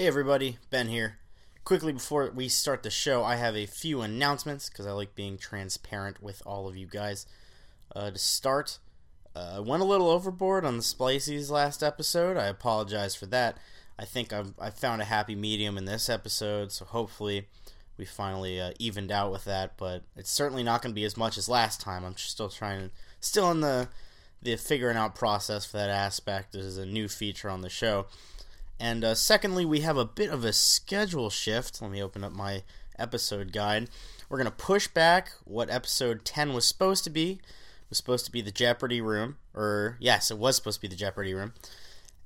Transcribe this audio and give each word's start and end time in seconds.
Hey 0.00 0.06
everybody, 0.06 0.56
Ben 0.70 0.88
here. 0.88 1.18
Quickly 1.62 1.92
before 1.92 2.32
we 2.34 2.48
start 2.48 2.82
the 2.82 2.88
show, 2.88 3.22
I 3.22 3.36
have 3.36 3.54
a 3.54 3.66
few 3.66 4.00
announcements 4.00 4.70
because 4.70 4.86
I 4.86 4.92
like 4.92 5.14
being 5.14 5.36
transparent 5.36 6.22
with 6.22 6.40
all 6.46 6.66
of 6.66 6.74
you 6.74 6.86
guys. 6.86 7.26
Uh, 7.94 8.10
to 8.10 8.16
start, 8.16 8.78
uh, 9.36 9.56
I 9.56 9.60
went 9.60 9.82
a 9.82 9.84
little 9.84 10.08
overboard 10.08 10.64
on 10.64 10.78
the 10.78 10.82
Splices 10.82 11.50
last 11.50 11.82
episode. 11.82 12.38
I 12.38 12.46
apologize 12.46 13.14
for 13.14 13.26
that. 13.26 13.58
I 13.98 14.06
think 14.06 14.32
I've, 14.32 14.54
I 14.58 14.70
found 14.70 15.02
a 15.02 15.04
happy 15.04 15.34
medium 15.34 15.76
in 15.76 15.84
this 15.84 16.08
episode, 16.08 16.72
so 16.72 16.86
hopefully 16.86 17.48
we 17.98 18.06
finally 18.06 18.58
uh, 18.58 18.72
evened 18.78 19.12
out 19.12 19.30
with 19.30 19.44
that. 19.44 19.76
But 19.76 20.04
it's 20.16 20.30
certainly 20.30 20.62
not 20.62 20.80
going 20.80 20.94
to 20.94 20.98
be 20.98 21.04
as 21.04 21.18
much 21.18 21.36
as 21.36 21.46
last 21.46 21.78
time. 21.78 22.06
I'm 22.06 22.16
still 22.16 22.48
trying, 22.48 22.90
still 23.20 23.50
in 23.50 23.60
the 23.60 23.90
the 24.40 24.56
figuring 24.56 24.96
out 24.96 25.14
process 25.14 25.66
for 25.66 25.76
that 25.76 25.90
aspect. 25.90 26.52
This 26.52 26.64
is 26.64 26.78
a 26.78 26.86
new 26.86 27.06
feature 27.06 27.50
on 27.50 27.60
the 27.60 27.68
show. 27.68 28.06
And 28.80 29.04
uh, 29.04 29.14
secondly, 29.14 29.66
we 29.66 29.80
have 29.80 29.98
a 29.98 30.06
bit 30.06 30.30
of 30.30 30.42
a 30.42 30.54
schedule 30.54 31.28
shift. 31.28 31.82
Let 31.82 31.90
me 31.90 32.02
open 32.02 32.24
up 32.24 32.32
my 32.32 32.62
episode 32.98 33.52
guide. 33.52 33.90
We're 34.28 34.38
going 34.38 34.46
to 34.46 34.50
push 34.50 34.88
back 34.88 35.32
what 35.44 35.70
episode 35.70 36.24
10 36.24 36.54
was 36.54 36.64
supposed 36.64 37.04
to 37.04 37.10
be. 37.10 37.32
It 37.32 37.90
was 37.90 37.98
supposed 37.98 38.24
to 38.24 38.32
be 38.32 38.40
the 38.40 38.50
Jeopardy 38.50 39.02
room. 39.02 39.36
Or, 39.54 39.98
yes, 40.00 40.30
it 40.30 40.38
was 40.38 40.56
supposed 40.56 40.78
to 40.78 40.80
be 40.80 40.88
the 40.88 40.96
Jeopardy 40.96 41.34
room. 41.34 41.52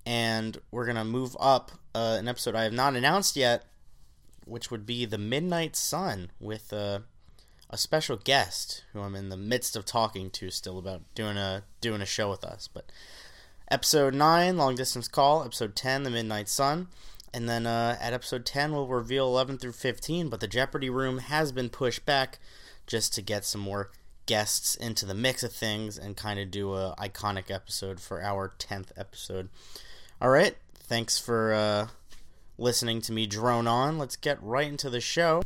And 0.07 0.59
we're 0.71 0.85
going 0.85 0.97
to 0.97 1.05
move 1.05 1.37
up 1.41 1.73
uh, 1.93 2.17
an 2.21 2.29
episode 2.29 2.55
I 2.55 2.63
have 2.63 2.73
not 2.73 2.95
announced 2.95 3.35
yet, 3.35 3.65
which 4.45 4.71
would 4.71 4.87
be 4.87 5.07
The 5.07 5.19
Midnight 5.19 5.75
Sun 5.75 6.31
with 6.39 6.73
uh, 6.73 7.01
a 7.69 7.77
special 7.77 8.17
guest 8.17 8.85
who 8.93 9.01
I'm 9.01 9.17
in 9.17 9.29
the 9.29 9.37
midst 9.37 9.75
of 9.75 9.85
talking 9.85 10.31
to 10.31 10.51
still 10.51 10.79
about 10.79 11.03
doing 11.17 11.37
a 11.37 11.65
doing 11.81 12.01
a 12.01 12.07
show 12.07 12.31
with 12.31 12.45
us. 12.45 12.69
But 12.73 12.93
episode 13.71 14.15
9 14.15 14.57
long 14.57 14.75
distance 14.75 15.09
call. 15.09 15.45
Episode 15.45 15.75
10 15.77 16.03
the 16.03 16.11
midnight 16.11 16.49
sun. 16.49 16.89
And 17.33 17.49
then 17.49 17.67
uh, 17.67 17.97
at 18.01 18.13
episode 18.13 18.45
10 18.47 18.73
we'll 18.73 18.87
reveal 18.87 19.27
11 19.27 19.59
through 19.59 19.73
15 19.73 20.29
but 20.29 20.41
the 20.41 20.47
jeopardy 20.47 20.91
room 20.91 21.19
has 21.19 21.53
been 21.53 21.69
pushed 21.69 22.07
back 22.07 22.39
just 22.87 23.15
to 23.15 23.23
get 23.23 23.45
some 23.45 23.61
more 23.61 23.91
guests 24.27 24.75
into 24.75 25.05
the 25.05 25.15
mix 25.15 25.43
of 25.43 25.53
things 25.53 25.99
and 25.99 26.17
kind 26.17 26.39
of 26.39 26.51
do 26.51 26.75
a 26.75 26.95
iconic 26.99 27.51
episode 27.51 28.01
for 28.01 28.23
our 28.23 28.55
10th 28.59 28.91
episode. 28.97 29.49
All 30.21 30.31
right 30.31 30.57
thanks 30.87 31.19
for 31.19 31.53
uh, 31.53 31.89
listening 32.59 33.01
to 33.03 33.13
me 33.13 33.27
drone 33.27 33.67
on. 33.67 33.99
Let's 33.99 34.17
get 34.17 34.43
right 34.43 34.69
into 34.69 34.91
the 34.91 35.01
show 35.01 35.43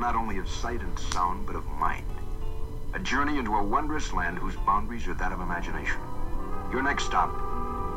not 0.00 0.16
only 0.16 0.38
of 0.38 0.48
sight 0.48 0.80
and 0.80 0.98
sound, 0.98 1.46
but 1.46 1.54
of 1.54 1.66
mind. 1.66 2.06
A 2.94 2.98
journey 2.98 3.38
into 3.38 3.56
a 3.56 3.62
wondrous 3.62 4.14
land 4.14 4.38
whose 4.38 4.56
boundaries 4.64 5.06
are 5.06 5.12
that 5.14 5.30
of 5.30 5.40
imagination. 5.40 6.00
Your 6.72 6.82
next 6.82 7.04
stop, 7.04 7.30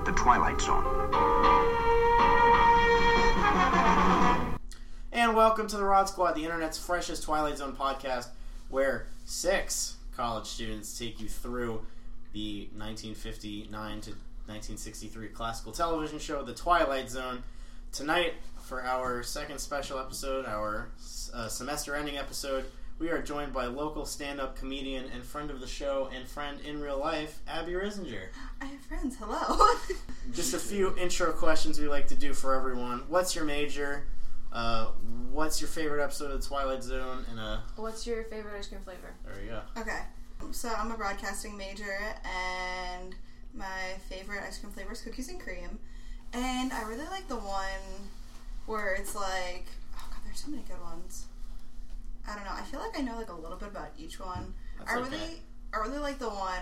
the 0.03 0.11
Twilight 0.11 0.59
Zone. 0.59 0.83
And 5.13 5.33
welcome 5.33 5.65
to 5.67 5.77
the 5.77 5.85
Rod 5.85 6.09
Squad, 6.09 6.33
the 6.33 6.43
internet's 6.43 6.77
freshest 6.77 7.23
Twilight 7.23 7.59
Zone 7.59 7.73
podcast, 7.73 8.27
where 8.67 9.07
six 9.23 9.95
college 10.13 10.47
students 10.47 10.99
take 10.99 11.21
you 11.21 11.29
through 11.29 11.85
the 12.33 12.67
1959 12.75 13.71
to 14.01 14.09
1963 14.09 15.29
classical 15.29 15.71
television 15.71 16.19
show, 16.19 16.43
The 16.43 16.53
Twilight 16.53 17.09
Zone. 17.09 17.43
Tonight, 17.93 18.33
for 18.73 18.81
our 18.81 19.21
second 19.21 19.59
special 19.59 19.99
episode, 19.99 20.47
our 20.47 20.89
uh, 21.31 21.47
semester 21.47 21.95
ending 21.95 22.17
episode, 22.17 22.65
we 22.97 23.11
are 23.11 23.21
joined 23.21 23.53
by 23.53 23.67
local 23.67 24.03
stand 24.03 24.41
up 24.41 24.57
comedian 24.57 25.05
and 25.13 25.23
friend 25.23 25.51
of 25.51 25.59
the 25.59 25.67
show 25.67 26.09
and 26.11 26.27
friend 26.27 26.59
in 26.61 26.81
real 26.81 26.97
life, 26.97 27.37
Abby 27.47 27.73
Risinger. 27.73 28.29
I 28.59 28.65
have 28.65 28.79
friends. 28.81 29.15
Hello. 29.19 29.75
Just 30.33 30.55
a 30.55 30.57
few 30.57 30.97
intro 30.97 31.31
questions 31.33 31.79
we 31.79 31.87
like 31.87 32.07
to 32.07 32.15
do 32.15 32.33
for 32.33 32.55
everyone. 32.55 33.03
What's 33.09 33.35
your 33.35 33.45
major? 33.45 34.07
Uh, 34.51 34.87
what's 35.31 35.61
your 35.61 35.67
favorite 35.67 36.03
episode 36.03 36.31
of 36.31 36.41
the 36.41 36.47
Twilight 36.47 36.81
Zone? 36.81 37.27
And 37.29 37.39
uh, 37.39 37.59
What's 37.75 38.07
your 38.07 38.23
favorite 38.23 38.57
ice 38.57 38.69
cream 38.69 38.81
flavor? 38.81 39.13
there 39.23 39.39
you 39.43 39.51
go. 39.51 39.61
okay. 39.79 39.99
So 40.49 40.73
I'm 40.75 40.91
a 40.91 40.97
broadcasting 40.97 41.55
major, 41.55 41.99
and 42.25 43.13
my 43.53 43.99
favorite 44.09 44.41
ice 44.47 44.57
cream 44.57 44.73
flavor 44.73 44.93
is 44.93 45.01
cookies 45.01 45.29
and 45.29 45.39
cream. 45.39 45.77
And 46.33 46.73
I 46.73 46.81
really 46.85 47.05
like 47.11 47.27
the 47.27 47.37
one 47.37 48.09
where 48.65 48.93
it's 48.95 49.15
like, 49.15 49.65
oh 49.95 50.07
god, 50.09 50.19
there's 50.25 50.39
so 50.39 50.49
many 50.51 50.63
good 50.63 50.81
ones. 50.81 51.25
I 52.27 52.35
don't 52.35 52.45
know. 52.45 52.51
I 52.53 52.61
feel 52.61 52.79
like 52.79 52.97
I 52.97 53.01
know 53.01 53.17
like 53.17 53.29
a 53.31 53.35
little 53.35 53.57
bit 53.57 53.69
about 53.69 53.89
each 53.97 54.19
one. 54.19 54.53
That's 54.79 54.91
I 54.91 54.97
okay. 54.99 55.09
really, 55.09 55.41
I 55.73 55.77
really 55.79 55.99
like 55.99 56.19
the 56.19 56.29
one 56.29 56.61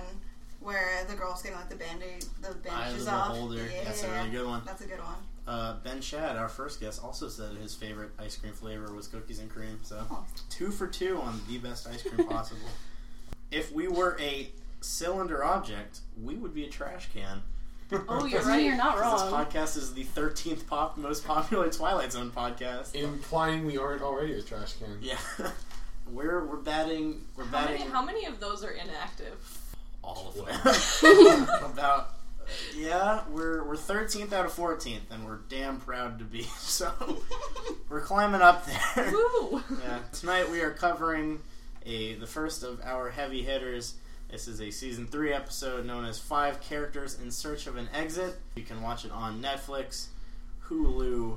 where 0.60 1.04
the 1.08 1.16
girl's 1.16 1.42
getting 1.42 1.58
like 1.58 1.70
the 1.70 1.76
bandage, 1.76 2.26
the 2.42 2.48
Eye 2.48 2.52
of 2.52 2.64
bandages 2.64 3.06
the 3.06 3.12
off. 3.12 3.38
Yeah, 3.52 3.84
That's 3.84 4.04
a 4.04 4.12
really 4.12 4.30
good 4.30 4.46
one. 4.48 4.62
That's 4.66 4.82
a 4.82 4.88
good 4.88 5.00
one. 5.00 5.16
Uh, 5.48 5.76
ben 5.84 6.02
Shad, 6.02 6.38
our 6.38 6.50
first 6.50 6.80
guest, 6.80 7.04
also 7.04 7.28
said 7.28 7.58
his 7.58 7.74
favorite 7.76 8.12
ice 8.20 8.36
cream 8.38 8.54
flavor 8.54 8.94
was 8.94 9.08
cookies 9.08 9.40
and 9.40 9.50
cream. 9.50 9.80
So 9.82 10.06
Oh. 10.10 10.26
two 10.50 10.70
for 10.72 10.88
two 10.88 11.20
on 11.20 11.42
the 11.48 11.58
best 11.58 11.88
ice 11.88 12.04
cream 12.04 12.28
possible. 12.28 12.68
if 13.52 13.72
we 13.72 13.88
were 13.88 14.18
a 14.20 14.50
cylinder 14.82 15.44
object, 15.44 16.02
we 16.22 16.36
would 16.36 16.54
be 16.54 16.66
a 16.66 16.70
trash 16.70 17.10
can. 17.14 17.42
Oh, 18.08 18.26
you're 18.26 18.42
right. 18.44 18.64
You're 18.64 18.78
not 18.78 19.00
wrong. 19.00 19.14
This 19.14 19.24
podcast 19.34 19.78
is 19.78 19.94
the 19.94 20.06
13th 20.06 20.66
pop 20.68 20.98
most 20.98 21.26
popular 21.26 21.70
Twilight 21.72 22.14
Zone 22.14 22.32
podcast. 22.32 22.96
Implying 22.96 23.66
we 23.66 23.78
aren't 23.78 24.02
already 24.02 24.34
a 24.34 24.42
trash 24.42 24.74
can. 24.74 25.00
Yeah, 25.02 25.18
we're 26.10 26.46
we're 26.46 26.56
batting 26.58 27.26
we're 27.36 27.44
How 27.46 27.52
batting 27.52 27.80
many, 27.80 27.92
how 27.92 28.02
many 28.02 28.26
of 28.26 28.40
those 28.40 28.64
are 28.64 28.72
inactive? 28.72 29.58
all 30.04 30.30
of 30.30 30.36
them. 30.36 31.48
About 31.72 32.14
yeah, 32.76 33.24
we're 33.30 33.64
we're 33.64 33.76
13th 33.76 34.32
out 34.34 34.46
of 34.46 34.54
14th, 34.54 35.12
and 35.12 35.26
we're 35.26 35.40
damn 35.50 35.80
proud 35.80 36.20
to 36.20 36.26
be. 36.26 36.44
So 36.60 36.92
we're 37.90 38.02
climbing 38.02 38.42
up 38.42 38.66
there. 38.66 39.12
Woo! 39.12 39.62
yeah. 39.84 40.00
Tonight 40.14 40.50
we 40.50 40.62
are 40.62 40.72
covering 40.72 41.40
a 41.86 42.16
the 42.16 42.28
first 42.28 42.64
of 42.64 42.80
our 42.84 43.10
heavy 43.10 43.44
hitters. 43.44 43.96
This 44.32 44.48
is 44.48 44.62
a 44.62 44.72
season 44.72 45.08
three 45.08 45.34
episode 45.34 45.86
known 45.86 46.06
as 46.06 46.18
Five 46.18 46.62
Characters 46.62 47.20
in 47.20 47.30
Search 47.30 47.68
of 47.68 47.76
an 47.76 47.90
Exit. 47.94 48.38
You 48.56 48.64
can 48.64 48.82
watch 48.82 49.04
it 49.04 49.12
on 49.12 49.42
Netflix, 49.42 50.06
Hulu, 50.68 51.36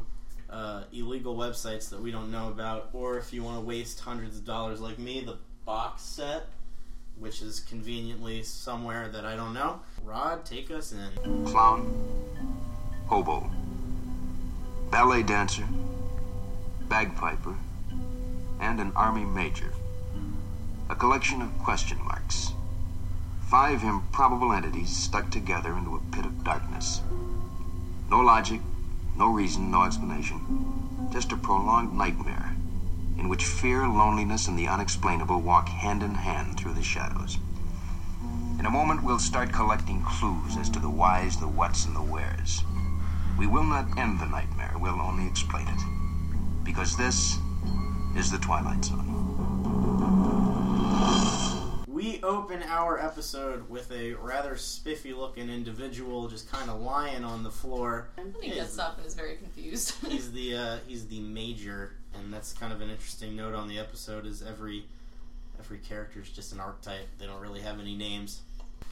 uh, 0.49 0.85
illegal 0.93 1.37
websites 1.37 1.91
that 1.91 2.01
we 2.01 2.13
don't 2.13 2.31
know 2.31 2.47
about, 2.51 2.91
or 2.93 3.19
if 3.19 3.33
you 3.33 3.43
want 3.43 3.57
to 3.57 3.67
waste 3.67 3.99
hundreds 3.99 4.39
of 4.39 4.45
dollars 4.45 4.81
like 4.81 5.01
me, 5.01 5.25
the 5.25 5.39
box 5.65 6.03
set, 6.03 6.47
which 7.19 7.43
is 7.43 7.59
conveniently 7.59 8.45
somewhere 8.45 9.09
that 9.09 9.25
I 9.25 9.35
don't 9.35 9.55
know. 9.55 9.81
Rod, 10.05 10.45
take 10.45 10.71
us 10.71 10.93
in. 10.93 11.45
Clown, 11.47 11.93
hobo, 13.07 13.51
ballet 14.93 15.25
dancer, 15.25 15.67
bagpiper, 16.89 17.57
and 18.61 18.79
an 18.79 18.93
army 18.95 19.25
major. 19.25 19.73
A 20.91 20.95
collection 20.95 21.43
of 21.43 21.59
question 21.59 21.99
marks. 22.05 22.53
Five 23.55 23.85
improbable 23.85 24.53
entities 24.53 24.89
stuck 24.89 25.31
together 25.31 25.77
into 25.79 25.95
a 25.95 26.01
pit 26.11 26.27
of 26.27 26.43
darkness. 26.43 27.03
No 28.11 28.19
logic, 28.19 28.61
no 29.17 29.29
reason, 29.29 29.71
no 29.71 29.85
explanation. 29.85 30.41
Just 31.13 31.31
a 31.31 31.37
prolonged 31.37 31.97
nightmare 31.97 32.57
in 33.17 33.29
which 33.29 33.45
fear, 33.45 33.87
loneliness, 33.87 34.49
and 34.49 34.59
the 34.59 34.67
unexplainable 34.67 35.41
walk 35.41 35.69
hand 35.69 36.03
in 36.03 36.17
hand 36.17 36.59
through 36.59 36.73
the 36.73 36.83
shadows. 36.83 37.39
In 38.59 38.67
a 38.67 38.71
moment, 38.71 39.05
we'll 39.05 39.21
start 39.21 39.53
collecting 39.53 40.03
clues 40.03 40.57
as 40.57 40.69
to 40.71 40.81
the 40.81 40.91
whys, 40.91 41.37
the 41.37 41.47
whats, 41.47 41.87
and 41.87 41.95
the 41.95 42.03
wheres. 42.03 42.65
We 43.39 43.47
will 43.47 43.63
not 43.63 43.97
end 43.97 44.19
the 44.19 44.27
nightmare, 44.27 44.75
we'll 44.81 45.01
only 45.01 45.29
explain 45.29 45.69
it. 45.69 45.81
Because 46.65 46.97
this 46.97 47.39
is 48.17 48.33
the 48.33 48.39
Twilight 48.39 48.85
Zone. 48.85 50.64
We 52.05 52.21
open 52.23 52.63
our 52.63 53.01
episode 53.01 53.71
with 53.71 53.91
a 53.91 54.13
rather 54.13 54.59
spiffy 54.59 55.15
looking 55.15 55.49
individual 55.49 56.29
just 56.29 56.53
kind 56.53 56.69
of 56.69 56.83
lying 56.83 57.25
on 57.25 57.43
the 57.43 57.51
floor. 57.51 58.09
He 58.43 58.51
gets 58.51 58.79
up 58.79 58.99
and 58.99 59.07
is 59.07 59.15
very 59.15 59.37
confused. 59.37 59.95
He's 60.09 60.31
the 60.31 60.55
uh, 60.55 60.77
he's 60.87 61.07
the 61.07 61.21
major, 61.21 61.95
and 62.13 62.31
that's 62.31 62.53
kind 62.53 62.75
of 62.75 62.83
an 62.83 62.91
interesting 62.91 63.35
note 63.35 63.55
on 63.55 63.69
the 63.69 63.79
episode. 63.79 64.27
Is 64.27 64.43
every 64.43 64.85
every 65.59 65.79
character 65.79 66.21
is 66.21 66.29
just 66.29 66.53
an 66.53 66.61
archetype. 66.61 67.09
They 67.19 67.25
don't 67.25 67.41
really 67.41 67.63
have 67.63 67.81
any 67.81 67.97
names. 67.97 68.43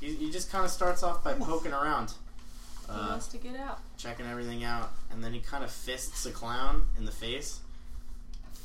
He, 0.00 0.15
he 0.15 0.31
just 0.31 0.50
kind 0.50 0.65
of 0.65 0.70
starts 0.70 1.03
off 1.03 1.23
by 1.23 1.35
poking 1.35 1.73
around, 1.73 2.15
he 2.87 2.93
uh, 2.93 3.08
wants 3.11 3.26
to 3.29 3.37
get 3.37 3.56
out. 3.56 3.81
checking 3.99 4.25
everything 4.25 4.65
out, 4.65 4.91
and 5.11 5.23
then 5.23 5.35
he 5.35 5.41
kind 5.41 5.62
of 5.62 5.70
fists 5.70 6.25
a 6.25 6.31
clown 6.31 6.87
in 6.97 7.05
the 7.05 7.12
face. 7.12 7.61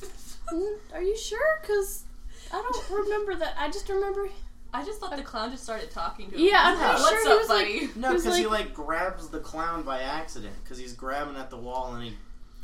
Are 0.93 1.01
you 1.01 1.17
sure? 1.17 1.59
Because 1.61 2.05
I 2.51 2.61
don't 2.61 2.89
remember 3.05 3.35
that. 3.35 3.55
I 3.57 3.67
just 3.69 3.87
remember. 3.89 4.29
I 4.73 4.83
just 4.85 4.99
thought 4.99 5.15
the 5.15 5.23
clown 5.23 5.51
just 5.51 5.63
started 5.63 5.89
talking 5.91 6.29
to 6.29 6.35
him. 6.35 6.41
Yeah, 6.45 6.61
I'm 6.61 6.77
He's 6.97 7.07
pretty 7.07 7.23
sure 7.23 7.23
What's 7.23 7.23
he 7.25 7.31
up, 7.31 7.39
was 7.39 7.47
buddy? 7.47 7.99
No, 7.99 8.07
He 8.09 8.13
was 8.15 8.23
because 8.23 8.37
he 8.37 8.45
like- 8.47 8.65
like 8.65 8.73
grabs 8.73 9.29
the 9.29 9.39
clown 9.39 9.83
by 9.83 10.01
accident 10.01 10.53
because 10.63 10.77
he's 10.77 10.93
grabbing 10.93 11.35
at 11.37 11.49
the 11.49 11.57
wall 11.57 11.93
and 11.95 12.03
he 12.03 12.13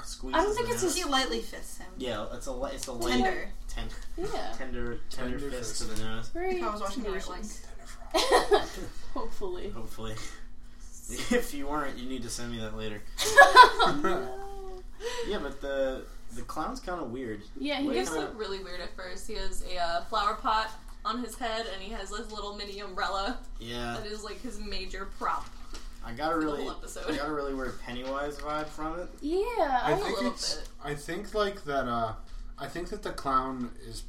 squeezes 0.03 0.39
I 0.39 0.43
don't 0.43 0.53
think 0.53 0.67
the 0.67 0.73
it's 0.73 0.83
nose. 0.83 0.95
He 0.97 1.05
lightly 1.05 1.39
fists 1.41 1.77
him. 1.77 1.87
Yeah, 1.97 2.25
it's 2.33 2.47
a 2.47 2.51
li- 2.51 2.71
it's 2.73 2.87
a 2.87 2.91
light 2.91 3.13
Tender. 3.23 3.49
tender 3.69 3.95
Yeah. 4.17 4.27
tender 4.57 4.99
tender, 5.09 5.39
Tender 5.39 5.39
fist 5.51 5.77
fist. 5.77 5.91
to 5.91 5.95
the 5.97 6.03
nose. 6.03 6.27
Very 6.29 6.57
If 6.57 6.63
I 6.63 6.71
was 6.71 6.81
watching 6.81 7.03
the 7.03 7.11
right 7.11 7.21
tenacious. 7.23 7.61
link. 8.13 8.61
Hopefully. 9.13 9.69
Hopefully, 9.69 10.13
if 11.31 11.53
you 11.53 11.67
weren't, 11.67 11.97
you 11.97 12.07
need 12.09 12.23
to 12.23 12.29
send 12.29 12.51
me 12.51 12.59
that 12.59 12.75
later. 12.77 13.01
No. 14.01 14.27
Yeah, 15.27 15.39
but 15.39 15.59
the 15.59 16.03
the 16.35 16.41
clown's 16.43 16.79
kind 16.79 17.01
of 17.01 17.11
weird. 17.11 17.41
Yeah, 17.59 17.79
he 17.79 17.87
Wait, 17.87 17.93
He 17.95 17.99
just 18.01 18.11
kinda- 18.13 18.27
looked 18.27 18.39
really 18.39 18.63
weird 18.63 18.81
at 18.81 18.95
first. 18.95 19.27
He 19.27 19.35
has 19.35 19.63
a 19.71 19.77
uh, 19.77 20.03
flower 20.05 20.35
pot 20.35 20.71
on 21.05 21.23
his 21.23 21.35
head, 21.35 21.65
and 21.73 21.81
he 21.81 21.91
has 21.93 22.09
this 22.09 22.31
little 22.31 22.55
mini 22.55 22.79
umbrella 22.79 23.37
Yeah, 23.59 23.97
that 23.99 24.05
is 24.09 24.23
like 24.23 24.41
his 24.41 24.59
major 24.59 25.05
prop. 25.19 25.45
I 26.05 26.13
got 26.13 26.31
a 26.33 26.39
the 26.39 26.45
really 26.45 26.61
whole 26.63 26.71
episode. 26.71 27.09
I 27.09 27.15
got 27.15 27.29
a 27.29 27.33
really 27.33 27.53
weird 27.53 27.79
Pennywise 27.81 28.37
vibe 28.37 28.67
from 28.67 28.99
it. 28.99 29.07
Yeah, 29.21 29.37
I 29.83 29.93
I, 29.93 29.95
think 29.95 30.15
little 30.17 30.31
it's. 30.31 30.55
bit. 30.55 30.69
I 30.83 30.95
think 30.95 31.33
like 31.33 31.63
that. 31.65 31.87
Uh, 31.87 32.13
I 32.59 32.67
think 32.67 32.89
that 32.89 33.03
the 33.03 33.11
clown 33.11 33.71
is 33.87 34.03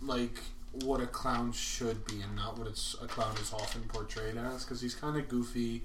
like 0.00 0.38
what 0.84 1.00
a 1.00 1.06
clown 1.06 1.52
should 1.52 2.04
be, 2.06 2.20
and 2.22 2.34
not 2.36 2.58
what 2.58 2.66
it's 2.68 2.94
a 3.02 3.06
clown 3.06 3.36
is 3.38 3.52
often 3.52 3.82
portrayed 3.88 4.36
as. 4.36 4.64
Because 4.64 4.80
he's 4.80 4.94
kind 4.94 5.16
of 5.16 5.28
goofy, 5.28 5.82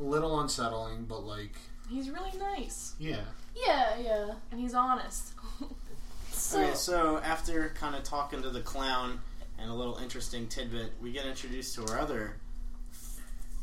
a 0.00 0.02
little 0.02 0.40
unsettling, 0.40 1.04
but 1.04 1.20
like 1.24 1.54
He's 1.88 2.10
really 2.10 2.36
nice, 2.38 2.94
yeah. 2.98 3.20
Yeah, 3.66 3.98
yeah. 3.98 4.30
and 4.50 4.60
he's 4.60 4.74
honest. 4.74 5.32
So, 6.30 6.60
Okay, 6.62 6.74
so 6.74 7.18
after 7.18 7.70
kind 7.70 7.96
of 7.96 8.04
talking 8.04 8.42
to 8.42 8.50
the 8.50 8.60
clown 8.60 9.18
and 9.58 9.68
a 9.70 9.74
little 9.74 9.96
interesting 9.98 10.46
tidbit, 10.46 10.92
we 11.02 11.10
get 11.10 11.26
introduced 11.26 11.74
to 11.74 11.86
our 11.88 11.98
other 11.98 12.36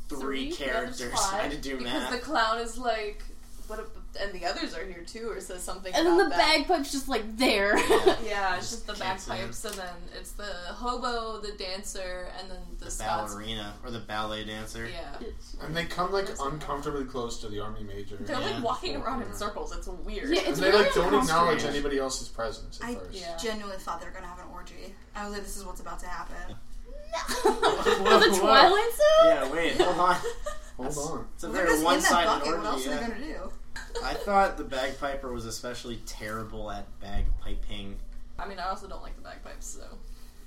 three, 0.10 0.52
Three? 0.52 0.52
Characters. 0.52 1.14
I 1.32 1.44
had 1.44 1.52
to 1.52 1.58
do 1.58 1.78
because 1.78 1.94
math. 1.94 2.12
the 2.12 2.18
clown 2.18 2.58
is 2.60 2.78
like, 2.78 3.24
what? 3.68 3.80
if- 3.80 3.86
And 4.22 4.32
the 4.34 4.46
others 4.46 4.74
are 4.76 4.86
here 4.86 5.04
too, 5.06 5.30
or 5.30 5.40
says 5.42 5.62
something. 5.62 5.94
and 5.94 6.06
then 6.08 6.18
the 6.18 6.30
that. 6.30 6.38
bagpipe's 6.38 6.92
just 6.92 7.10
like 7.10 7.38
there. 7.38 7.78
Yeah, 8.24 8.56
it's 8.58 8.70
just 8.72 8.88
the 8.88 8.94
bagpipes, 8.94 9.66
and 9.66 9.76
then 9.76 9.94
it's 10.18 10.32
the 10.32 10.54
hobo, 10.74 11.40
the 11.42 11.52
dancer, 11.58 12.30
and 12.40 12.50
then 12.50 12.60
the, 12.80 12.86
the 12.86 12.92
Scots. 12.92 13.34
ballerina 13.34 13.74
or 13.84 13.92
the 13.92 14.00
ballet 14.00 14.46
dancer. 14.46 14.88
Yeah, 14.88 15.28
And 15.62 15.76
they 15.76 15.86
come 15.86 16.12
like 16.12 16.28
uncomfortably 16.42 17.06
close 17.06 17.40
to 17.42 17.48
the 17.50 17.60
army 17.60 17.84
major. 17.84 18.16
they're 18.18 18.40
like 18.40 18.64
walking 18.64 18.96
around 18.96 19.24
in 19.24 19.34
circles. 19.34 19.76
It's 19.76 19.88
weird. 19.88 20.30
Yeah, 20.30 20.40
and 20.40 20.48
it's 20.50 20.60
they 20.60 20.70
really 20.72 20.84
like 20.86 20.94
don't 20.94 21.14
acknowledge 21.14 21.64
anybody 21.66 21.98
else's 22.00 22.28
presence 22.30 22.80
at 22.82 22.90
I 22.90 22.96
first. 22.96 23.20
Yeah. 23.20 23.36
genuinely 23.38 23.78
thought 23.78 24.00
they 24.00 24.06
were 24.08 24.14
gonna 24.14 24.28
have 24.28 24.40
an 24.40 24.46
orgy. 24.54 24.96
I 25.16 25.26
was 25.26 25.34
like, 25.34 25.44
this 25.44 25.58
is 25.58 25.66
what's 25.66 25.82
about 25.82 26.00
to 26.00 26.08
happen. 26.08 26.56
For 27.26 27.50
oh, 27.50 28.20
the 28.32 28.38
Twilight 28.38 28.92
Zone? 28.92 29.26
Yeah, 29.26 29.52
wait, 29.52 29.80
hold 29.82 30.00
on. 30.00 30.16
Hold 30.78 30.88
on. 31.20 31.28
It's 31.36 31.44
a 31.44 31.48
They're 31.48 31.66
very 31.66 31.74
in 31.78 31.80
that 31.80 31.86
one-sided 31.86 32.26
bucket. 32.28 32.58
What 32.58 32.66
else 32.66 32.88
orgy. 32.88 32.90
are 32.98 33.00
they 33.02 33.08
gonna 33.14 33.26
do? 33.26 33.52
I 34.04 34.14
thought 34.14 34.58
the 34.58 34.64
bagpiper 34.64 35.32
was 35.32 35.46
especially 35.46 35.98
terrible 36.06 36.72
at 36.72 36.88
bagpiping. 37.00 37.96
I 38.38 38.48
mean, 38.48 38.60
I 38.60 38.70
also 38.70 38.88
don't 38.88 39.02
like 39.02 39.16
the 39.16 39.22
bagpipes, 39.22 39.66
so. 39.66 39.86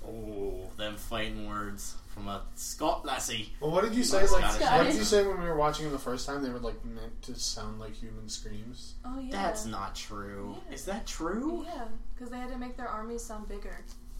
Oh, 0.05 0.69
them 0.77 0.95
fighting 0.95 1.47
words 1.47 1.95
from 2.07 2.27
a 2.27 2.43
Scot 2.55 3.05
lassie. 3.05 3.53
Well, 3.59 3.71
what 3.71 3.83
did 3.83 3.93
you 3.93 4.03
say? 4.03 4.21
Like, 4.21 4.51
Scottish. 4.51 4.61
what 4.61 4.83
did 4.85 4.95
you 4.95 5.03
say 5.03 5.25
when 5.25 5.39
we 5.41 5.45
were 5.45 5.57
watching 5.57 5.85
them 5.85 5.93
the 5.93 5.99
first 5.99 6.25
time? 6.25 6.41
They 6.41 6.49
were 6.49 6.59
like 6.59 6.83
meant 6.85 7.21
to 7.23 7.35
sound 7.35 7.79
like 7.79 7.93
human 7.93 8.29
screams. 8.29 8.95
Oh 9.03 9.19
yeah. 9.19 9.31
That's 9.31 9.65
not 9.65 9.95
true. 9.95 10.55
Yeah. 10.67 10.73
Is 10.73 10.85
that 10.85 11.05
true? 11.05 11.65
Yeah, 11.67 11.85
because 12.15 12.31
they 12.31 12.37
had 12.37 12.49
to 12.49 12.57
make 12.57 12.77
their 12.77 12.87
armies 12.87 13.23
sound 13.23 13.49
bigger 13.49 13.77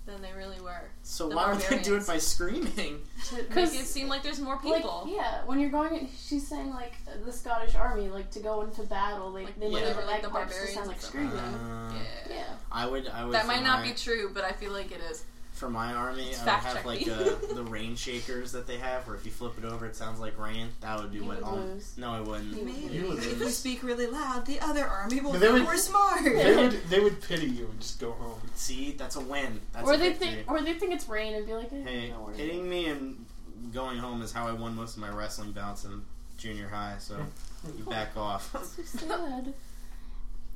than 0.10 0.22
they 0.22 0.34
really 0.34 0.60
were 0.62 0.82
So 1.04 1.30
The 1.30 1.36
why 1.36 1.54
would 1.54 1.62
they 1.62 1.80
do 1.80 1.96
it 1.96 2.06
by 2.08 2.18
screaming? 2.18 3.02
to 3.30 3.36
make 3.36 3.50
'Cause, 3.52 3.74
it 3.74 3.86
seem 3.86 4.08
like 4.08 4.24
there's 4.24 4.40
more 4.40 4.60
Like, 4.64 4.76
people. 4.78 5.08
yeah, 5.10 5.44
when 5.46 5.60
you're 5.60 5.70
going, 5.70 6.10
she's 6.18 6.48
saying 6.48 6.70
like 6.72 6.94
the 7.26 7.32
Scottish 7.32 7.76
army, 7.76 8.10
like 8.10 8.30
to 8.32 8.40
go 8.40 8.62
into 8.62 8.82
battle, 8.84 9.32
they 9.32 9.46
Like, 9.46 9.60
they 9.60 9.68
yeah. 9.68 9.94
make 9.94 10.06
like, 10.08 10.22
the 10.22 10.28
bagpipes 10.28 10.28
to 10.28 10.30
barbarians 10.30 10.74
sound 10.74 10.88
like 10.88 11.02
screaming. 11.02 11.32
Uh, 11.38 11.94
Yeah. 12.30 12.36
yeah, 12.36 12.44
I 12.72 12.86
would. 12.88 13.08
I 13.08 13.24
would. 13.26 13.34
That 13.34 13.48
might 13.48 13.64
not 13.64 13.80
my- 13.80 13.90
be 13.90 13.94
true, 13.94 14.32
but 14.34 14.44
I 14.44 14.52
feel 14.52 14.72
like 14.72 14.92
it 14.92 15.02
is. 15.12 15.24
For 15.60 15.70
my 15.70 15.94
army, 15.94 16.30
It's 16.30 16.40
I 16.42 16.46
would 16.46 16.64
have 16.78 16.86
like 16.86 17.00
check 17.02 17.10
uh, 17.10 17.54
the 17.54 17.64
rain 17.64 17.98
shakers 17.98 18.54
that 18.54 18.66
they 18.66 18.78
have, 18.78 19.06
where 19.06 19.16
if 19.18 19.26
you 19.26 19.32
flip 19.32 19.58
it 19.58 19.66
over, 19.66 19.86
it 19.86 19.96
sounds 19.98 20.18
like 20.20 20.40
rain. 20.40 20.70
That 20.80 20.98
would 21.02 21.12
be 21.12 21.18
You 21.18 21.26
what. 21.26 21.36
would 21.38 21.44
all- 21.44 21.58
lose. 21.58 21.98
No, 21.98 22.12
I 22.12 22.22
wouldn't. 22.22 22.52
Maybe 22.64 22.94
You 22.96 23.10
would 23.10 23.18
if 23.20 23.40
you 23.40 23.50
speak 23.50 23.84
really 23.84 24.08
loud, 24.08 24.46
the 24.46 24.62
other 24.62 24.88
army 24.88 25.20
will 25.20 25.34
they 25.34 25.40
think 25.40 25.54
would- 25.56 25.66
we're 25.66 25.76
smart. 25.78 26.24
They 26.24 26.56
would 26.56 26.72
they 26.90 27.00
would 27.02 27.22
pity 27.22 27.48
you 27.48 27.66
and 27.66 27.80
just 27.82 28.00
go 28.00 28.12
home. 28.14 28.40
See, 28.56 28.94
that's 28.94 29.18
a 29.18 29.20
win. 29.20 29.60
That's 29.74 29.86
or 29.86 29.96
a 29.96 29.98
they 29.98 30.10
victory. 30.10 30.28
think, 30.30 30.50
or 30.52 30.62
they 30.62 30.74
think 30.76 30.94
it's 30.94 31.10
rain 31.10 31.34
and 31.34 31.46
be 31.46 31.54
like, 31.54 31.74
eh, 31.74 31.84
Hey, 31.84 32.10
don't 32.12 32.34
hitting 32.38 32.70
me 32.70 32.86
and 32.86 33.26
going 33.74 33.98
home 33.98 34.22
is 34.22 34.32
how 34.32 34.48
I 34.48 34.54
won 34.54 34.76
most 34.78 34.96
of 34.96 35.02
my 35.02 35.10
wrestling 35.10 35.52
bouts 35.52 35.84
in 35.84 36.02
junior 36.38 36.70
high. 36.70 36.96
So 37.00 37.18
you 37.78 37.84
back 37.84 38.16
off. 38.16 38.56
so 38.64 38.84
sad. 39.08 39.54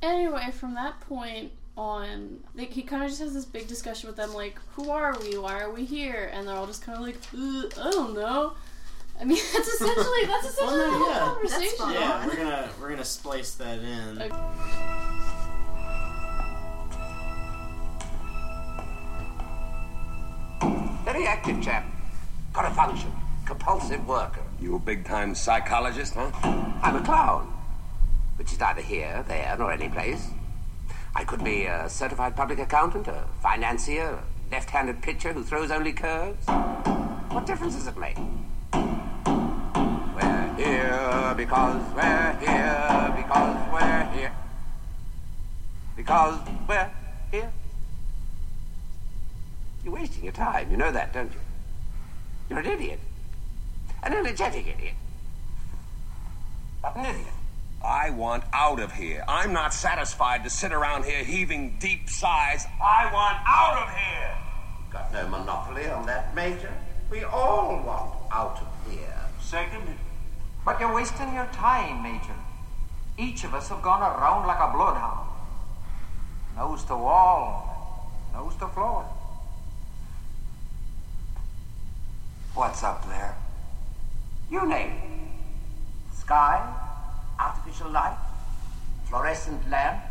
Anyway, 0.00 0.50
from 0.52 0.72
that 0.74 0.98
point 1.00 1.52
on, 1.76 2.38
like, 2.54 2.70
he 2.70 2.82
kind 2.82 3.02
of 3.02 3.08
just 3.08 3.20
has 3.20 3.34
this 3.34 3.44
big 3.44 3.66
discussion 3.66 4.06
with 4.08 4.16
them, 4.16 4.32
like, 4.34 4.58
who 4.74 4.90
are 4.90 5.16
we? 5.20 5.36
Why 5.38 5.60
are 5.60 5.70
we 5.72 5.84
here? 5.84 6.30
And 6.32 6.46
they're 6.46 6.54
all 6.54 6.66
just 6.66 6.82
kind 6.82 6.96
of 6.98 7.04
like, 7.04 7.16
uh, 7.34 7.88
I 7.88 7.90
don't 7.90 8.14
know. 8.14 8.52
I 9.20 9.24
mean, 9.24 9.38
that's 9.52 9.68
essentially 9.68 10.26
that's 10.26 10.48
essentially 10.48 10.78
Well, 10.78 10.90
the 10.90 10.98
no, 10.98 11.04
whole 11.04 11.10
yeah. 11.10 11.18
conversation. 11.20 11.90
Yeah, 11.92 12.26
we're 12.26 12.36
gonna 12.36 12.70
we're 12.80 12.90
gonna 12.90 13.04
splice 13.04 13.54
that 13.54 13.78
in. 13.78 14.22
Okay. 14.22 14.34
Very 21.04 21.26
active 21.26 21.62
chap. 21.62 21.84
Got 22.52 22.70
a 22.70 22.74
function. 22.74 23.12
Compulsive 23.46 24.06
worker. 24.08 24.42
You 24.60 24.76
a 24.76 24.78
big 24.78 25.04
time 25.04 25.34
psychologist, 25.34 26.14
huh? 26.14 26.30
I'm 26.82 26.96
a 26.96 27.02
clown. 27.04 27.52
Which 28.36 28.52
is 28.52 28.58
neither 28.58 28.80
here, 28.80 29.24
there, 29.28 29.54
nor 29.58 29.70
any 29.70 29.88
place. 29.88 30.28
I 31.16 31.22
could 31.22 31.44
be 31.44 31.66
a 31.66 31.88
certified 31.88 32.34
public 32.34 32.58
accountant, 32.58 33.06
a 33.06 33.24
financier, 33.40 34.18
a 34.18 34.22
left 34.50 34.70
handed 34.70 35.00
pitcher 35.00 35.32
who 35.32 35.44
throws 35.44 35.70
only 35.70 35.92
curves. 35.92 36.44
What 37.28 37.46
difference 37.46 37.76
does 37.76 37.86
it 37.86 37.96
make? 37.96 38.16
We're 40.14 40.54
here 40.56 41.34
because 41.36 41.94
we're 41.94 42.36
here 42.40 43.14
because 43.16 43.72
we're 43.72 44.10
here. 44.12 44.32
Because 45.96 46.40
we're 46.68 46.90
here. 47.30 47.52
You're 49.84 49.94
wasting 49.94 50.24
your 50.24 50.32
time. 50.32 50.68
You 50.70 50.76
know 50.76 50.90
that, 50.90 51.12
don't 51.12 51.32
you? 51.32 51.38
You're 52.50 52.58
an 52.58 52.66
idiot. 52.66 52.98
An 54.02 54.14
energetic 54.14 54.66
idiot. 54.66 54.94
An 56.82 57.04
idiot. 57.06 57.26
I 57.82 58.10
want 58.10 58.44
out 58.52 58.80
of 58.80 58.92
here. 58.92 59.24
I'm 59.28 59.52
not 59.52 59.74
satisfied 59.74 60.44
to 60.44 60.50
sit 60.50 60.72
around 60.72 61.04
here 61.04 61.22
heaving 61.22 61.76
deep 61.78 62.08
sighs. 62.08 62.66
I 62.82 63.10
want 63.12 63.36
out 63.46 63.82
of 63.82 63.94
here. 63.94 64.36
Got 64.90 65.12
no 65.12 65.28
monopoly 65.28 65.86
on 65.88 66.06
that, 66.06 66.34
Major. 66.34 66.72
We 67.10 67.24
all 67.24 67.82
want 67.84 68.14
out 68.32 68.58
of 68.60 68.92
here. 68.92 69.14
Second, 69.40 69.82
But 70.64 70.80
you're 70.80 70.94
wasting 70.94 71.34
your 71.34 71.46
time, 71.46 72.02
Major. 72.02 72.34
Each 73.18 73.44
of 73.44 73.54
us 73.54 73.68
have 73.68 73.82
gone 73.82 74.00
around 74.00 74.46
like 74.46 74.58
a 74.58 74.72
bloodhound. 74.72 75.28
Nose 76.56 76.84
to 76.84 76.96
wall, 76.96 78.10
nose 78.32 78.54
to 78.56 78.68
floor. 78.68 79.04
What's 82.54 82.82
up 82.84 83.06
there? 83.08 83.36
You 84.50 84.66
name 84.66 84.90
it. 84.90 86.16
Sky, 86.16 86.83
artificial 87.44 87.90
light, 87.90 88.16
fluorescent 89.04 89.68
lamp, 89.70 90.02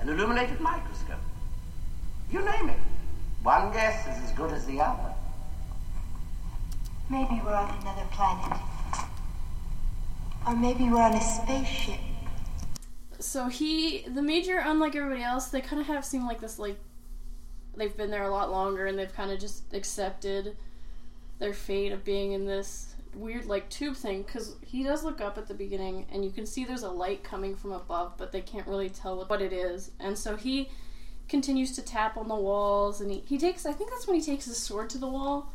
an 0.00 0.08
illuminated 0.08 0.60
microscope. 0.60 1.20
You 2.30 2.44
name 2.44 2.70
it. 2.70 2.80
One 3.42 3.72
guess 3.72 4.06
is 4.06 4.24
as 4.24 4.32
good 4.32 4.52
as 4.52 4.64
the 4.66 4.80
other. 4.80 5.12
Maybe 7.08 7.40
we're 7.44 7.54
on 7.54 7.70
another 7.80 8.06
planet. 8.10 8.58
Or 10.46 10.56
maybe 10.56 10.84
we're 10.84 11.02
on 11.02 11.14
a 11.14 11.20
spaceship. 11.20 12.00
So 13.18 13.48
he, 13.48 14.04
the 14.08 14.22
major, 14.22 14.62
unlike 14.64 14.96
everybody 14.96 15.22
else, 15.22 15.48
they 15.48 15.60
kind 15.60 15.80
of 15.80 15.86
have 15.88 16.04
seemed 16.04 16.26
like 16.26 16.40
this 16.40 16.58
like 16.58 16.78
they've 17.76 17.96
been 17.96 18.10
there 18.10 18.24
a 18.24 18.30
lot 18.30 18.50
longer 18.50 18.86
and 18.86 18.98
they've 18.98 19.14
kind 19.14 19.30
of 19.30 19.38
just 19.38 19.62
accepted 19.74 20.56
their 21.38 21.52
fate 21.52 21.92
of 21.92 22.04
being 22.04 22.32
in 22.32 22.46
this 22.46 22.95
weird 23.16 23.46
like 23.46 23.68
tube 23.70 23.96
thing 23.96 24.22
because 24.22 24.56
he 24.64 24.82
does 24.82 25.02
look 25.02 25.20
up 25.20 25.38
at 25.38 25.46
the 25.48 25.54
beginning 25.54 26.06
and 26.12 26.24
you 26.24 26.30
can 26.30 26.44
see 26.46 26.64
there's 26.64 26.82
a 26.82 26.90
light 26.90 27.24
coming 27.24 27.54
from 27.56 27.72
above 27.72 28.12
but 28.18 28.30
they 28.32 28.40
can't 28.40 28.66
really 28.66 28.88
tell 28.90 29.24
what 29.24 29.40
it 29.42 29.52
is 29.52 29.90
and 30.00 30.16
so 30.18 30.36
he 30.36 30.68
continues 31.28 31.74
to 31.74 31.82
tap 31.82 32.16
on 32.16 32.28
the 32.28 32.34
walls 32.34 33.00
and 33.00 33.10
he, 33.10 33.22
he 33.26 33.38
takes 33.38 33.66
i 33.66 33.72
think 33.72 33.90
that's 33.90 34.06
when 34.06 34.16
he 34.18 34.22
takes 34.24 34.44
his 34.44 34.56
sword 34.56 34.88
to 34.90 34.98
the 34.98 35.08
wall 35.08 35.50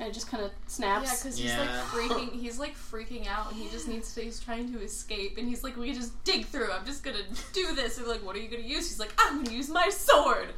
and 0.00 0.08
it 0.08 0.12
just 0.12 0.28
kind 0.28 0.42
of 0.42 0.50
snaps. 0.66 1.08
Yeah, 1.08 1.16
because 1.22 1.38
he's 1.38 1.50
Yeah. 1.52 1.60
like 1.60 1.70
freaking. 1.70 2.32
He's 2.40 2.58
like 2.58 2.74
freaking 2.74 3.28
out, 3.28 3.52
and 3.52 3.62
he 3.62 3.68
just 3.68 3.86
needs 3.86 4.12
to. 4.16 4.22
He's 4.22 4.40
trying 4.40 4.72
to 4.72 4.80
escape, 4.82 5.38
and 5.38 5.48
he's 5.48 5.62
like, 5.62 5.76
"We 5.76 5.86
can 5.86 5.94
just 5.94 6.24
dig 6.24 6.46
through. 6.46 6.72
I'm 6.72 6.84
just 6.84 7.04
gonna 7.04 7.22
do 7.52 7.76
this." 7.76 7.96
And 7.98 8.08
like, 8.08 8.26
"What 8.26 8.34
are 8.34 8.40
you 8.40 8.48
gonna 8.48 8.64
use?" 8.64 8.88
He's 8.88 8.98
like, 8.98 9.14
"I'm 9.18 9.44
gonna 9.44 9.56
use 9.56 9.68
my 9.68 9.88
sword." 9.90 10.48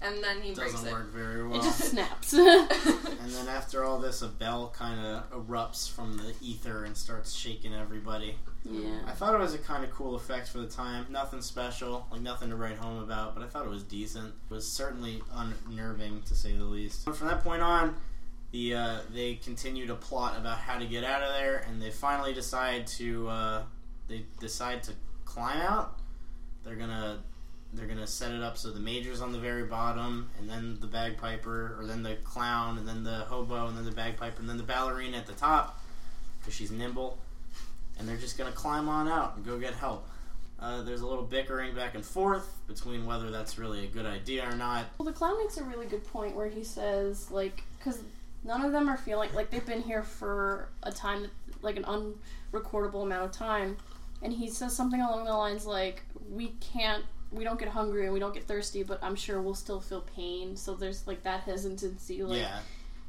And 0.00 0.22
then 0.22 0.42
he 0.42 0.52
breaks 0.52 0.72
it. 0.72 0.74
Doesn't 0.74 0.88
it. 0.88 0.92
work 0.92 1.12
very 1.12 1.46
well. 1.46 1.56
it 1.56 1.58
well. 1.58 1.62
just 1.62 1.84
snaps 1.90 2.32
And 2.34 3.30
then 3.32 3.48
after 3.48 3.84
all 3.84 3.98
this, 3.98 4.20
a 4.22 4.28
bell 4.28 4.72
kind 4.76 5.00
of 5.00 5.30
erupts 5.30 5.90
from 5.90 6.16
the 6.18 6.34
ether 6.42 6.84
and 6.84 6.96
starts 6.96 7.34
shaking 7.34 7.74
everybody. 7.74 8.36
Yeah. 8.64 9.00
I 9.06 9.12
thought 9.12 9.34
it 9.34 9.40
was 9.40 9.54
a 9.54 9.58
kind 9.58 9.84
of 9.84 9.90
cool 9.90 10.14
effect 10.14 10.48
for 10.48 10.58
the 10.58 10.66
time. 10.66 11.06
Nothing 11.10 11.40
special, 11.40 12.06
like 12.10 12.20
nothing 12.20 12.50
to 12.50 12.56
write 12.56 12.76
home 12.76 13.02
about, 13.02 13.34
but 13.34 13.42
I 13.42 13.46
thought 13.46 13.64
it 13.64 13.70
was 13.70 13.82
decent. 13.82 14.34
It 14.50 14.54
was 14.54 14.70
certainly 14.70 15.22
unnerving 15.32 16.22
to 16.22 16.34
say 16.34 16.52
the 16.52 16.64
least. 16.64 17.04
From 17.04 17.28
that 17.28 17.42
point 17.42 17.62
on, 17.62 17.94
the 18.52 18.74
uh, 18.74 18.98
they 19.12 19.34
continue 19.34 19.86
to 19.86 19.94
plot 19.94 20.38
about 20.38 20.58
how 20.58 20.78
to 20.78 20.86
get 20.86 21.04
out 21.04 21.22
of 21.22 21.34
there, 21.34 21.64
and 21.68 21.82
they 21.82 21.90
finally 21.90 22.32
decide 22.32 22.86
to 22.86 23.28
uh, 23.28 23.62
they 24.08 24.24
decide 24.38 24.82
to 24.84 24.92
climb 25.24 25.60
out. 25.60 25.98
They're 26.64 26.76
gonna 26.76 27.18
they're 27.74 27.86
gonna 27.86 28.06
set 28.06 28.32
it 28.32 28.42
up 28.42 28.56
so 28.56 28.70
the 28.70 28.80
major's 28.80 29.20
on 29.20 29.32
the 29.32 29.38
very 29.38 29.64
bottom, 29.64 30.30
and 30.38 30.48
then 30.48 30.78
the 30.80 30.86
bagpiper, 30.86 31.76
or 31.78 31.86
then 31.86 32.02
the 32.02 32.16
clown, 32.24 32.78
and 32.78 32.88
then 32.88 33.04
the 33.04 33.24
hobo, 33.26 33.66
and 33.66 33.76
then 33.76 33.84
the 33.84 33.92
bagpiper, 33.92 34.40
and 34.40 34.48
then 34.48 34.56
the 34.56 34.62
ballerina 34.62 35.16
at 35.16 35.26
the 35.26 35.32
top, 35.32 35.82
because 36.40 36.54
she's 36.54 36.70
nimble 36.70 37.18
and 37.98 38.08
they're 38.08 38.16
just 38.16 38.36
to 38.36 38.44
climb 38.52 38.88
on 38.88 39.08
out 39.08 39.36
and 39.36 39.44
go 39.44 39.58
get 39.58 39.74
help. 39.74 40.08
Uh, 40.60 40.82
there's 40.82 41.00
a 41.00 41.06
little 41.06 41.24
bickering 41.24 41.74
back 41.74 41.94
and 41.94 42.04
forth 42.04 42.58
between 42.66 43.04
whether 43.04 43.30
that's 43.30 43.58
really 43.58 43.84
a 43.84 43.88
good 43.88 44.06
idea 44.06 44.48
or 44.48 44.54
not. 44.54 44.86
Well, 44.98 45.06
the 45.06 45.12
clown 45.12 45.36
makes 45.38 45.56
a 45.58 45.64
really 45.64 45.86
good 45.86 46.04
point 46.04 46.34
where 46.34 46.48
he 46.48 46.64
says, 46.64 47.30
like, 47.30 47.62
because 47.78 48.00
none 48.44 48.64
of 48.64 48.72
them 48.72 48.88
are 48.88 48.96
feeling 48.96 49.30
like 49.34 49.50
they've 49.50 49.66
been 49.66 49.82
here 49.82 50.02
for 50.02 50.68
a 50.82 50.92
time, 50.92 51.30
like 51.60 51.76
an 51.76 51.84
unrecordable 51.84 53.02
amount 53.02 53.24
of 53.24 53.32
time, 53.32 53.76
and 54.22 54.32
he 54.32 54.48
says 54.48 54.74
something 54.74 55.00
along 55.00 55.24
the 55.24 55.32
lines 55.32 55.66
like, 55.66 56.02
"We 56.30 56.54
can't, 56.60 57.04
we 57.34 57.44
don't 57.44 57.58
get 57.58 57.68
hungry 57.68 58.04
and 58.04 58.12
we 58.14 58.20
don't 58.20 58.34
get 58.34 58.44
thirsty, 58.44 58.82
but 58.82 58.98
I'm 59.02 59.16
sure 59.16 59.40
we'll 59.42 59.54
still 59.54 59.80
feel 59.80 60.02
pain." 60.16 60.56
So 60.56 60.74
there's 60.74 61.06
like 61.06 61.22
that 61.24 61.40
hesitancy, 61.40 62.22
like, 62.22 62.40
yeah, 62.40 62.58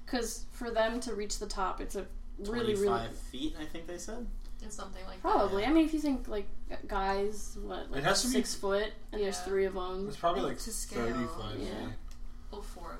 because 0.05 0.45
for 0.51 0.71
them 0.71 0.99
to 1.01 1.13
reach 1.13 1.39
the 1.39 1.47
top, 1.47 1.81
it's 1.81 1.95
a 1.95 2.05
really, 2.39 2.73
25 2.75 2.77
really 3.01 3.13
feet, 3.31 3.55
I 3.59 3.65
think 3.65 3.87
they 3.87 3.97
said. 3.97 4.25
It's 4.61 4.75
something 4.75 5.05
like 5.05 5.21
Probably. 5.21 5.65
I 5.65 5.71
mean, 5.71 5.85
if 5.85 5.93
you 5.93 5.99
think 5.99 6.27
like 6.27 6.47
guys, 6.87 7.57
what 7.61 7.91
like 7.91 7.99
It 7.99 8.03
has 8.05 8.21
to 8.21 8.27
be- 8.27 8.33
six 8.33 8.55
foot, 8.55 8.91
and 9.11 9.21
there's 9.21 9.39
three 9.39 9.65
of 9.65 9.73
them. 9.73 10.07
It's 10.07 10.17
probably 10.17 10.41
like 10.41 10.57
To 10.59 10.71
scale, 10.71 11.05
35 11.05 11.59
yeah. 11.59 11.65
feet. 11.65 11.69
that. 11.69 11.91
Oh, 12.53 12.61
four 12.61 12.93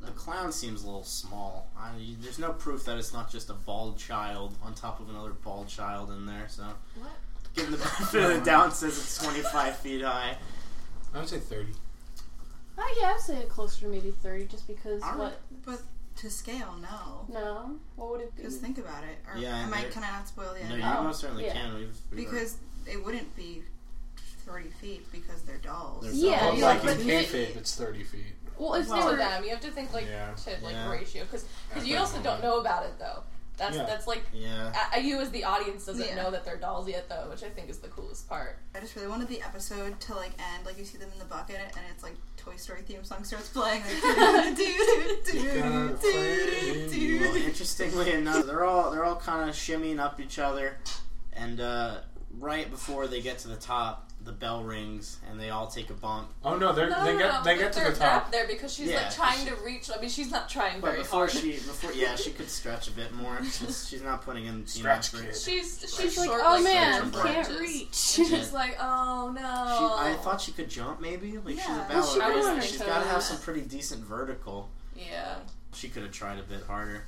of 0.00 0.06
The 0.06 0.12
clown 0.12 0.50
seems 0.52 0.82
a 0.82 0.86
little 0.86 1.04
small. 1.04 1.68
I, 1.76 1.90
there's 2.20 2.38
no 2.38 2.52
proof 2.52 2.84
that 2.86 2.96
it's 2.96 3.12
not 3.12 3.30
just 3.30 3.50
a 3.50 3.54
bald 3.54 3.98
child 3.98 4.56
on 4.62 4.72
top 4.74 5.00
of 5.00 5.10
another 5.10 5.32
bald 5.32 5.68
child 5.68 6.10
in 6.10 6.24
there, 6.26 6.46
so. 6.48 6.62
What? 6.94 7.10
Given 7.54 7.72
the 7.72 7.78
benefit 7.78 8.22
of 8.22 8.38
the 8.38 8.44
doubt, 8.44 8.68
it 8.68 8.74
says 8.74 8.96
it's 8.96 9.18
25 9.22 9.76
feet 9.78 10.02
high. 10.02 10.36
I 11.14 11.18
would 11.18 11.28
say 11.28 11.38
30. 11.38 11.72
Oh 12.78 12.94
yeah, 13.00 13.12
I'd 13.14 13.20
say 13.20 13.42
closer 13.48 13.80
to 13.80 13.88
maybe 13.88 14.10
thirty, 14.22 14.46
just 14.46 14.66
because 14.66 15.02
Alright. 15.02 15.18
what? 15.18 15.40
But 15.66 15.82
to 16.16 16.30
scale, 16.30 16.76
no. 16.80 17.26
No, 17.32 17.76
what 17.96 18.10
would 18.10 18.20
it 18.22 18.34
be? 18.36 18.42
Because 18.42 18.56
think 18.56 18.78
about 18.78 19.04
it. 19.04 19.18
Or 19.30 19.38
Yeah, 19.38 19.56
am 19.58 19.74
I, 19.74 19.82
there- 19.82 19.90
can 19.90 20.02
I 20.04 20.10
not 20.12 20.28
spoil 20.28 20.54
the 20.54 20.60
No, 20.66 20.74
end? 20.74 20.82
you 20.82 20.88
Oh, 20.88 21.02
most 21.02 21.20
certainly 21.20 21.44
yeah. 21.44 21.52
can. 21.52 21.74
We've, 21.74 21.96
we've 22.10 22.16
Because 22.24 22.56
it 22.86 23.04
wouldn't 23.04 23.34
be 23.36 23.62
30 24.46 24.70
feet 24.70 25.10
because 25.12 25.42
they're 25.42 25.58
dolls. 25.58 26.04
They're 26.04 26.12
Yeah, 26.14 26.44
Well, 26.46 26.54
yeah, 26.56 26.64
like 26.66 26.82
but 26.82 27.00
in 27.00 27.06
they- 27.06 27.24
kayfabe, 27.24 27.56
it's 27.56 27.74
30 27.74 28.04
feet. 28.04 28.24
Well, 28.58 28.74
it's 28.74 28.88
Well, 28.88 29.04
they 29.06 29.10
to 29.12 29.16
them. 29.16 29.44
You 29.44 29.50
have 29.50 29.60
to 29.60 29.70
think 29.70 29.92
like 29.92 30.06
Yeah. 30.06 30.32
to 30.34 30.50
like 30.62 30.72
Yeah. 30.72 30.90
ratio 30.90 31.24
because 31.24 31.44
At 31.74 31.86
you 31.86 31.96
also 31.98 32.20
don't 32.22 32.42
know 32.42 32.60
about 32.60 32.84
it 32.84 32.98
though. 32.98 33.22
That's 33.60 33.76
Yeah. 33.76 33.84
that's 33.84 34.06
like 34.06 34.22
Yeah. 34.32 34.72
uh, 34.96 34.98
you 34.98 35.20
as 35.20 35.30
the 35.30 35.44
audience 35.44 35.84
doesn't 35.84 36.04
Yeah. 36.04 36.14
know 36.16 36.30
that 36.30 36.44
they're 36.46 36.56
dolls 36.56 36.88
yet 36.88 37.08
though, 37.10 37.28
which 37.30 37.42
I 37.44 37.50
think 37.50 37.68
is 37.68 37.78
the 37.78 37.88
coolest 37.88 38.26
part. 38.28 38.56
I 38.74 38.80
just 38.80 38.96
really 38.96 39.06
wanted 39.08 39.28
the 39.28 39.42
episode 39.42 40.00
to 40.00 40.14
like 40.14 40.32
end 40.54 40.64
like 40.64 40.78
you 40.78 40.84
see 40.86 40.96
them 40.98 41.10
in 41.12 41.18
the 41.18 41.26
bucket 41.26 41.60
and 41.60 41.84
it's 41.92 42.02
like 42.02 42.14
Toy 42.38 42.56
Story 42.56 42.80
theme 42.82 43.04
song 43.04 43.22
starts 43.22 43.48
playing. 43.50 43.82
Like, 43.82 44.58
Well, 47.20 47.36
interestingly 47.36 48.12
enough, 48.12 48.46
they're 48.46 48.64
all 48.64 48.90
they're 48.90 49.04
all 49.04 49.16
kind 49.16 49.48
of 49.48 49.54
shimmying 49.54 49.98
up 50.00 50.18
each 50.20 50.38
other, 50.38 50.76
and 51.32 51.60
uh, 51.60 51.98
right 52.38 52.70
before 52.70 53.06
they 53.06 53.20
get 53.20 53.38
to 53.40 53.48
the 53.48 53.56
top, 53.56 54.09
the 54.22 54.32
bell 54.32 54.62
rings, 54.62 55.18
and 55.30 55.40
they 55.40 55.48
all 55.50 55.66
take 55.66 55.88
a 55.90 55.94
bump. 55.94 56.28
Oh 56.44 56.56
no, 56.56 56.72
they're, 56.72 56.90
No, 56.90 57.04
they 57.04 57.12
no, 57.14 57.18
get 57.18 57.32
no, 57.32 57.42
they 57.42 57.54
they're, 57.56 57.64
get 57.70 57.72
to 57.72 57.84
the 57.92 57.96
top. 57.98 58.30
there 58.30 58.46
because 58.46 58.72
she's 58.72 58.88
Yeah, 58.90 58.96
like 59.02 59.14
trying 59.14 59.38
she- 59.44 59.50
to 59.50 59.56
reach. 59.64 59.90
I 59.96 60.00
mean, 60.00 60.10
she's 60.10 60.30
not 60.30 60.48
trying 60.48 60.80
But 60.80 60.88
very 60.88 60.98
before 60.98 61.20
hard. 61.20 61.30
she, 61.30 61.52
before 61.54 61.92
yeah, 61.92 62.16
she 62.16 62.30
could 62.32 62.50
stretch 62.50 62.88
a 62.88 62.90
bit 62.92 63.12
more. 63.14 63.38
She's, 63.44 63.88
she's 63.88 64.02
not 64.02 64.22
putting 64.22 64.44
in 64.44 64.52
you 64.54 64.60
know, 64.60 64.66
Stretch 64.66 65.08
for- 65.08 65.22
kid. 65.22 65.34
She's 65.36 65.80
she's 65.80 65.96
she's 65.98 66.18
like, 66.18 66.28
short, 66.28 66.40
oh 66.44 66.52
like 66.54 66.64
man, 66.64 67.10
four 67.10 67.22
can't 67.22 67.48
inches. 67.48 67.60
reach. 67.60 67.94
She's 67.94 68.52
like, 68.52 68.76
oh 68.80 69.32
no. 69.34 69.40
She, 69.40 70.10
I 70.10 70.16
thought 70.22 70.40
she 70.40 70.52
could 70.52 70.68
jump, 70.68 71.00
maybe. 71.00 71.38
Like 71.38 71.56
she's 71.56 71.64
a 71.66 71.68
Yeah. 71.70 71.88
Well, 71.88 72.06
she 72.06 72.18
ballerina. 72.18 72.54
could. 72.60 72.64
she's 72.64 72.78
got 72.82 73.02
to 73.02 73.08
have 73.08 73.22
some 73.22 73.38
pretty 73.38 73.62
decent 73.62 74.02
vertical. 74.04 74.68
Yeah. 74.94 75.36
She 75.72 75.88
could 75.88 76.02
have 76.02 76.12
tried 76.12 76.38
a 76.38 76.42
bit 76.42 76.62
harder. 76.66 77.04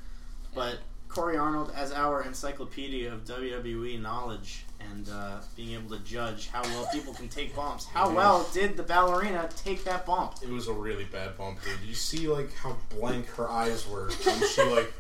But 0.54 0.78
Corey 1.09 1.37
Arnold, 1.37 1.73
as 1.76 1.92
our 1.92 2.23
encyclopedia 2.23 3.12
of 3.12 3.25
WWE 3.25 4.00
knowledge 4.00 4.64
and 4.90 5.08
uh, 5.08 5.38
being 5.56 5.74
able 5.74 5.96
to 5.96 6.02
judge 6.04 6.48
how 6.48 6.62
well 6.62 6.88
people 6.92 7.12
can 7.14 7.28
take 7.28 7.54
bumps, 7.54 7.86
how 7.86 8.12
well 8.14 8.48
did 8.52 8.76
the 8.76 8.82
ballerina 8.82 9.48
take 9.56 9.84
that 9.84 10.06
bump? 10.06 10.34
It 10.42 10.48
was 10.48 10.68
a 10.68 10.72
really 10.72 11.04
bad 11.04 11.36
bump, 11.36 11.62
dude. 11.64 11.86
You 11.86 11.94
see, 11.94 12.28
like 12.28 12.54
how 12.54 12.76
blank 12.90 13.26
her 13.30 13.48
eyes 13.48 13.88
were 13.88 14.10
when 14.24 14.48
she 14.48 14.62
like, 14.62 14.92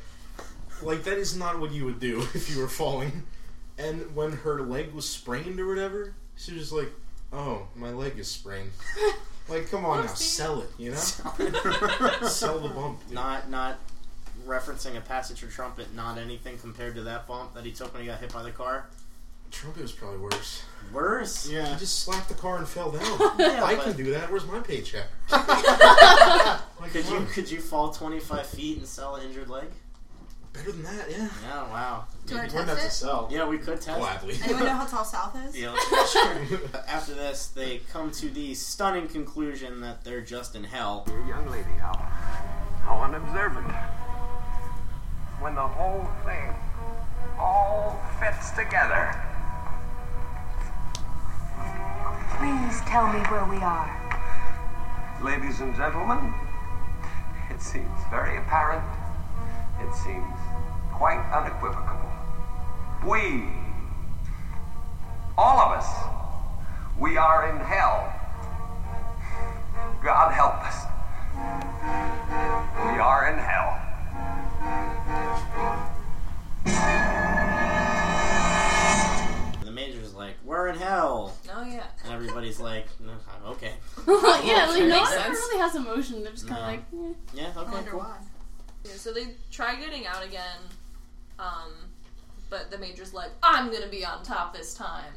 like 0.82 1.04
that 1.04 1.18
is 1.18 1.36
not 1.36 1.58
what 1.60 1.72
you 1.72 1.84
would 1.84 2.00
do 2.00 2.20
if 2.34 2.50
you 2.54 2.60
were 2.60 2.68
falling. 2.68 3.22
And 3.78 4.14
when 4.14 4.32
her 4.32 4.62
leg 4.62 4.92
was 4.92 5.08
sprained 5.08 5.58
or 5.58 5.66
whatever, 5.66 6.14
she 6.36 6.52
was 6.52 6.62
just 6.62 6.72
like, 6.72 6.92
"Oh, 7.32 7.66
my 7.74 7.90
leg 7.90 8.18
is 8.18 8.28
sprained." 8.28 8.70
Like, 9.48 9.68
come 9.70 9.84
on 9.84 10.06
now, 10.06 10.14
sell 10.14 10.62
it. 10.62 10.68
You 10.78 10.92
know, 10.92 10.96
sell 12.28 12.60
the 12.60 12.70
bump. 12.72 13.00
dude. 13.06 13.14
not 13.14 13.50
not 13.50 13.76
referencing 14.46 14.96
a 14.96 15.00
Passage 15.00 15.40
for 15.40 15.46
Trumpet, 15.48 15.94
not 15.94 16.16
anything 16.16 16.58
compared 16.58 16.94
to 16.94 17.02
that 17.02 17.26
bump 17.26 17.54
that 17.54 17.64
he 17.64 17.72
took 17.72 17.92
when 17.92 18.02
he 18.02 18.08
got 18.08 18.20
hit 18.20 18.32
by 18.32 18.42
the 18.44 18.52
car. 18.52 18.86
Trumpet 19.52 19.82
was 19.82 19.92
probably 19.92 20.18
worse. 20.18 20.62
Worse. 20.92 21.48
Yeah. 21.48 21.72
He 21.72 21.78
just 21.78 22.00
slapped 22.00 22.28
the 22.28 22.34
car 22.34 22.56
and 22.58 22.66
fell 22.68 22.90
down. 22.90 23.02
Yeah, 23.38 23.62
I 23.64 23.76
but- 23.76 23.84
can 23.84 23.96
do 23.96 24.10
that. 24.12 24.30
Where's 24.30 24.46
my 24.46 24.58
paycheck? 24.60 25.06
Like, 26.82 26.90
Could 26.92 27.04
come 27.04 27.12
you 27.14 27.18
on. 27.20 27.26
could 27.28 27.48
you 27.48 27.60
fall 27.60 27.92
twenty 27.92 28.18
five 28.18 28.44
feet 28.46 28.78
and 28.78 28.86
sell 28.86 29.14
an 29.14 29.24
injured 29.26 29.48
leg? 29.48 29.66
better 30.52 30.72
than 30.72 30.82
that? 30.82 31.08
Yeah, 31.10 31.28
Yeah, 31.44 31.62
wow. 31.70 32.04
Do 32.26 32.34
I 32.36 32.40
We're 32.40 32.48
test 32.48 32.54
not 32.66 32.66
to 32.78 32.86
it? 32.86 32.90
sell. 32.90 33.28
Yeah, 33.30 33.46
we 33.48 33.56
could 33.56 33.80
test. 33.80 33.98
gladly. 34.00 34.34
Anyone 34.42 34.64
know 34.64 34.70
how 34.70 34.84
tall 34.86 35.04
South 35.04 35.34
is? 35.46 35.56
Yeah, 35.56 35.74
sure. 36.12 36.60
After 36.88 37.14
this, 37.14 37.46
they 37.48 37.78
come 37.92 38.10
to 38.10 38.28
the 38.28 38.52
stunning 38.54 39.06
conclusion 39.08 39.80
that 39.80 40.02
they're 40.04 40.20
just 40.20 40.54
in 40.56 40.64
hell. 40.64 41.04
Dear 41.06 41.24
young 41.26 41.48
lady, 41.48 41.70
how, 41.80 41.94
how 42.84 42.98
unobservant. 43.04 43.72
When 45.40 45.54
the 45.54 45.66
whole 45.66 46.06
thing 46.26 46.54
all 47.38 47.98
fits 48.20 48.50
together. 48.50 49.14
Please 52.38 52.80
tell 52.82 53.06
me 53.12 53.20
where 53.30 53.44
we 53.44 53.56
are. 53.58 53.90
Ladies 55.22 55.60
and 55.60 55.74
gentlemen, 55.76 56.32
it 57.50 57.60
seems 57.60 57.86
very 58.10 58.38
apparent. 58.38 58.82
It 59.80 59.94
seems 59.94 60.38
quite 60.92 61.22
unequivocal. 61.32 62.00
We, 63.08 63.44
all 65.36 65.58
of 65.60 65.78
us, 65.78 65.86
we 66.98 67.16
are 67.16 67.48
in 67.50 67.58
hell. 67.58 68.12
God 70.02 70.32
help 70.32 70.54
us. 70.64 70.86
We 72.92 72.98
are 72.98 73.28
in 73.32 73.38
hell. 73.38 73.78
And 79.58 79.66
the 79.66 79.72
major's 79.72 80.14
like, 80.14 80.36
"We're 80.44 80.68
in 80.68 80.76
hell," 80.76 81.34
Oh 81.62 81.66
yeah. 81.66 81.84
and 82.04 82.12
everybody's 82.12 82.58
like, 82.60 82.86
no, 83.00 83.12
"Okay, 83.52 83.72
yeah, 84.08 84.66
like 84.68 84.82
no 84.84 85.00
one 85.00 85.12
ever 85.12 85.30
really 85.30 85.58
has 85.60 85.74
emotion. 85.76 86.22
They're 86.22 86.32
just 86.32 86.48
kind 86.48 86.60
of 86.76 86.92
No. 86.92 87.00
like, 87.02 87.10
eh. 87.10 87.14
yeah, 87.34 87.52
I 87.56 87.60
okay, 87.60 87.72
wonder 87.72 87.90
cool." 87.92 88.00
why. 88.00 88.16
Yeah, 88.84 88.92
so 88.94 89.12
they 89.12 89.28
try 89.50 89.76
getting 89.76 90.06
out 90.06 90.24
again, 90.24 90.58
um, 91.38 91.70
but 92.50 92.70
the 92.70 92.78
major's 92.78 93.14
like, 93.14 93.30
I'm 93.42 93.70
gonna 93.72 93.86
be 93.88 94.04
on 94.04 94.22
top 94.22 94.52
this 94.54 94.74
time. 94.74 95.12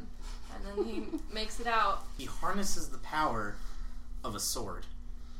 And 0.55 0.65
then 0.77 0.85
he 0.85 1.03
makes 1.33 1.59
it 1.59 1.67
out. 1.67 2.03
He 2.17 2.25
harnesses 2.25 2.89
the 2.89 2.99
power 2.99 3.55
of 4.23 4.35
a 4.35 4.39
sword. 4.39 4.85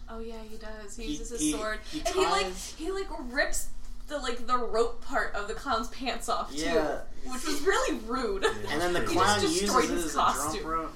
Oh 0.09 0.19
yeah, 0.19 0.41
he 0.49 0.57
does. 0.57 0.95
He, 0.97 1.03
He- 1.03 1.09
uses 1.11 1.29
his 1.29 1.39
he- 1.41 1.51
sword. 1.51 1.79
he 1.91 1.99
and 1.99 2.09
he 2.09 2.25
like 2.25 2.53
he 2.55 2.91
like 2.91 3.07
rips 3.31 3.67
the 4.07 4.17
like 4.19 4.45
the 4.45 4.57
rope 4.57 5.03
part 5.03 5.33
of 5.35 5.47
the 5.47 5.53
clown's 5.53 5.87
pants 5.89 6.29
off 6.29 6.51
too. 6.51 6.61
Yeah. 6.61 6.99
Which 7.25 7.45
was 7.45 7.61
really 7.61 7.97
rude. 8.05 8.43
And 8.45 8.79
then 8.81 8.93
the 8.93 9.01
He 9.01 9.07
clown 9.07 9.41
just 9.41 9.53
uses 9.53 9.61
destroyed 9.61 9.85
it 9.85 9.89
his 9.91 10.05
as 10.05 10.11
a 10.13 10.17
jump 10.17 10.35
costume. 10.37 10.65
rope. 10.67 10.93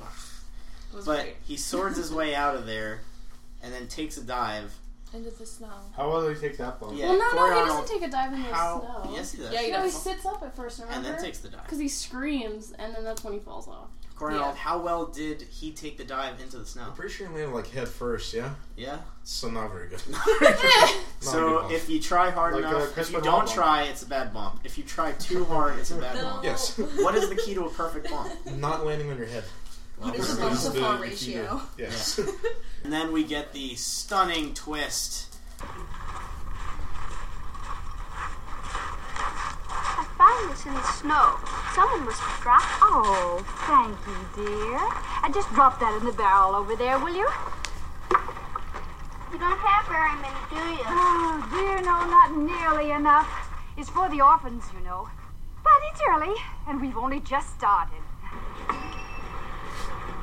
It 0.91 0.95
was 0.95 1.05
But 1.05 1.21
great. 1.23 1.35
he 1.43 1.57
swords 1.57 1.97
his 1.97 2.11
way 2.13 2.33
out 2.35 2.55
of 2.55 2.65
there, 2.65 3.01
and 3.63 3.73
then 3.73 3.87
takes 3.87 4.17
a 4.17 4.23
dive. 4.23 4.73
Into 5.11 5.31
the 5.31 5.45
snow. 5.45 5.67
How 5.97 6.07
will 6.11 6.21
they 6.27 6.35
take 6.35 6.57
that 6.57 6.79
bump? 6.79 6.95
Yeah, 6.95 7.09
well, 7.09 7.17
no, 7.17 7.29
Corey 7.29 7.49
no, 7.49 7.55
he 7.55 7.61
Arnold- 7.61 7.79
doesn't 7.81 7.99
take 7.99 8.07
a 8.07 8.11
dive 8.11 8.33
in 8.33 8.43
the 8.43 8.49
How? 8.53 8.79
snow. 9.03 9.11
Yes, 9.15 9.31
he 9.31 9.37
does. 9.41 9.51
Yeah, 9.53 9.61
he 9.61 9.71
no, 9.71 9.77
he 9.77 9.83
does. 9.91 10.01
sits 10.03 10.25
up 10.27 10.43
at 10.43 10.55
first, 10.55 10.79
remember? 10.79 10.95
and 10.97 11.05
then 11.17 11.23
takes 11.23 11.39
the 11.39 11.49
dive. 11.49 11.63
Because 11.63 11.79
he 11.79 11.87
screams, 11.87 12.73
and 12.77 12.93
then 12.93 13.03
that's 13.03 13.23
when 13.23 13.33
he 13.33 13.39
falls 13.39 13.67
off. 13.67 13.87
Cornell, 14.19 14.53
how 14.53 14.77
well 14.79 15.05
did 15.05 15.41
he 15.43 15.71
take 15.71 15.97
the 15.97 16.03
dive 16.03 16.39
into 16.41 16.57
the 16.57 16.65
snow? 16.65 16.83
I'm 16.87 16.93
pretty 16.93 17.13
sure 17.13 17.27
he 17.27 17.33
landed 17.33 17.53
like 17.55 17.69
head 17.71 17.87
first, 17.87 18.33
yeah? 18.33 18.53
Yeah. 18.75 18.97
So 19.23 19.49
not 19.49 19.71
very 19.71 19.87
good. 19.89 20.01
So 21.21 21.59
bump. 21.61 21.71
if 21.73 21.89
you 21.89 21.99
try 22.01 22.29
hard 22.29 22.55
Like, 22.55 22.65
uh, 22.65 22.67
enough, 22.77 22.97
if 22.97 23.09
you 23.11 23.21
don't 23.21 23.25
Nolan. 23.45 23.47
try, 23.47 23.83
it's 23.83 24.03
a 24.03 24.07
bad 24.07 24.33
bump. 24.33 24.61
If 24.63 24.77
you 24.77 24.83
try 24.83 25.11
too 25.13 25.43
hard, 25.45 25.77
it's 25.79 25.91
a 25.91 25.95
bad 25.95 26.15
No. 26.15 26.23
bump. 26.23 26.43
Yes. 26.43 26.77
What 26.77 27.15
is 27.15 27.29
the 27.29 27.35
key 27.35 27.53
to 27.55 27.65
a 27.65 27.69
perfect 27.69 28.09
bump? 28.09 28.31
Not 28.57 28.85
landing 28.85 29.09
on 29.11 29.17
your 29.17 29.27
head. 29.27 29.43
What 29.97 30.15
is 30.15 30.33
the 30.35 30.41
Well, 30.41 30.49
bump 30.51 30.61
to 30.61 30.79
fall 30.79 31.03
if 31.03 31.21
you 31.27 31.33
do- 31.33 31.39
ratio? 31.41 31.61
Yes. 31.77 32.19
And 32.83 32.91
then 32.93 33.11
we 33.11 33.23
get 33.25 33.51
the 33.53 33.75
stunning 33.75 34.53
twist. 34.53 35.28
I 40.29 40.47
this 40.51 40.65
in 40.65 40.73
the 40.73 40.83
snow. 40.93 41.37
Someone 41.73 42.05
must 42.05 42.21
have 42.21 42.41
dropped. 42.41 42.69
Oh, 42.85 43.41
thank 43.65 43.97
you, 44.05 44.19
dear. 44.37 44.79
And 45.25 45.33
just 45.33 45.49
drop 45.57 45.79
that 45.79 45.97
in 45.99 46.05
the 46.05 46.13
barrel 46.13 46.53
over 46.53 46.75
there, 46.75 46.99
will 46.99 47.15
you? 47.15 47.27
You 49.33 49.37
don't 49.41 49.57
have 49.57 49.85
very 49.89 50.13
many, 50.21 50.37
do 50.53 50.61
you? 50.77 50.85
Oh, 50.85 51.41
dear, 51.49 51.81
no, 51.81 52.05
not 52.05 52.37
nearly 52.37 52.91
enough. 52.91 53.25
It's 53.77 53.89
for 53.89 54.07
the 54.09 54.21
orphans, 54.21 54.65
you 54.77 54.85
know. 54.85 55.09
But 55.63 55.81
it's 55.91 56.01
early, 56.07 56.35
and 56.67 56.79
we've 56.79 56.97
only 56.97 57.21
just 57.21 57.49
started. 57.57 58.01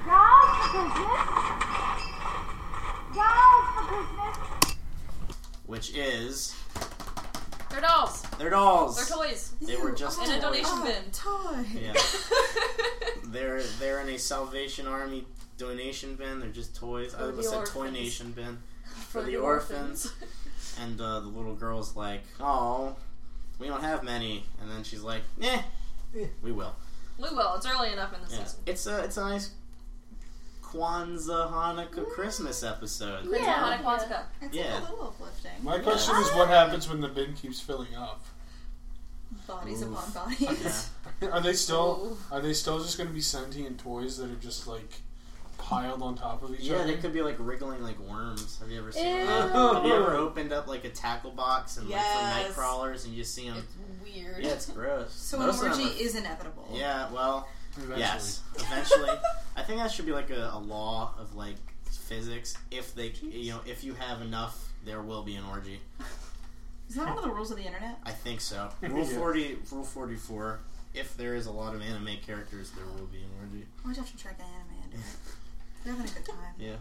Dolls 0.06 0.50
for 0.70 0.86
business. 0.86 1.22
Dolls 3.10 3.66
for 3.74 3.84
business. 3.90 4.38
which 5.66 5.90
is 5.96 6.54
They're 7.70 7.80
dolls. 7.80 8.22
they're 8.38 8.50
dolls. 8.50 8.96
They're 8.96 9.16
toys. 9.16 9.52
They 9.60 9.76
were 9.76 9.92
just 9.92 10.22
in 10.22 10.30
a 10.30 10.40
donation 10.40 10.70
Oh, 10.72 10.84
bin. 10.84 11.10
toy. 11.12 11.80
Yeah, 11.80 11.92
they're 13.24 13.62
they're 13.78 14.00
in 14.00 14.08
a 14.08 14.18
Salvation 14.18 14.86
Army 14.86 15.26
donation 15.58 16.14
bin. 16.16 16.40
They're 16.40 16.48
just 16.50 16.74
toys. 16.76 17.14
I 17.14 17.18
For 17.18 17.24
almost 17.30 17.50
the 17.50 17.56
said 17.56 17.66
toy 17.66 17.90
nation 17.90 18.32
bin 18.32 18.58
For 19.08 19.20
the, 19.22 19.28
the 19.32 19.36
orphans. 19.36 20.06
orphans. 20.06 20.76
and 20.80 21.00
uh, 21.00 21.20
the 21.20 21.26
little 21.28 21.54
girl's 21.54 21.96
like, 21.96 22.22
"Oh, 22.40 22.96
we 23.58 23.66
don't 23.66 23.82
have 23.82 24.02
many," 24.04 24.44
and 24.60 24.70
then 24.70 24.84
she's 24.84 25.02
like, 25.02 25.22
"Eh, 25.42 25.60
we 26.42 26.52
will." 26.52 26.74
We 27.18 27.28
will. 27.30 27.54
It's 27.54 27.66
early 27.66 27.92
enough 27.92 28.12
in 28.14 28.20
the 28.26 28.34
Yeah. 28.34 28.44
season. 28.44 28.60
It's 28.66 28.86
a 28.86 28.98
it's 29.04 29.16
a 29.16 29.20
nice 29.22 29.50
Kwanzaa 30.80 31.50
Hanukkah 31.50 32.08
Christmas 32.10 32.62
episode. 32.62 33.24
Yeah, 33.30 33.38
Yeah. 33.38 33.54
Hanukkah 33.54 33.82
Kwanzaa. 33.84 34.22
It's 34.42 34.54
Yeah. 34.54 34.78
a 34.78 34.80
little 34.82 35.06
uplifting. 35.08 35.62
My 35.64 35.78
question 35.78 36.16
is, 36.16 36.28
what 36.34 36.48
happens 36.48 36.88
when 36.88 37.00
the 37.00 37.08
bin 37.08 37.34
keeps 37.34 37.60
filling 37.60 37.94
up? 37.96 38.20
Bodies 39.46 39.82
Oof. 39.82 39.90
upon 39.92 40.10
bodies. 40.38 40.90
Yeah. 41.22 41.28
Are 41.32 41.40
they 41.40 41.52
still 41.54 42.16
are 42.30 42.40
they 42.40 42.52
still 42.52 42.78
just 42.78 42.96
going 42.98 43.08
to 43.08 43.14
be 43.14 43.20
sentient 43.20 43.78
toys 43.80 44.18
that 44.18 44.30
are 44.30 44.34
just 44.36 44.66
like 44.66 45.00
piled 45.58 46.02
on 46.02 46.14
top 46.14 46.42
of 46.42 46.52
each 46.54 46.60
Yeah, 46.60 46.74
other? 46.76 46.86
Yeah, 46.86 46.94
they 46.94 47.00
could 47.00 47.12
be 47.12 47.22
like 47.22 47.36
wriggling 47.38 47.82
like 47.82 47.98
worms. 47.98 48.58
Have 48.60 48.70
you 48.70 48.78
ever 48.78 48.92
seen 48.92 49.06
Ew. 49.06 49.26
that? 49.26 49.52
Have 49.52 49.84
you 49.84 49.94
ever 49.94 50.14
opened 50.14 50.52
up 50.52 50.66
like 50.66 50.84
a 50.84 50.90
tackle 50.90 51.30
box 51.30 51.76
and 51.78 51.88
like 51.88 52.00
for 52.02 52.22
night 52.22 52.50
crawlers 52.54 53.04
and 53.04 53.14
you 53.14 53.22
just 53.22 53.34
see 53.34 53.48
them? 53.48 53.56
It's 53.58 54.14
weird. 54.14 54.44
Yeah, 54.44 54.50
it's 54.50 54.66
gross. 54.66 55.12
So 55.12 55.40
an 55.40 55.46
Most 55.46 55.62
of 55.62 55.70
them 55.70 55.80
orgy 55.80 55.84
are- 55.84 56.02
is 56.06 56.14
inevitable. 56.16 56.68
Yeah, 56.72 57.10
well, 57.12 57.48
Eventually. 57.76 57.98
yes, 58.00 58.42
eventually. 58.56 59.10
I 59.56 59.62
think 59.62 59.78
that 59.80 59.90
should 59.90 60.06
be 60.06 60.12
like 60.12 60.30
a, 60.30 60.50
a 60.54 60.58
law 60.58 61.14
of 61.18 61.34
like 61.34 61.56
physics. 61.90 62.56
If 62.70 62.94
they, 62.94 63.12
you 63.22 63.52
know, 63.52 63.60
if 63.66 63.84
you 63.84 63.94
have 63.94 64.20
enough, 64.22 64.72
there 64.84 65.02
will 65.02 65.22
be 65.22 65.34
an 65.36 65.44
orgy. 65.50 65.80
Is 66.88 66.94
that 66.96 67.08
one 67.08 67.18
of 67.18 67.24
the 67.24 67.30
rules 67.30 67.50
of 67.50 67.56
the 67.56 67.64
internet? 67.64 67.98
I 68.04 68.12
think 68.12 68.40
so. 68.40 68.68
Rule 68.82 68.98
Yeah. 69.06 69.18
forty, 69.18 69.58
rule 69.72 69.82
forty-four. 69.84 70.60
If 70.94 71.16
there 71.16 71.34
is 71.34 71.46
a 71.46 71.50
lot 71.50 71.74
of 71.74 71.82
anime 71.82 72.16
characters, 72.24 72.70
there 72.70 72.84
will 72.86 73.06
be 73.06 73.18
an 73.18 73.30
orgy. 73.40 73.66
Why'd 73.82 73.96
you 73.96 74.02
have 74.02 74.10
to 74.10 74.16
track 74.16 74.38
anime 74.40 74.82
into 74.84 74.96
it? 74.96 75.02
They're 75.84 75.92
having 75.94 76.10
a 76.10 76.14
good 76.14 76.24
time. 76.26 76.54
Yeah. 76.58 76.76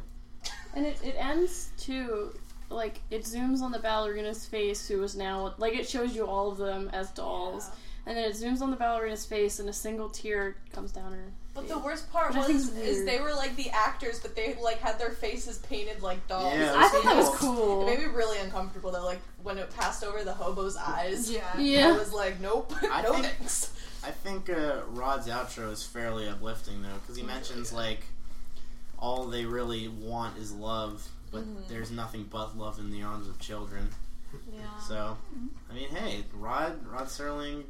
And 0.75 0.85
it, 0.85 0.97
it 1.03 1.15
ends 1.17 1.71
too, 1.77 2.33
like, 2.69 3.01
it 3.11 3.23
zooms 3.23 3.61
on 3.61 3.71
the 3.71 3.79
ballerina's 3.79 4.45
face, 4.45 4.87
who 4.87 5.03
is 5.03 5.15
now, 5.17 5.53
like, 5.57 5.73
it 5.73 5.89
shows 5.89 6.15
you 6.15 6.25
all 6.27 6.51
of 6.51 6.57
them 6.57 6.89
as 6.93 7.09
dolls. 7.11 7.69
And 8.07 8.15
then 8.17 8.29
it 8.29 8.35
zooms 8.35 8.61
on 8.61 8.69
the 8.69 8.77
ballerina's 8.77 9.25
face, 9.25 9.59
and 9.59 9.67
a 9.67 9.73
single 9.73 10.09
tear 10.09 10.55
comes 10.73 10.91
down 10.91 11.11
her. 11.13 11.25
But 11.55 11.67
the 11.69 11.79
worst 11.79 12.11
part 12.11 12.35
Which 12.35 12.47
was 12.47 12.69
is 12.69 12.77
is 12.77 13.05
they 13.05 13.19
were 13.21 13.31
like 13.33 13.55
the 13.55 13.69
actors, 13.71 14.19
but 14.19 14.35
they 14.35 14.55
like 14.61 14.79
had 14.79 14.99
their 14.99 15.11
faces 15.11 15.57
painted 15.59 16.01
like 16.03 16.27
dolls. 16.27 16.53
Yeah, 16.53 16.73
I 16.75 16.87
thought 16.89 17.03
that 17.05 17.15
was 17.15 17.29
Cool. 17.37 17.55
cool. 17.55 17.81
It 17.87 17.97
made 17.97 17.99
me 18.07 18.13
really 18.13 18.37
uncomfortable 18.39 18.91
though. 18.91 19.05
Like 19.05 19.21
when 19.41 19.57
it 19.57 19.73
passed 19.75 20.03
over 20.03 20.23
the 20.23 20.33
hobo's 20.33 20.75
eyes. 20.77 21.31
Yeah. 21.31 21.49
I 21.53 21.61
Yeah. 21.61 21.97
was 21.97 22.11
like, 22.13 22.39
nope, 22.41 22.73
I 22.91 23.01
no 23.01 23.13
think- 23.13 23.25
thanks. 23.27 23.71
I 24.03 24.11
think 24.11 24.49
uh, 24.51 24.81
Rod's 24.89 25.27
outro 25.27 25.71
is 25.71 25.81
fairly 25.83 26.27
uplifting 26.27 26.81
though, 26.83 26.89
because 27.01 27.15
he 27.15 27.23
mentions 27.23 27.71
like 27.73 28.01
all 28.99 29.25
they 29.25 29.45
really 29.45 29.87
want 29.87 30.37
is 30.37 30.51
love, 30.51 31.07
but 31.31 31.43
there's 31.69 31.89
nothing 31.89 32.27
but 32.29 32.57
love 32.57 32.79
in 32.79 32.91
the 32.91 33.01
arms 33.01 33.27
of 33.27 33.39
children. 33.39 33.89
Yeah. 34.53 34.77
So, 34.87 35.17
I 35.71 35.73
mean, 35.73 35.89
hey, 35.89 36.25
Rod 36.33 36.85
Rod 36.85 37.05
Serling 37.07 37.63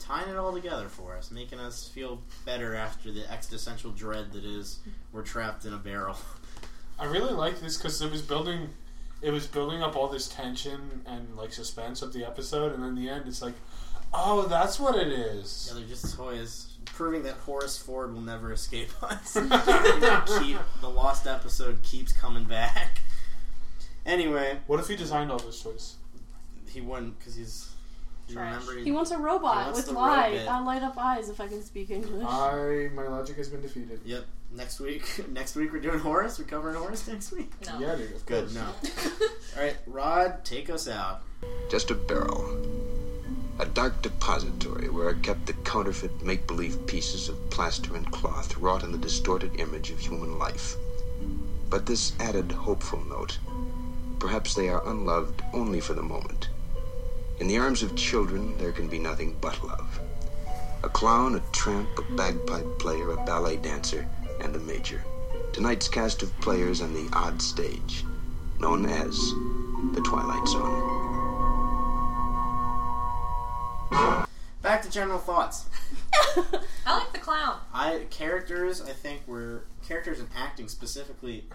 tying 0.00 0.28
it 0.28 0.36
all 0.36 0.52
together 0.52 0.88
for 0.88 1.16
us, 1.16 1.30
making 1.30 1.60
us 1.60 1.86
feel 1.86 2.20
better 2.44 2.74
after 2.74 3.12
the 3.12 3.30
existential 3.30 3.92
dread 3.92 4.32
that 4.32 4.44
is 4.44 4.80
we're 5.12 5.22
trapped 5.22 5.64
in 5.64 5.72
a 5.72 5.78
barrel. 5.78 6.16
I 6.98 7.04
really 7.04 7.32
like 7.32 7.60
this 7.60 7.76
because 7.76 8.02
it 8.02 8.10
was 8.10 8.20
building, 8.22 8.70
it 9.22 9.30
was 9.30 9.46
building 9.46 9.82
up 9.82 9.94
all 9.96 10.08
this 10.08 10.26
tension 10.28 11.02
and 11.06 11.36
like 11.36 11.52
suspense 11.52 12.02
of 12.02 12.12
the 12.12 12.24
episode, 12.26 12.74
and 12.74 12.82
then 12.82 12.94
the 12.96 13.08
end, 13.08 13.24
it's 13.28 13.40
like, 13.40 13.54
oh, 14.12 14.42
that's 14.48 14.80
what 14.80 14.96
it 14.96 15.08
is. 15.08 15.68
Yeah, 15.72 15.78
they're 15.78 15.88
just 15.88 16.16
toys, 16.16 16.74
proving 16.86 17.22
that 17.22 17.34
Horace 17.34 17.78
Ford 17.78 18.12
will 18.12 18.20
never 18.22 18.52
escape 18.52 18.90
us. 19.02 19.34
Keep, 20.42 20.58
the 20.80 20.88
lost 20.90 21.26
episode 21.26 21.82
keeps 21.82 22.12
coming 22.12 22.44
back. 22.44 23.00
Anyway, 24.06 24.58
What 24.66 24.80
if 24.80 24.88
he 24.88 24.96
designed 24.96 25.30
all 25.30 25.38
those 25.38 25.62
toys? 25.62 25.96
he 26.70 26.80
wouldn't 26.80 27.18
because 27.18 27.34
he's. 27.34 27.68
You 28.30 28.36
Trash. 28.36 28.62
He 28.84 28.92
wants 28.92 29.10
a 29.10 29.18
robot 29.18 29.66
wants 29.66 29.78
with 29.78 29.86
the 29.86 29.92
light, 29.92 30.38
robot. 30.38 30.62
uh, 30.62 30.64
light 30.64 30.82
up 30.82 30.96
eyes, 30.96 31.28
if 31.28 31.40
I 31.40 31.48
can 31.48 31.62
speak 31.62 31.90
English. 31.90 32.24
I 32.26 32.88
my 32.94 33.08
logic 33.08 33.36
has 33.36 33.48
been 33.48 33.60
defeated. 33.60 34.00
Yep. 34.04 34.24
Next 34.52 34.80
week, 34.80 35.28
next 35.32 35.56
week 35.56 35.72
we're 35.72 35.80
doing 35.80 35.98
Horace. 35.98 36.38
We're 36.38 36.44
covering 36.44 36.76
Horace 36.76 37.06
next 37.08 37.32
week. 37.32 37.50
No. 37.66 37.78
Yeah, 37.80 37.96
dude. 37.96 38.12
Of 38.12 38.26
Good. 38.26 38.44
course. 38.44 38.54
No. 38.54 38.62
All 39.56 39.62
right, 39.64 39.76
Rod, 39.86 40.44
take 40.44 40.70
us 40.70 40.86
out. 40.88 41.22
Just 41.68 41.90
a 41.90 41.94
barrel. 41.94 42.56
A 43.58 43.66
dark 43.66 44.00
depository 44.00 44.88
where 44.88 45.08
are 45.08 45.14
kept 45.14 45.46
the 45.46 45.52
counterfeit 45.52 46.22
make 46.22 46.46
believe 46.46 46.86
pieces 46.86 47.28
of 47.28 47.50
plaster 47.50 47.94
and 47.96 48.10
cloth 48.10 48.56
wrought 48.56 48.84
in 48.84 48.92
the 48.92 48.98
distorted 48.98 49.58
image 49.60 49.90
of 49.90 49.98
human 49.98 50.38
life. 50.38 50.76
But 51.68 51.86
this 51.86 52.12
added 52.20 52.52
hopeful 52.52 53.04
note 53.04 53.38
perhaps 54.20 54.54
they 54.54 54.68
are 54.68 54.86
unloved 54.86 55.42
only 55.54 55.80
for 55.80 55.94
the 55.94 56.02
moment. 56.02 56.49
In 57.40 57.46
the 57.46 57.56
arms 57.56 57.82
of 57.82 57.96
children, 57.96 58.54
there 58.58 58.70
can 58.70 58.86
be 58.86 58.98
nothing 58.98 59.34
but 59.40 59.64
love. 59.64 59.98
A 60.84 60.90
clown, 60.90 61.36
a 61.36 61.40
tramp, 61.52 61.88
a 61.98 62.02
bagpipe 62.14 62.78
player, 62.78 63.12
a 63.12 63.24
ballet 63.24 63.56
dancer, 63.56 64.06
and 64.42 64.54
a 64.54 64.58
major. 64.58 65.02
Tonight's 65.54 65.88
cast 65.88 66.22
of 66.22 66.38
players 66.40 66.82
on 66.82 66.92
the 66.92 67.08
odd 67.14 67.40
stage, 67.40 68.04
known 68.58 68.84
as 68.84 69.16
the 69.94 70.02
Twilight 70.04 70.46
Zone. 70.48 70.98
Back 74.60 74.82
to 74.82 74.90
general 74.90 75.18
thoughts. 75.18 75.64
I 76.86 76.98
like 76.98 77.12
the 77.14 77.18
clown. 77.18 77.56
I 77.72 78.06
characters. 78.10 78.82
I 78.82 78.92
think 78.92 79.26
were 79.26 79.64
characters 79.88 80.20
and 80.20 80.28
acting 80.36 80.68
specifically 80.68 81.46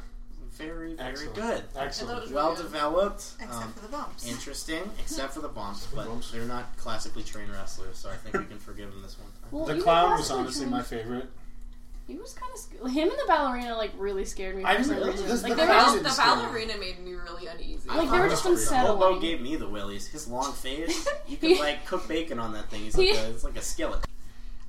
very 0.58 0.94
very 0.96 1.10
Excellent. 1.10 1.36
good. 1.36 1.64
Excellent. 1.76 2.32
Well 2.32 2.56
good. 2.56 2.64
developed. 2.64 3.34
Except 3.40 3.54
um, 3.54 3.74
for 3.74 3.82
the 3.82 3.88
bumps. 3.90 4.28
interesting, 4.28 4.90
except 5.00 5.34
for 5.34 5.42
the 5.42 5.48
bumps, 5.50 5.88
but 5.94 6.08
Bumps. 6.08 6.32
they're 6.32 6.46
not 6.46 6.76
classically 6.78 7.24
trained 7.24 7.52
wrestlers, 7.52 7.98
so 7.98 8.10
I 8.10 8.16
think 8.16 8.38
we 8.38 8.46
can 8.46 8.58
forgive 8.60 8.92
them 8.92 9.02
this 9.02 9.18
one 9.20 9.28
time. 9.32 9.50
Well, 9.52 9.66
The 9.66 9.82
clown 9.82 10.12
was 10.18 10.32
honestly 10.32 10.62
trained- 10.62 10.72
my 10.72 10.82
favorite. 10.82 11.30
He 12.08 12.18
was 12.18 12.34
kind 12.34 12.52
of 12.54 12.60
sc- 12.60 12.74
him 12.96 13.10
and 13.10 13.18
the 13.18 13.26
ballerina 13.28 13.76
like 13.76 13.92
really 13.98 14.26
scared 14.26 14.56
me. 14.56 14.64
I 14.64 14.76
for 14.78 14.84
didn't 14.84 14.98
really- 14.98 15.12
this- 15.24 15.42
like 15.42 15.54
the 15.54 15.62
they 15.62 15.66
just 15.66 16.04
the 16.04 16.22
ballerina 16.22 16.78
made 16.78 17.00
me 17.04 17.14
really 17.14 17.48
uneasy. 17.48 17.90
like 17.90 18.12
they 18.12 18.20
were 18.20 18.30
just 18.30 18.44
Hobo 18.44 18.54
unsettling. 18.56 19.20
gave 19.22 19.42
me 19.42 19.56
the 19.56 19.68
willies. 19.68 20.06
His 20.08 20.28
long 20.28 20.54
face, 20.54 21.08
you 21.28 21.38
could 21.38 21.58
like 21.60 21.84
cook 21.88 22.08
bacon 22.08 22.38
on 22.38 22.54
that 22.54 22.70
thing. 22.70 22.82
He's 22.82 22.96
like 22.96 23.08
He- 23.08 23.16
a, 23.16 23.30
it's 23.32 23.44
like 23.44 23.56
a 23.58 23.62
skillet. 23.62 24.02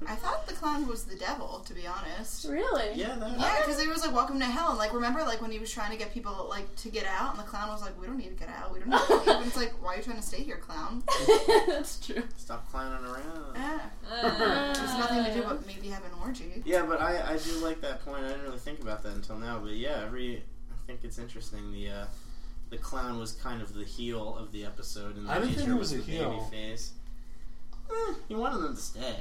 I 0.06 0.14
thought 0.14 0.46
the 0.46 0.52
clown 0.52 0.86
was 0.86 1.04
the 1.04 1.16
devil, 1.16 1.62
to 1.66 1.72
be 1.72 1.86
honest. 1.86 2.44
Really? 2.46 2.92
Yeah, 2.94 3.16
that. 3.16 3.38
Yeah, 3.40 3.56
because 3.64 3.80
he 3.80 3.88
was 3.88 4.02
like, 4.04 4.14
"Welcome 4.14 4.38
to 4.40 4.44
hell," 4.44 4.68
and 4.68 4.78
like, 4.78 4.92
remember, 4.92 5.20
like 5.22 5.40
when 5.40 5.50
he 5.50 5.58
was 5.58 5.70
trying 5.70 5.90
to 5.90 5.96
get 5.96 6.12
people 6.12 6.46
like 6.50 6.74
to 6.76 6.90
get 6.90 7.06
out, 7.06 7.30
and 7.30 7.38
the 7.38 7.44
clown 7.44 7.68
was 7.70 7.80
like, 7.80 7.98
"We 7.98 8.06
don't 8.06 8.18
need 8.18 8.28
to 8.28 8.34
get 8.44 8.50
out. 8.50 8.74
We 8.74 8.80
don't 8.80 8.90
need 8.90 8.98
to 9.06 9.14
leave." 9.14 9.28
And 9.28 9.46
it's 9.46 9.56
like, 9.56 9.72
"Why 9.82 9.94
are 9.94 9.96
you 9.96 10.02
trying 10.02 10.18
to 10.18 10.22
stay 10.22 10.42
here, 10.42 10.58
clown?" 10.58 11.02
That's 11.66 11.98
true. 12.06 12.22
Stop 12.36 12.70
clowning 12.70 13.04
around. 13.06 13.54
Yeah, 13.54 13.80
Uh, 14.12 14.74
there's 14.74 14.98
nothing 14.98 15.24
to 15.24 15.32
do 15.34 15.42
but 15.44 15.66
maybe 15.66 15.88
have 15.88 16.04
an 16.04 16.10
orgy. 16.22 16.62
Yeah, 16.66 16.82
but 16.84 17.00
I, 17.00 17.32
I 17.34 17.38
do 17.38 17.52
like 17.64 17.80
that 17.80 18.04
point. 18.04 18.22
I 18.22 18.28
didn't 18.28 18.42
really 18.42 18.58
think 18.58 18.80
about 18.80 19.02
that 19.04 19.14
until 19.14 19.38
now. 19.38 19.58
But 19.60 19.72
yeah, 19.72 20.02
every 20.04 20.42
I 20.70 20.86
think 20.86 21.00
it's 21.04 21.18
interesting. 21.18 21.72
The 21.72 21.88
uh, 21.90 22.06
the 22.68 22.76
clown 22.76 23.18
was 23.18 23.32
kind 23.32 23.62
of 23.62 23.72
the 23.72 23.84
heel 23.84 24.36
of 24.36 24.52
the 24.52 24.66
episode, 24.66 25.16
and 25.16 25.26
the 25.26 25.32
I 25.32 25.38
didn't 25.38 25.54
think 25.54 25.68
he 25.68 25.74
was 25.74 25.92
the 25.92 26.00
a 26.00 26.02
heel. 26.02 26.30
baby 26.30 26.42
face. 26.50 26.92
Eh, 27.90 28.14
he 28.28 28.34
wanted 28.34 28.58
them 28.58 28.74
to 28.76 28.82
stay. 28.82 29.16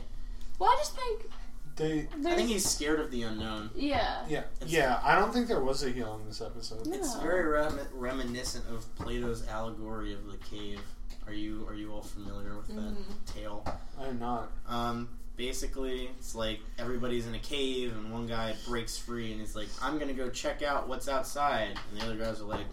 Well, 0.60 0.70
I 0.70 0.76
just 0.78 0.96
think 0.96 1.30
They, 1.76 2.08
I 2.30 2.36
think 2.36 2.48
he's 2.50 2.68
scared 2.68 3.00
of 3.00 3.12
the 3.12 3.24
unknown. 3.24 3.70
Yeah. 3.76 4.24
yeah, 4.30 4.44
yeah. 4.66 5.00
I 5.04 5.16
don't 5.16 5.34
think 5.34 5.48
there 5.48 5.60
was 5.60 5.84
a 5.84 5.90
heel 5.90 6.18
in 6.22 6.28
this 6.28 6.42
episode. 6.42 6.88
It's 6.88 7.16
very 7.16 7.44
rem- 7.46 7.80
reminiscent 7.94 8.66
of 8.70 8.86
Plato's 8.96 9.46
allegory 9.48 10.14
of 10.14 10.26
the 10.32 10.38
cave. 10.38 10.80
Are 11.28 11.34
you 11.34 11.66
are 11.68 11.74
you 11.74 11.92
all 11.92 12.02
familiar 12.04 12.56
with 12.56 12.68
that 12.68 12.96
tale? 13.26 13.66
I'm 14.00 14.20
not. 14.20 14.52
Um, 14.68 15.10
basically, 15.36 16.10
it's 16.20 16.36
like 16.36 16.60
everybody's 16.78 17.26
in 17.28 17.34
a 17.36 17.40
cave 17.40 17.94
and 17.98 18.14
one 18.14 18.28
guy 18.28 18.56
breaks 18.68 18.98
free 18.98 19.32
and 19.32 19.42
he's 19.42 19.56
like, 19.56 19.68
"I'm 19.82 19.98
gonna 19.98 20.14
go 20.14 20.30
check 20.30 20.62
out 20.62 20.88
what's 20.88 21.08
outside," 21.10 21.78
and 21.92 22.00
the 22.00 22.06
other 22.06 22.16
guys 22.16 22.42
are 22.42 22.46
like, 22.46 22.68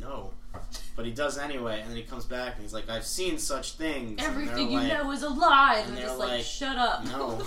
"No," 0.00 0.32
but 0.96 1.04
he 1.04 1.12
does 1.12 1.38
anyway, 1.38 1.80
and 1.80 1.90
then 1.90 1.96
he 1.96 2.02
comes 2.02 2.24
back 2.24 2.54
and 2.54 2.62
he's 2.62 2.74
like, 2.74 2.88
"I've 2.88 3.06
seen 3.06 3.38
such 3.38 3.72
things." 3.72 4.22
Everything 4.22 4.70
you 4.70 4.78
like, 4.78 4.88
know 4.88 5.10
is 5.10 5.22
a 5.22 5.28
lie. 5.28 5.76
and 5.78 5.88
And 5.88 5.98
they're 5.98 6.06
just 6.06 6.18
like, 6.18 6.28
like, 6.30 6.44
shut 6.44 6.76
up. 6.76 7.04
No. 7.04 7.42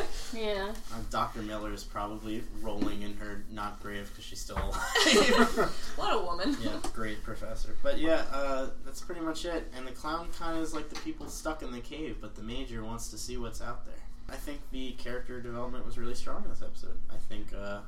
Yeah. 0.34 0.72
Uh, 0.92 0.98
Dr. 1.10 1.42
Miller 1.42 1.72
is 1.72 1.84
probably 1.84 2.42
rolling 2.60 3.02
in 3.02 3.16
her 3.18 3.44
not 3.52 3.80
grave 3.80 4.08
because 4.10 4.24
she's 4.24 4.40
still 4.40 4.56
alive. 4.56 5.72
what 5.96 6.12
a 6.12 6.18
woman. 6.20 6.56
yeah, 6.60 6.70
great 6.92 7.22
professor. 7.22 7.76
But 7.82 7.98
yeah, 7.98 8.24
uh, 8.32 8.66
that's 8.84 9.00
pretty 9.00 9.20
much 9.20 9.44
it. 9.44 9.70
And 9.76 9.86
the 9.86 9.92
clown 9.92 10.28
kind 10.36 10.56
of 10.56 10.64
is 10.64 10.74
like 10.74 10.88
the 10.88 10.98
people 11.00 11.28
stuck 11.28 11.62
in 11.62 11.70
the 11.70 11.80
cave, 11.80 12.16
but 12.20 12.34
the 12.34 12.42
major 12.42 12.82
wants 12.82 13.08
to 13.10 13.18
see 13.18 13.36
what's 13.36 13.62
out 13.62 13.84
there. 13.84 13.94
I 14.28 14.36
think 14.36 14.60
the 14.72 14.92
character 14.92 15.40
development 15.40 15.86
was 15.86 15.98
really 15.98 16.14
strong 16.14 16.42
in 16.44 16.50
this 16.50 16.62
episode. 16.62 16.98
I 17.10 17.16
think, 17.28 17.52
uh, 17.56 17.80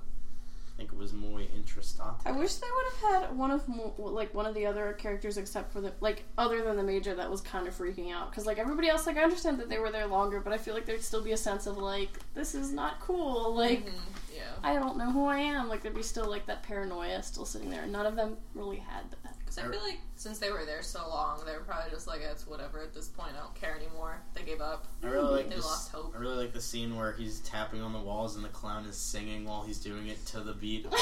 think 0.77 0.93
it 0.93 0.99
was 0.99 1.13
muy 1.13 1.49
interesante. 1.57 2.21
I 2.27 2.33
wish 2.33 2.55
they 2.57 2.67
would 2.75 2.93
have 2.93 3.23
had 3.29 3.37
one 3.39 3.51
of 3.51 3.67
mo- 3.67 3.95
like 3.97 4.35
one 4.35 4.45
of 4.47 4.55
the 4.55 4.67
other 4.67 4.93
characters 4.93 5.39
except 5.39 5.73
for 5.73 5.81
the 5.81 5.93
like 6.01 6.25
other 6.37 6.63
than 6.63 6.77
the 6.77 6.83
major 6.83 7.15
that 7.15 7.31
was 7.31 7.41
kind 7.41 7.67
of 7.67 7.75
freaking 7.75 8.13
out 8.13 8.31
because 8.31 8.45
like 8.47 8.59
everybody 8.59 8.89
else 8.89 9.07
like 9.07 9.17
I 9.17 9.23
understand 9.23 9.59
that 9.61 9.69
they 9.71 9.79
were 9.79 9.91
there 9.91 10.07
longer 10.07 10.41
but 10.41 10.53
I 10.53 10.59
feel 10.59 10.75
like 10.75 10.85
there'd 10.85 11.03
still 11.03 11.23
be 11.23 11.33
a 11.33 11.37
sense 11.37 11.67
of 11.67 11.79
like 11.79 12.11
this 12.35 12.55
is 12.55 12.73
not 12.73 13.01
cool 13.01 13.55
like 13.55 13.87
mm-hmm, 13.87 14.37
Yeah. 14.37 14.43
I 14.63 14.75
don't 14.75 14.99
know 14.99 15.11
who 15.11 15.25
I 15.27 15.39
am 15.39 15.69
like 15.69 15.83
there'd 15.83 15.95
be 15.95 16.03
still 16.03 16.29
like 16.29 16.47
that 16.47 16.63
paranoia 16.63 17.23
still 17.23 17.47
sitting 17.47 17.71
there 17.71 17.83
and 17.85 17.93
none 17.93 18.05
of 18.07 18.15
them 18.17 18.37
really 18.55 18.77
had 18.79 19.05
that. 19.23 19.26
Because 19.57 19.71
I 19.71 19.73
feel 19.73 19.83
like 19.83 20.01
since 20.17 20.39
they 20.39 20.51
were 20.51 20.65
there 20.65 20.83
so 20.83 21.09
long, 21.09 21.43
they 21.45 21.53
were 21.53 21.65
probably 21.65 21.91
just 21.91 22.07
like, 22.07 22.21
it's 22.21 22.47
whatever 22.47 22.81
at 22.81 22.95
this 22.95 23.09
point. 23.09 23.33
I 23.37 23.41
don't 23.41 23.55
care 23.55 23.77
anymore. 23.77 24.21
They 24.35 24.43
gave 24.43 24.61
up. 24.61 24.87
I 25.03 25.09
really 25.09 25.31
like 25.31 25.49
they 25.49 25.57
this, 25.57 25.65
lost 25.65 25.93
hope. 25.93 26.15
I 26.15 26.21
really 26.21 26.37
like 26.37 26.53
the 26.53 26.61
scene 26.61 26.97
where 26.97 27.13
he's 27.13 27.41
tapping 27.41 27.81
on 27.81 27.93
the 27.93 28.01
walls 28.01 28.37
and 28.37 28.45
the 28.45 28.51
clown 28.51 28.85
is 28.85 28.97
singing 28.97 29.45
while 29.45 29.63
he's 29.63 29.79
doing 29.79 30.09
it 30.09 30.25
to 30.27 30.41
the 30.41 30.53
beat. 30.53 30.87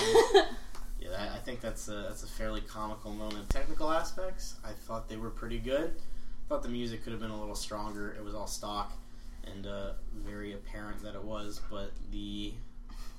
yeah, 1.01 1.11
that, 1.11 1.33
I 1.33 1.39
think 1.39 1.61
that's 1.61 1.89
a 1.89 2.07
that's 2.09 2.23
a 2.23 2.29
fairly 2.29 2.61
comical 2.61 3.13
moment. 3.13 3.51
Technical 3.51 3.91
aspects, 3.91 4.55
I 4.65 4.73
thought 4.73 5.09
they 5.09 5.17
were 5.17 5.31
pretty 5.31 5.59
good. 5.59 5.95
I 5.97 6.49
thought 6.49 6.63
the 6.63 6.69
music 6.69 7.03
could 7.03 7.13
have 7.13 7.21
been 7.21 7.31
a 7.31 7.39
little 7.39 7.55
stronger. 7.55 8.15
It 8.19 8.25
was 8.25 8.35
all 8.35 8.47
stock 8.47 8.93
and 9.51 9.67
uh, 9.67 9.93
very 10.25 10.53
apparent 10.53 11.03
that 11.03 11.15
it 11.15 11.25
was, 11.25 11.61
but 11.71 11.93
the 12.11 12.53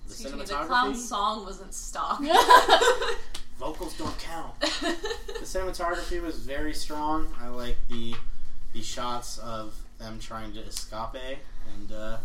the 0.08 0.12
Excuse 0.12 0.34
me, 0.34 0.46
the 0.46 0.54
clown 0.66 0.96
song 0.96 1.46
wasn't 1.46 1.74
stock. 1.74 2.20
vocals 3.60 3.98
don't 3.98 4.18
count. 4.20 4.60
the 4.62 4.96
cinematography 5.44 6.22
was 6.22 6.38
very 6.40 6.74
strong. 6.74 7.34
I 7.42 7.48
like 7.48 7.78
the 7.90 8.16
the 8.74 8.82
shots 8.82 9.38
of 9.38 9.76
them 10.00 10.20
trying 10.20 10.54
to 10.54 10.60
escape 10.62 11.40
and. 11.74 11.92
Uh, 11.92 12.18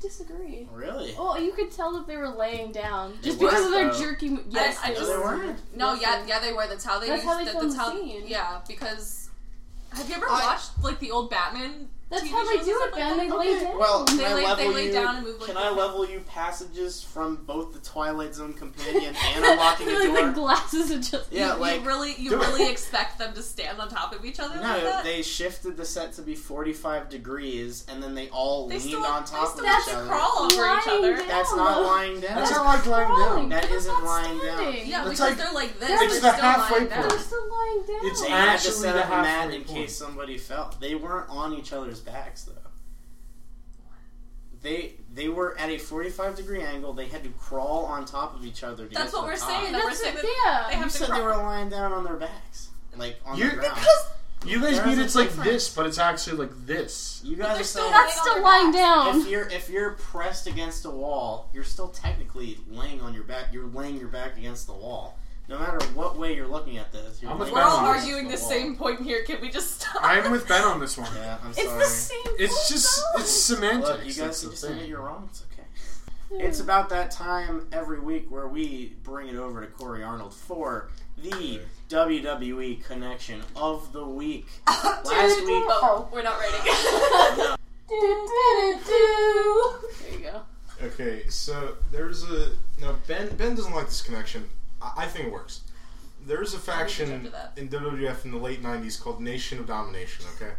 Disagree. 0.00 0.66
Really? 0.72 1.14
Oh, 1.16 1.38
you 1.38 1.52
could 1.52 1.70
tell 1.70 1.92
that 1.92 2.08
they 2.08 2.16
were 2.16 2.28
laying 2.28 2.72
down 2.72 3.14
just 3.22 3.38
They 3.38 3.44
because 3.44 3.66
of 3.66 3.70
their 3.70 3.92
though. 3.92 3.98
jerky. 4.00 4.30
mo- 4.30 4.40
Yes, 4.50 4.76
I, 4.82 4.86
I 4.90 4.94
they 4.94 4.98
just 4.98 5.10
were. 5.10 5.54
no, 5.76 5.94
yeah, 5.94 6.24
yeah, 6.26 6.40
they 6.40 6.52
were. 6.52 6.66
That's 6.66 6.84
how 6.84 6.98
they. 6.98 7.06
That's 7.06 7.22
used, 7.22 7.32
how 7.32 7.38
they 7.38 7.44
that, 7.44 7.52
filmed 7.52 7.72
that's 7.72 7.90
the 7.92 7.96
scene. 8.00 8.22
Yeah, 8.26 8.60
because 8.66 9.30
have 9.92 10.08
you 10.08 10.16
ever 10.16 10.26
I- 10.28 10.40
watched 10.44 10.70
like 10.82 10.98
the 10.98 11.12
old 11.12 11.30
Batman? 11.30 11.88
That's 12.12 12.22
TV 12.24 12.30
how 12.30 12.44
they 12.46 12.56
shows 12.58 12.64
do 12.66 12.70
and 12.72 12.82
it, 12.82 12.94
stuff 12.94 12.94
Ben. 12.94 13.18
Like 13.18 13.18
They 13.18 13.28
that? 13.28 13.38
lay 13.38 13.60
down. 13.64 13.78
Well, 13.78 14.04
can 14.04 14.16
They 14.18 14.24
I 14.26 14.34
lay- 14.34 14.44
level 14.44 14.56
they 14.56 14.74
lay 14.74 14.86
you? 14.86 14.92
down 14.92 15.16
and 15.16 15.24
move 15.26 15.38
like 15.40 15.46
can 15.46 15.54
that. 15.56 15.64
I 15.64 15.70
level 15.70 16.08
you 16.08 16.20
passages 16.20 17.02
from 17.02 17.36
both 17.46 17.72
the 17.72 17.78
Twilight 17.80 18.34
Zone 18.34 18.52
companion 18.52 19.14
and 19.34 19.44
unlocking 19.44 19.88
a 19.88 19.92
like 19.98 20.02
door? 20.14 20.26
the 20.26 20.32
glasses 20.32 20.90
are 20.92 20.98
just. 21.00 21.32
Yeah, 21.32 21.54
you, 21.54 21.60
like 21.60 21.80
you 21.80 21.86
really, 21.86 22.14
you 22.18 22.30
really 22.30 22.70
expect 22.70 23.18
them 23.18 23.34
to 23.34 23.42
stand 23.42 23.80
on 23.80 23.88
top 23.88 24.14
of 24.14 24.24
each 24.24 24.38
other 24.40 24.54
like 24.54 24.62
no, 24.62 24.80
that? 24.84 25.04
they 25.04 25.22
shifted 25.22 25.76
the 25.76 25.84
set 25.84 26.12
to 26.14 26.22
be 26.22 26.34
forty-five 26.34 27.08
degrees, 27.08 27.84
and 27.88 28.02
then 28.02 28.14
they 28.14 28.28
all 28.28 28.68
They 28.68 28.74
leaned 28.78 28.88
still- 28.88 29.04
on 29.04 29.22
they 29.24 29.30
top 29.30 29.48
still 29.48 29.64
of 29.64 29.70
have 29.70 29.78
each 29.80 29.88
to 29.92 29.96
other. 29.98 30.08
crawl 30.08 30.38
over 30.42 30.78
each 30.78 30.86
other. 30.88 31.16
down. 31.16 31.28
That's 31.28 31.56
not 31.56 31.82
lying 31.82 32.20
down. 32.20 32.36
That's 32.36 32.50
not 32.50 32.64
like 32.66 32.86
lying 32.86 33.08
down. 33.08 33.48
That 33.48 33.62
They're 33.64 33.76
isn't 33.78 34.04
lying 34.04 34.38
down. 34.38 34.74
yeah, 34.84 35.04
That's 35.04 35.10
because 35.10 35.20
like- 35.20 35.36
they're 35.38 35.52
like 35.52 35.78
this. 35.80 35.90
It's 35.90 35.98
they're 36.00 36.08
the 36.08 36.36
still 36.36 36.42
halfway 36.50 36.76
lying 36.78 36.88
down. 36.90 36.98
point. 37.00 37.10
They're 37.10 37.18
still 37.20 37.50
lying 37.50 37.82
down. 37.86 37.98
It's 38.10 38.22
They 38.22 38.28
had 38.30 38.44
to 38.44 38.50
actually 38.52 38.72
set 38.72 38.92
the 38.94 39.00
up 39.00 39.06
a 39.06 39.10
mat 39.10 39.24
halfway 39.24 39.56
in 39.56 39.64
case 39.64 39.96
somebody 39.96 40.38
fell. 40.38 40.74
They 40.80 40.94
weren't 40.94 41.28
on 41.30 41.54
each 41.54 41.72
other's 41.72 42.00
backs 42.02 42.44
though. 42.44 42.52
They 44.62 44.94
they 45.12 45.28
were 45.28 45.58
at 45.58 45.70
a 45.70 45.78
forty-five 45.78 46.36
degree 46.36 46.62
angle. 46.62 46.92
They 46.92 47.06
had 47.06 47.24
to 47.24 47.30
crawl 47.30 47.84
on 47.86 48.04
top 48.04 48.36
of 48.36 48.44
each 48.44 48.62
other. 48.62 48.86
To 48.86 48.94
That's 48.94 49.06
get 49.06 49.10
to 49.10 49.16
what 49.16 49.22
the 49.22 49.26
we're 49.32 49.36
top. 49.36 49.48
saying. 49.48 49.72
That 49.72 49.82
we're 49.82 49.88
That's 49.90 50.00
saying 50.02 50.14
what- 50.14 50.24
yeah. 50.24 50.64
they 50.68 50.74
You 50.76 50.82
have 50.82 50.92
to 50.92 50.98
said 50.98 51.08
they 51.16 51.20
were 51.20 51.36
lying 51.36 51.68
down 51.68 51.92
on 51.92 52.04
their 52.04 52.16
backs, 52.16 52.68
like 52.96 53.16
on 53.26 53.36
You- 53.36 53.50
the 53.50 53.56
ground. 53.56 53.74
Because 53.74 54.04
You 54.44 54.60
guys 54.60 54.84
mean 54.86 54.98
it's 55.00 55.14
like 55.16 55.28
difference. 55.28 55.50
this, 55.50 55.74
but 55.74 55.86
it's 55.86 55.98
actually 55.98 56.36
like 56.36 56.66
this. 56.66 57.20
you 57.24 57.36
guys 57.36 57.56
they're 57.56 57.64
still 57.64 57.90
That's 57.90 58.20
still 58.20 58.40
lying 58.42 58.70
backs. 58.72 58.76
down. 58.82 59.20
if 59.20 59.28
you're 59.28 59.48
if 59.48 59.68
you're 59.68 59.90
pressed 59.92 60.46
against 60.46 60.84
a 60.84 60.90
wall, 60.90 61.48
you're 61.52 61.62
still 61.64 61.88
technically 61.88 62.58
laying 62.68 63.00
on 63.00 63.14
your 63.14 63.24
back. 63.24 63.52
You're 63.52 63.66
laying 63.66 63.98
your 63.98 64.08
back 64.08 64.36
against 64.36 64.66
the 64.68 64.72
wall. 64.74 65.18
No 65.52 65.58
matter 65.58 65.84
what 65.88 66.16
way 66.18 66.34
you're 66.34 66.46
looking 66.48 66.78
at 66.78 66.90
this, 66.92 67.20
you're 67.20 67.30
I'm 67.30 67.38
with 67.38 67.50
we're 67.50 67.56
Ben 67.56 67.64
all 67.64 67.76
on 67.76 67.90
against 67.90 68.06
arguing 68.08 68.28
the 68.30 68.38
same 68.38 68.74
point 68.74 69.02
here. 69.02 69.22
Can 69.24 69.38
we 69.42 69.50
just 69.50 69.82
stop? 69.82 69.96
I'm 70.02 70.32
with 70.32 70.48
Ben 70.48 70.62
on 70.62 70.80
this 70.80 70.96
one. 70.96 71.10
Yeah, 71.14 71.36
I'm 71.44 71.50
It's 71.50 71.62
sorry. 71.62 71.78
the 71.78 71.84
same. 71.84 72.20
It's 72.38 72.68
just 72.70 73.04
it's 73.18 73.28
semantics. 73.30 73.88
Look, 73.90 73.98
you 74.00 74.04
guys 74.06 74.16
that's 74.16 74.40
can 74.40 74.48
the 74.48 74.52
just 74.54 74.64
admit 74.64 74.80
thing. 74.80 74.88
you're 74.88 75.02
wrong. 75.02 75.28
It's 75.30 75.44
okay. 75.52 75.66
It's 76.42 76.60
about 76.60 76.88
that 76.88 77.10
time 77.10 77.66
every 77.70 78.00
week 78.00 78.30
where 78.30 78.48
we 78.48 78.94
bring 79.02 79.28
it 79.28 79.36
over 79.36 79.60
to 79.60 79.66
Corey 79.66 80.02
Arnold 80.02 80.32
for 80.32 80.88
the 81.22 81.60
WWE 81.90 82.82
connection 82.86 83.42
of 83.54 83.92
the 83.92 84.06
week. 84.06 84.46
Last 84.66 85.04
week, 85.40 85.64
Oh, 85.68 86.08
we're 86.10 86.22
not 86.22 86.40
ready. 86.40 86.56
There 90.00 90.18
you 90.18 90.18
go. 90.24 90.42
Okay, 90.82 91.28
so 91.28 91.76
there's 91.90 92.22
a 92.24 92.52
no. 92.80 92.96
Ben 93.06 93.36
Ben 93.36 93.54
doesn't 93.54 93.74
like 93.74 93.86
this 93.86 94.00
connection. 94.00 94.48
I, 94.82 95.04
I 95.04 95.06
think 95.06 95.26
it 95.28 95.32
works. 95.32 95.62
There's 96.26 96.54
a 96.54 96.58
faction 96.58 97.30
in 97.56 97.68
WWF 97.68 98.24
in 98.24 98.30
the 98.30 98.36
late 98.38 98.62
'90s 98.62 99.00
called 99.00 99.20
Nation 99.20 99.58
of 99.58 99.66
Domination. 99.66 100.24
Okay, 100.36 100.52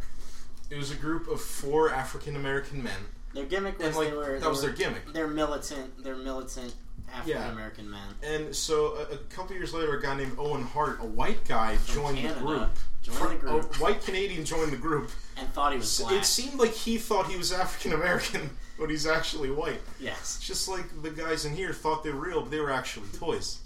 it 0.70 0.76
was 0.78 0.92
a 0.92 0.96
group 0.96 1.28
of 1.28 1.40
four 1.42 1.90
African 1.90 2.36
American 2.36 2.84
men. 2.84 3.00
their 3.34 3.46
gimmick 3.46 3.78
was 3.80 3.88
And, 3.88 3.96
like, 3.96 4.10
they 4.10 4.16
were 4.16 4.34
that 4.34 4.42
they 4.42 4.48
was 4.48 4.62
were- 4.62 4.68
their 4.68 4.76
gimmick. 4.76 5.14
They're 5.14 5.28
militant. 5.28 6.04
They're 6.04 6.16
militant 6.18 6.74
African 7.14 7.44
American 7.52 7.90
men. 7.90 8.08
And 8.24 8.54
so 8.56 8.96
a, 9.10 9.14
a 9.14 9.18
couple 9.30 9.56
years 9.56 9.74
later, 9.74 9.98
a 9.98 10.02
guy 10.02 10.18
named 10.18 10.36
Owen 10.38 10.64
Hart, 10.64 11.00
a 11.02 11.06
white 11.06 11.46
guy, 11.46 11.78
joined 11.88 12.18
Canada, 12.18 12.40
the 12.40 12.46
group. 12.46 12.70
joined 13.02 13.32
the 13.32 13.36
group. 13.36 13.76
A 13.76 13.78
white 13.80 14.02
Canadian 14.04 14.44
joined 14.44 14.72
the 14.72 14.78
group. 14.78 15.12
and 15.38 15.48
thought 15.54 15.72
he 15.72 15.78
was 15.78 15.98
black. 16.00 16.14
it 16.14 16.26
seemed 16.26 16.60
like 16.60 16.74
he 16.74 16.98
thought 16.98 17.28
he 17.28 17.38
was 17.38 17.54
African 17.54 17.94
American, 17.94 18.50
but 18.80 18.90
he's 18.90 19.08
actually 19.08 19.50
white. 19.52 19.80
yes. 20.00 20.18
It's 20.38 20.46
just 20.46 20.68
like 20.68 20.86
the 21.04 21.10
guys 21.12 21.46
in 21.46 21.56
here 21.56 21.72
thought 21.72 22.04
they 22.04 22.12
were 22.12 22.20
real, 22.20 22.42
but 22.42 22.52
they 22.52 22.60
were 22.60 22.72
actually 22.72 23.08
toys. 23.18 23.60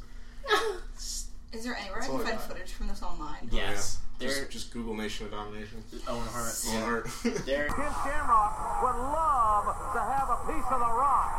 Is 1.53 1.63
there 1.63 1.75
anywhere 1.79 2.03
That's 2.03 2.11
I 2.11 2.17
can 2.17 2.25
find 2.27 2.37
got. 2.37 2.47
footage 2.47 2.71
from 2.75 2.87
this 2.91 3.01
online? 3.01 3.47
Yes. 3.51 3.97
Yeah. 3.97 4.03
They're 4.19 4.49
Just, 4.49 4.51
just 4.51 4.67
Google 4.73 4.97
Nation 4.97 5.29
of 5.29 5.31
Domination. 5.31 5.79
Owen 6.09 6.25
Hart. 6.33 6.53
Owen 6.73 6.81
Hart. 6.83 7.05
They're 7.45 7.69
Ken 7.69 7.93
Shamrock 8.03 8.53
would 8.83 8.97
love 9.13 9.65
to 9.93 10.01
have 10.01 10.27
a 10.33 10.39
piece 10.49 10.67
of 10.73 10.79
the 10.81 10.91
rock. 10.91 11.29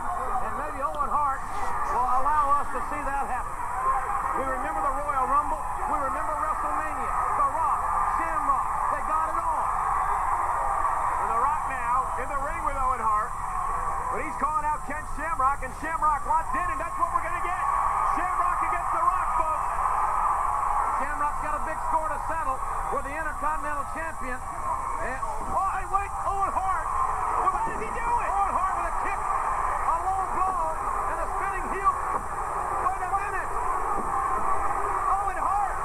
And 0.47 0.53
maybe 0.63 0.79
Owen 0.81 1.11
Hart 1.11 1.43
will 1.91 2.09
allow 2.23 2.45
us 2.63 2.69
to 2.73 2.81
see 2.89 3.03
that 3.03 3.25
happen. 3.27 3.53
We 4.39 4.45
remember 4.47 4.79
the 4.81 4.95
Royal 4.95 5.27
Rumble. 5.27 5.59
We 5.91 5.99
remember 6.07 6.35
WrestleMania. 6.39 7.11
The 7.35 7.49
Rock, 7.51 7.81
Shamrock, 8.23 8.67
they 8.95 9.03
got 9.11 9.27
it 9.35 9.39
on. 9.43 9.67
And 11.19 11.29
The 11.35 11.41
Rock 11.43 11.63
now 11.67 11.97
in 12.23 12.27
the 12.31 12.41
ring 12.47 12.63
with 12.63 12.79
Owen 12.79 13.03
Hart. 13.03 13.31
But 14.15 14.23
he's 14.23 14.39
calling 14.39 14.65
out 14.65 14.87
Ken 14.87 15.03
Shamrock, 15.19 15.67
and 15.67 15.73
Shamrock 15.83 16.23
wants 16.31 16.55
in, 16.55 16.65
and 16.71 16.79
settle 22.39 22.59
with 22.95 23.03
the 23.03 23.11
Intercontinental 23.19 23.83
Champion. 23.99 24.39
And, 24.39 25.19
oh, 25.51 25.71
hey, 25.75 25.87
wait, 25.91 26.11
Owen 26.23 26.53
Hart. 26.55 26.87
What 27.51 27.67
did 27.67 27.83
he 27.83 27.91
do 27.91 28.09
it? 28.15 28.29
Owen 28.31 28.55
Hart 28.55 28.75
with 28.79 28.95
a 28.95 28.97
kick, 29.03 29.19
a 29.19 29.97
low 30.07 30.23
blow, 30.39 30.63
and 31.11 31.19
a 31.19 31.27
spinning 31.35 31.67
heel. 31.75 31.93
Wait 31.99 33.03
a 33.03 33.11
minute. 33.11 33.51
Owen 35.19 35.39
Hart. 35.43 35.77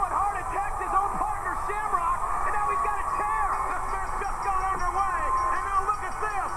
Owen 0.00 0.12
Hart 0.16 0.36
attacked 0.40 0.80
his 0.80 0.94
own 0.96 1.12
partner, 1.20 1.52
Shamrock, 1.68 2.18
and 2.48 2.52
now 2.56 2.66
he's 2.72 2.84
got 2.84 2.96
a 2.96 3.06
chair. 3.20 3.44
This 3.68 3.84
match 3.92 4.12
just 4.16 4.38
got 4.48 4.60
underway, 4.64 5.20
and 5.60 5.60
now 5.60 5.80
look 5.84 6.02
at 6.08 6.16
this. 6.24 6.52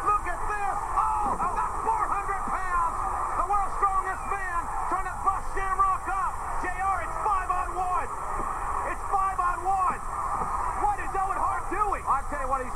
Look 0.00 0.24
at 0.32 0.40
this. 0.48 0.76
Oh, 0.96 1.44
about 1.44 1.72
400 1.84 2.56
pounds. 2.56 2.96
The 3.36 3.46
world's 3.52 3.74
strongest 3.76 4.24
man 4.32 4.60
trying 4.88 5.08
to 5.12 5.16
bust 5.28 5.44
Shamrock 5.52 6.08
up. 6.08 6.32
JR, 6.64 6.96
it's 7.04 7.18
five 7.20 7.48
on 7.52 7.68
one. 7.72 8.08
It's 8.90 9.04
five 9.08 9.38
on 9.40 9.58
one. 9.64 10.00
What 10.82 10.96
is 10.98 11.12
Owen 11.14 11.38
Hart 11.38 11.64
doing? 11.70 12.02
I'll 12.04 12.26
tell 12.28 12.40
you 12.40 12.48
what 12.48 12.64
he's 12.64 12.74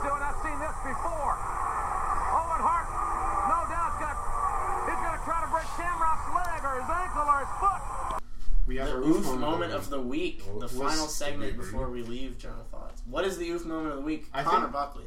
moment 9.54 9.72
of 9.72 9.88
the 9.90 9.93
week, 10.04 10.42
What 10.42 10.60
the 10.60 10.68
final 10.68 11.06
segment 11.06 11.52
big 11.52 11.56
before 11.60 11.88
we 11.90 12.02
leave. 12.02 12.38
General 12.38 12.64
thoughts. 12.70 13.02
What 13.08 13.24
is 13.24 13.38
the 13.38 13.48
oof 13.50 13.64
moment 13.64 13.90
of 13.90 13.96
the 13.96 14.02
week? 14.02 14.26
I 14.32 14.42
Connor 14.42 14.62
think- 14.62 14.72
Buckley. 14.72 15.04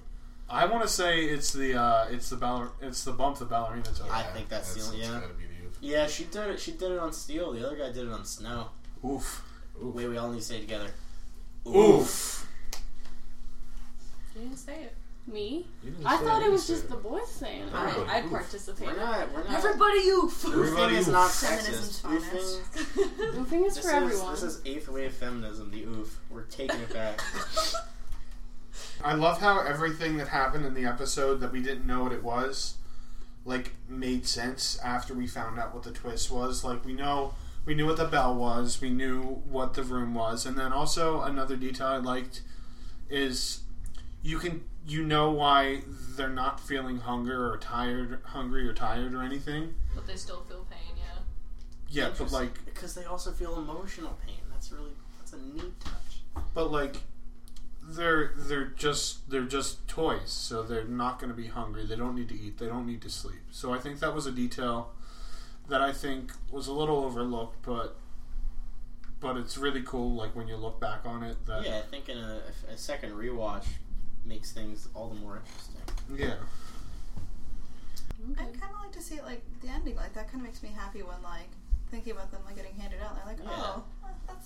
I 0.50 0.66
want 0.66 0.82
to 0.84 0.88
say 0.90 1.26
it's 1.26 1.52
the 1.52 1.76
uh, 1.80 2.06
it's 2.10 2.30
the 2.30 2.38
baller 2.38 2.70
it's 2.82 3.04
the 3.04 3.12
bump 3.12 3.38
the 3.38 3.46
ballerina 3.46 3.84
took. 3.84 4.10
I 4.14 4.24
think 4.24 4.48
that's, 4.48 4.74
the 4.74 4.82
only. 4.82 5.00
that's 5.00 5.12
Yeah. 5.12 5.20
gotta 5.20 5.34
be 5.34 5.44
the 5.44 5.68
oof. 5.68 5.78
Yeah, 5.82 6.08
she 6.08 6.24
did 6.26 6.48
it. 6.52 6.60
She 6.60 6.72
did 6.72 6.92
it 6.92 7.00
on 7.00 7.12
steel. 7.12 7.52
The 7.52 7.66
other 7.66 7.76
guy 7.76 7.88
did 7.92 8.08
it 8.08 8.12
on 8.12 8.24
snow. 8.24 8.70
Oof. 9.06 9.44
Wait, 9.82 10.08
we 10.08 10.18
all 10.18 10.30
need 10.32 10.40
to 10.40 10.46
say 10.46 10.58
it 10.58 10.62
together. 10.62 10.90
Oof. 11.68 12.48
You 14.36 14.42
didn't 14.44 14.58
say 14.58 14.84
it. 14.84 14.94
Me? 15.30 15.68
I 16.06 16.16
thought 16.18 16.42
it 16.42 16.50
was 16.50 16.66
just 16.68 16.86
it. 16.86 16.90
the 16.92 16.96
boys 16.96 17.28
saying 17.30 17.64
it. 17.64 17.74
I, 17.74 17.90
Everybody, 17.90 18.10
I'd 18.12 18.30
participate. 18.30 18.88
We're 18.88 18.96
not. 18.96 19.34
We're 19.34 19.44
not. 19.44 19.54
Everybody 19.56 19.98
oof. 20.08 20.44
Oofing 20.44 20.92
is 20.94 21.08
oof. 21.10 21.14
not 21.14 21.30
Feminism's 21.32 22.02
sexist. 22.02 22.02
finest. 22.02 22.62
Oofing. 22.64 23.36
Roofing 23.36 23.66
is 23.66 23.76
This 23.76 23.84
for 23.84 23.90
is, 23.90 23.94
everyone. 23.96 24.32
this 24.36 24.44
is 24.44 24.56
eighth 24.60 24.66
wave 24.66 24.67
feminism. 25.18 25.72
The 25.72 25.84
oof. 25.84 26.20
We're 26.30 26.44
taking 26.44 26.80
it 26.80 26.94
back. 26.94 27.22
I 29.04 29.14
love 29.14 29.40
how 29.40 29.62
everything 29.62 30.18
that 30.18 30.30
happened 30.30 30.66
in 30.66 30.74
the 30.74 30.86
episode 30.86 31.40
that 31.42 31.52
we 31.52 31.62
didn't 31.62 31.86
know 31.86 32.04
what 32.04 32.12
it 32.12 32.24
was, 32.24 32.76
like 33.46 33.74
made 33.88 34.26
sense 34.26 34.80
after 34.84 35.14
we 35.14 35.28
found 35.28 35.60
out 35.60 35.74
what 35.74 35.84
the 35.84 35.92
twist 35.92 36.32
was. 36.32 36.64
Like 36.64 36.86
we 36.86 36.94
know 36.94 37.34
we 37.66 37.76
knew 37.76 37.86
what 37.86 37.98
the 37.98 38.06
bell 38.06 38.36
was, 38.36 38.82
we 38.82 38.90
knew 38.90 39.42
what 39.50 39.74
the 39.74 39.84
room 39.84 40.14
was, 40.14 40.46
and 40.46 40.58
then 40.58 40.72
also 40.72 41.22
another 41.22 41.56
detail 41.56 41.88
I 41.88 41.98
liked 41.98 42.42
is 43.10 43.62
you 44.24 44.40
can 44.40 44.64
you 44.88 45.04
know 45.04 45.32
why 45.32 45.82
they're 46.16 46.30
not 46.30 46.60
feeling 46.60 47.00
hunger 47.00 47.52
or 47.52 47.58
tired, 47.58 48.20
hungry 48.24 48.68
or 48.68 48.74
tired 48.74 49.14
or 49.14 49.22
anything. 49.22 49.74
But 49.94 50.08
they 50.08 50.16
still 50.16 50.42
feel 50.48 50.66
pain, 50.70 50.96
yeah. 50.98 51.04
Yeah, 51.90 52.14
but 52.18 52.32
like 52.32 52.66
because 52.66 52.96
they 52.96 53.06
also 53.06 53.32
feel 53.32 53.58
emotional 53.58 54.18
pain. 54.26 54.40
That's 54.50 54.72
really 54.72 54.92
that's 54.92 54.97
a 55.38 55.56
neat 55.56 55.80
touch. 55.80 56.22
but 56.54 56.72
like 56.72 56.98
they're 57.90 58.34
they're 58.36 58.66
just 58.66 59.30
they're 59.30 59.44
just 59.46 59.88
toys 59.88 60.30
so 60.32 60.62
they're 60.62 60.84
not 60.84 61.20
going 61.20 61.30
to 61.30 61.36
be 61.36 61.48
hungry 61.48 61.86
they 61.86 61.96
don't 61.96 62.16
need 62.16 62.28
to 62.30 62.38
eat 62.40 62.58
they 62.58 62.68
don't 62.68 62.86
need 62.86 63.02
to 63.02 63.10
sleep 63.10 63.40
so 63.50 63.74
i 63.74 63.78
think 63.78 64.00
that 64.00 64.14
was 64.14 64.26
a 64.26 64.32
detail 64.32 64.92
that 65.70 65.82
i 65.82 65.92
think 65.94 66.32
was 66.52 66.68
a 66.68 66.74
little 66.74 67.04
overlooked 67.06 67.62
but 67.66 67.96
but 69.22 69.38
it's 69.38 69.58
really 69.58 69.82
cool 69.82 70.14
like 70.14 70.36
when 70.36 70.48
you 70.50 70.58
look 70.58 70.80
back 70.82 71.02
on 71.06 71.24
it 71.24 71.38
that 71.48 71.66
Yeah, 71.66 71.78
I 71.78 71.82
think 71.82 72.08
in 72.10 72.18
a, 72.18 72.42
a 72.70 72.78
second 72.78 73.12
rewatch 73.14 73.66
makes 74.26 74.52
things 74.52 74.90
all 74.94 75.08
the 75.10 75.16
more 75.16 75.38
interesting. 75.38 76.28
yeah 76.28 76.36
I 78.38 78.44
kind 78.44 78.74
of 78.74 78.82
like 78.84 78.92
to 78.94 79.02
see 79.02 79.16
it 79.16 79.24
like 79.24 79.42
the 79.62 79.70
ending. 79.70 79.96
Like 79.96 80.14
that 80.14 80.28
kind 80.32 80.42
of 80.42 80.48
makes 80.48 80.62
me 80.64 80.70
happy 80.76 81.02
when 81.02 81.22
like 81.24 81.48
thinking 81.90 82.14
about 82.14 82.32
them 82.32 82.42
like 82.46 82.56
getting 82.56 82.74
handed 82.74 83.00
out. 83.02 83.16
They're 83.16 83.26
like, 83.26 83.38
Yeah. 83.44 83.50
oh, 83.56 83.84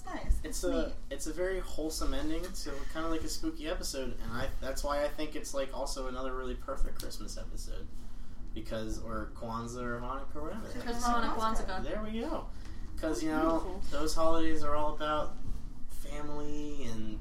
that's 0.05 0.15
nice. 0.23 0.33
It's 0.43 0.61
That's 0.61 0.63
a 0.63 0.81
neat. 0.87 0.93
it's 1.09 1.27
a 1.27 1.33
very 1.33 1.59
wholesome 1.59 2.13
ending 2.13 2.43
to 2.43 2.71
kind 2.93 3.05
of 3.05 3.11
like 3.11 3.23
a 3.23 3.29
spooky 3.29 3.67
episode, 3.67 4.15
and 4.23 4.31
I 4.33 4.47
that's 4.59 4.83
why 4.83 5.03
I 5.03 5.07
think 5.07 5.35
it's 5.35 5.53
like 5.53 5.69
also 5.75 6.07
another 6.07 6.35
really 6.35 6.55
perfect 6.55 7.01
Christmas 7.01 7.37
episode 7.37 7.87
because 8.53 8.99
or 9.03 9.31
Kwanzaa 9.39 9.81
or 9.81 9.99
Hanukkah 10.01 10.35
or 10.35 10.41
whatever. 10.43 10.67
Because 10.73 11.03
Hanukkah, 11.03 11.35
Kwanzaa. 11.35 11.65
Kwanzaa. 11.67 11.83
There 11.83 12.01
we 12.03 12.19
go. 12.21 12.45
Because 12.95 13.23
you 13.23 13.29
know 13.31 13.59
Beautiful. 13.63 13.81
those 13.91 14.13
holidays 14.15 14.63
are 14.63 14.75
all 14.75 14.93
about 14.93 15.33
family 15.89 16.87
and 16.91 17.19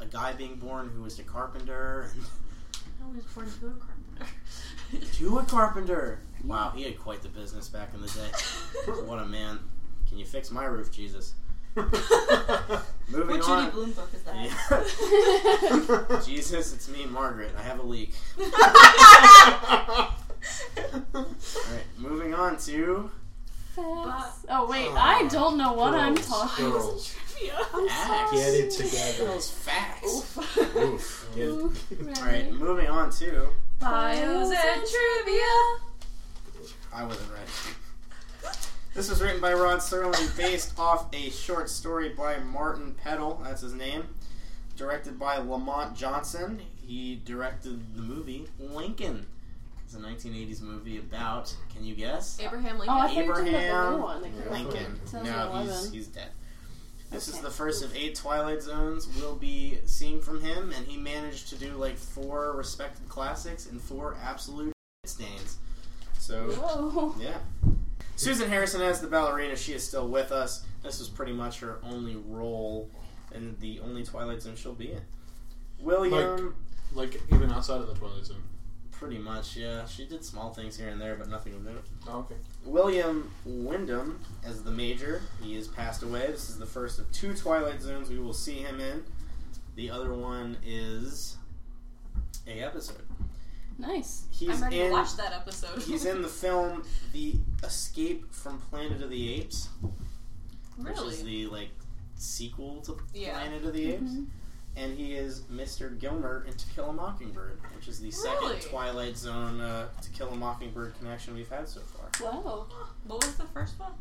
a 0.00 0.06
guy 0.06 0.32
being 0.32 0.56
born 0.56 0.88
who 0.94 1.02
was 1.02 1.18
a 1.18 1.22
carpenter 1.24 2.10
and 2.14 2.24
I 3.04 3.14
was 3.14 3.24
born 3.24 3.46
to 3.60 3.66
a 3.66 3.70
carpenter. 3.70 5.12
to 5.18 5.38
a 5.38 5.44
carpenter. 5.44 6.20
Wow, 6.44 6.72
he 6.74 6.84
had 6.84 6.98
quite 6.98 7.22
the 7.22 7.28
business 7.28 7.68
back 7.68 7.92
in 7.94 8.00
the 8.00 8.08
day. 8.08 8.92
what 9.04 9.18
a 9.18 9.26
man! 9.26 9.58
Can 10.08 10.18
you 10.18 10.24
fix 10.24 10.50
my 10.50 10.64
roof, 10.64 10.90
Jesus? 10.92 11.34
Moving 13.08 13.38
What 13.38 13.48
on. 13.48 13.64
Judy 13.64 13.74
Blume 13.74 13.92
book 13.92 14.10
is 14.14 14.22
that? 14.22 14.34
Yeah. 16.10 16.20
Jesus, 16.26 16.74
it's 16.74 16.88
me, 16.88 17.06
Margaret. 17.06 17.52
I 17.56 17.62
have 17.62 17.78
a 17.78 17.82
leak. 17.82 18.12
Alright, 21.14 21.86
moving 21.98 22.34
on 22.34 22.56
to 22.58 23.10
Facts. 23.76 24.44
Oh 24.50 24.66
wait, 24.68 24.88
I 24.92 25.28
don't 25.28 25.56
know 25.56 25.72
what 25.72 25.94
I'm 25.94 26.16
talking. 26.16 26.70
girls. 26.70 27.14
I'm 27.72 27.88
facts. 27.88 28.32
Get 28.32 28.54
it 28.54 28.70
together. 28.72 29.24
Those 29.26 29.50
facts. 29.50 30.36
Oof. 30.76 31.28
Get 31.36 31.48
it. 31.48 32.18
Alright, 32.18 32.52
moving 32.52 32.88
on 32.88 33.10
to. 33.12 33.48
Bios 33.78 34.50
and 34.50 34.82
trivia. 34.82 35.54
I 36.92 37.04
wasn't 37.04 37.30
ready. 37.30 37.50
This 38.98 39.10
was 39.10 39.22
written 39.22 39.40
by 39.40 39.52
Rod 39.54 39.78
Serling, 39.78 40.36
based 40.36 40.76
off 40.76 41.06
a 41.12 41.30
short 41.30 41.70
story 41.70 42.08
by 42.08 42.38
Martin 42.38 42.96
Petal. 43.00 43.40
That's 43.44 43.62
his 43.62 43.72
name. 43.72 44.02
Directed 44.76 45.20
by 45.20 45.36
Lamont 45.36 45.96
Johnson. 45.96 46.60
He 46.84 47.22
directed 47.24 47.94
the 47.94 48.02
movie 48.02 48.48
Lincoln. 48.58 49.24
It's 49.84 49.94
a 49.94 49.98
1980s 49.98 50.62
movie 50.62 50.98
about. 50.98 51.54
Can 51.72 51.84
you 51.84 51.94
guess? 51.94 52.40
Abraham 52.40 52.80
Lincoln. 52.80 52.96
Oh, 52.96 52.98
I 52.98 53.06
Lincoln. 53.06 53.14
thought 53.14 53.22
you 53.22 53.28
were 53.28 53.34
talking 53.36 53.54
about 53.54 53.60
the 53.60 53.66
Abraham 53.68 53.92
new 53.92 54.02
one. 54.02 54.22
that 54.22 54.50
Lincoln. 54.50 55.00
No, 55.22 55.62
he's 55.62 55.92
he's 55.92 56.06
dead. 56.08 56.30
This 57.12 57.28
is 57.28 57.38
the 57.38 57.50
first 57.50 57.84
of 57.84 57.94
eight 57.94 58.16
Twilight 58.16 58.62
Zones 58.62 59.08
we'll 59.16 59.36
be 59.36 59.78
seeing 59.84 60.20
from 60.20 60.40
him, 60.42 60.72
and 60.76 60.84
he 60.88 60.96
managed 60.96 61.50
to 61.50 61.54
do 61.54 61.74
like 61.74 61.96
four 61.96 62.56
respected 62.56 63.08
classics 63.08 63.66
and 63.66 63.80
four 63.80 64.16
absolute 64.24 64.72
stains. 65.04 65.58
So 66.18 66.50
Whoa. 66.50 67.14
yeah. 67.20 67.38
Susan 68.18 68.48
Harrison 68.48 68.82
as 68.82 69.00
the 69.00 69.06
ballerina. 69.06 69.54
She 69.54 69.72
is 69.72 69.86
still 69.86 70.08
with 70.08 70.32
us. 70.32 70.64
This 70.82 70.98
was 70.98 71.08
pretty 71.08 71.32
much 71.32 71.60
her 71.60 71.78
only 71.84 72.16
role 72.16 72.90
and 73.32 73.58
the 73.60 73.78
only 73.80 74.02
Twilight 74.04 74.42
Zone 74.42 74.56
she'll 74.56 74.74
be 74.74 74.92
in. 74.92 75.00
William, 75.80 76.54
like 76.92 77.20
even 77.32 77.52
outside 77.52 77.80
of 77.80 77.86
the 77.86 77.94
twilight 77.94 78.24
zone 78.26 78.42
pretty 78.90 79.18
much, 79.18 79.56
yeah. 79.56 79.86
She 79.86 80.04
did 80.04 80.24
small 80.24 80.52
things 80.52 80.76
here 80.76 80.88
and 80.88 81.00
there, 81.00 81.14
but 81.14 81.28
nothing 81.28 81.54
of 81.54 81.64
note. 81.64 81.84
oh, 82.08 82.18
okay 82.18 82.34
William 82.64 83.30
Windom 83.44 84.18
as 84.44 84.64
the 84.64 84.72
Major. 84.72 85.22
He 85.40 85.54
has 85.54 85.68
passed 85.68 86.02
away. 86.02 86.26
This 86.26 86.50
is 86.50 86.58
the 86.58 86.66
first 86.66 86.98
of 86.98 87.10
two 87.12 87.34
Twilight 87.34 87.80
Zones 87.80 88.10
we 88.10 88.18
will 88.18 88.32
see 88.32 88.56
him 88.56 88.80
in. 88.80 89.04
The 89.76 89.90
other 89.90 90.12
one 90.12 90.56
is 90.66 91.36
a 92.48 92.60
episode. 92.60 93.02
Nice. 93.78 94.24
He's 94.30 94.48
I'm 94.50 94.62
ready 94.62 94.80
in. 94.80 94.86
to 94.88 94.92
watch 94.92 95.16
that 95.16 95.32
episode. 95.32 95.80
He's 95.82 96.04
in 96.04 96.22
the 96.22 96.28
film 96.28 96.82
The 97.12 97.34
Escape 97.62 98.32
from 98.32 98.58
Planet 98.70 99.00
of 99.02 99.10
the 99.10 99.34
Apes, 99.34 99.68
which 100.76 100.88
really. 100.96 101.08
is 101.14 101.22
the 101.22 101.46
like 101.46 101.70
sequel 102.16 102.80
to 102.82 102.98
Yeah. 103.14 103.34
Planet 103.38 103.64
of 103.64 103.72
the 103.72 103.92
Apes. 103.92 104.02
Mhm. 104.10 104.26
And 104.76 104.96
he 104.96 105.14
is 105.14 105.40
Mr. 105.42 105.98
Gilmer 105.98 106.44
in 106.46 106.52
To 106.54 106.66
Kill 106.74 106.90
a 106.90 106.92
Mockingbird, 106.92 107.60
which 107.74 107.88
is 107.88 107.98
the 108.00 108.10
Really? 108.10 108.50
second 108.60 108.70
Twilight 108.70 109.16
Zone 109.16 109.60
uh, 109.60 109.88
To 110.02 110.10
Kill 110.10 110.28
a 110.28 110.36
Mockingbird 110.36 110.96
connection 110.98 111.34
we've 111.34 111.48
had 111.48 111.68
so 111.68 111.80
far. 111.80 112.08
Wow. 112.32 112.66
What 113.06 113.24
was 113.24 113.34
the 113.36 113.44
first 113.46 113.78
one? 113.78 113.92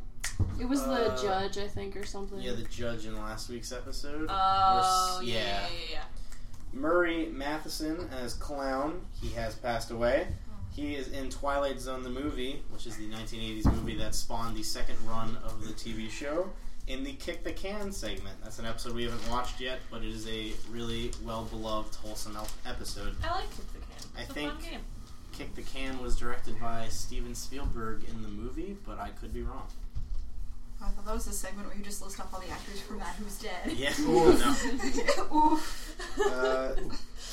It 0.59 0.65
was 0.65 0.83
the 0.83 1.13
Uh, 1.13 1.21
judge, 1.21 1.57
I 1.57 1.67
think, 1.67 1.95
or 1.95 2.05
something. 2.05 2.39
Yeah, 2.39 2.51
the 2.53 2.63
judge 2.63 3.05
in 3.05 3.15
last 3.17 3.49
week's 3.49 3.71
episode. 3.71 4.27
Oh, 4.29 4.33
Or 4.33 5.19
s- 5.21 5.27
yeah, 5.27 5.33
yeah, 5.35 5.67
yeah, 5.67 5.91
yeah. 5.91 6.03
Murray 6.73 7.27
Matheson 7.27 8.09
as 8.21 8.33
Clown. 8.33 9.01
He 9.21 9.29
has 9.31 9.55
passed 9.55 9.91
away. 9.91 10.27
He 10.75 10.95
is 10.95 11.07
in 11.09 11.29
Twilight 11.29 11.79
Zone 11.79 12.03
the 12.03 12.09
movie, 12.09 12.61
which 12.69 12.85
is 12.85 12.97
the 12.97 13.07
1980s 13.09 13.65
movie 13.73 13.95
that 13.97 14.13
spawned 14.13 14.55
the 14.55 14.61
second 14.63 14.95
run 15.07 15.37
of 15.43 15.65
the 15.65 15.73
TV 15.73 16.09
show, 16.09 16.49
in 16.87 17.03
the 17.03 17.13
Kick 17.13 17.43
the 17.43 17.51
Can 17.51 17.91
segment. 17.91 18.35
That's 18.43 18.59
an 18.59 18.65
episode 18.65 18.93
we 18.93 19.03
haven't 19.03 19.27
watched 19.29 19.59
yet, 19.59 19.79
but 19.89 20.03
it 20.03 20.09
is 20.09 20.27
a 20.27 20.51
really 20.71 21.11
well 21.25 21.45
beloved, 21.45 21.95
wholesome 21.95 22.37
episode. 22.65 23.15
I 23.23 23.31
like 23.33 23.49
Kick 23.55 23.73
the 23.73 23.79
Can. 23.79 24.09
I 24.17 24.21
It's 24.21 24.31
think-. 24.33 24.79
Kick 25.31 25.55
the 25.55 25.63
Can 25.63 25.99
was 26.01 26.15
directed 26.15 26.59
by 26.59 26.87
Steven 26.89 27.35
Spielberg 27.35 28.03
in 28.09 28.21
the 28.21 28.27
movie, 28.27 28.75
but 28.85 28.99
I 28.99 29.09
could 29.09 29.33
be 29.33 29.41
wrong. 29.41 29.67
Oh, 30.81 30.85
I 30.85 30.89
thought 30.89 31.05
that 31.05 31.13
was 31.15 31.25
the 31.25 31.33
segment 31.33 31.67
where 31.67 31.75
you 31.77 31.83
just 31.83 32.01
list 32.03 32.19
off 32.19 32.33
all 32.33 32.39
the 32.39 32.49
actors 32.51 32.79
from 32.81 32.99
that 32.99 33.15
who's 33.15 33.39
dead. 33.39 33.71
Yeah, 33.75 33.91
no. 33.99 35.35
Oof. 35.53 35.95
Uh, 36.23 36.71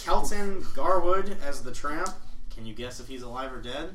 Kelton 0.04 0.64
Garwood 0.74 1.36
as 1.44 1.62
the 1.62 1.72
tramp. 1.72 2.08
Can 2.54 2.64
you 2.66 2.74
guess 2.74 3.00
if 3.00 3.08
he's 3.08 3.22
alive 3.22 3.52
or 3.52 3.60
dead? 3.60 3.90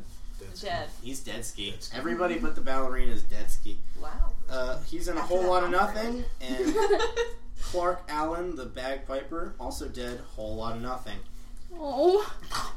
Dead. 0.61 0.87
He's 1.03 1.19
dead 1.21 1.43
ski. 1.43 1.71
Dead 1.71 1.83
ski. 1.83 1.97
Everybody 1.97 2.37
but 2.37 2.55
the 2.55 2.61
ballerina 2.61 3.11
is 3.11 3.23
dead 3.23 3.49
ski. 3.51 3.77
Wow. 4.01 4.09
Uh, 4.49 4.79
he's 4.83 5.07
in 5.07 5.17
a 5.17 5.19
After 5.19 5.35
whole 5.35 5.47
lot 5.47 5.63
of 5.63 5.71
concert. 5.73 6.03
nothing, 6.03 6.23
and 6.41 6.75
Clark 7.61 8.03
Allen, 8.07 8.55
the 8.55 8.65
bagpiper, 8.65 9.53
also 9.59 9.87
dead. 9.87 10.21
Whole 10.35 10.55
lot 10.55 10.75
of 10.77 10.81
nothing. 10.81 11.17
Oh. 11.77 12.25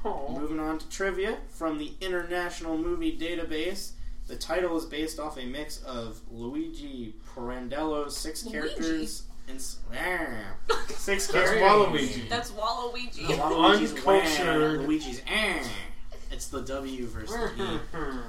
Moving 0.05 0.59
on 0.61 0.79
to 0.79 0.89
trivia 0.89 1.39
from 1.51 1.79
the 1.79 1.93
International 2.01 2.77
Movie 2.77 3.17
Database. 3.17 3.93
The 4.29 4.37
title 4.37 4.77
is 4.79 4.85
based 4.87 5.19
off 5.19 5.37
a 5.39 5.45
mix 5.45 5.83
of 5.83 6.21
Luigi 6.31 7.15
Pirandello's 7.35 8.17
six 8.17 8.45
Luigi? 8.45 8.59
characters 8.59 9.23
and 9.49 9.57
s- 9.59 9.79
six 10.97 11.27
That's 11.27 11.51
characters. 11.51 11.63
Waluigi. 11.63 12.29
That's 12.29 12.51
Waluigi. 12.53 13.27
Waluigi's 13.27 13.93
wah, 14.05 14.13
Uncultured. 14.13 14.81
Luigi's 14.87 15.23
ah. 15.29 15.69
It's 16.31 16.49
the 16.49 16.63
W 16.63 17.07
versus 17.07 17.35
the 17.57 17.65
E. 17.65 17.79
I 17.93 18.23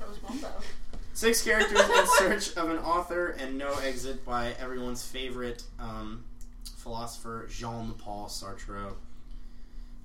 thought 0.00 0.08
was 0.08 0.18
Wumbo. 0.18 0.48
Six 1.12 1.42
characters 1.42 1.78
in 1.80 2.06
search 2.18 2.56
of 2.56 2.70
an 2.70 2.78
author 2.78 3.28
and 3.38 3.58
no 3.58 3.72
exit 3.84 4.24
by 4.24 4.54
everyone's 4.58 5.04
favorite 5.06 5.62
um, 5.78 6.24
philosopher 6.78 7.46
Jean 7.50 7.92
Paul 7.92 8.26
Sartre. 8.26 8.94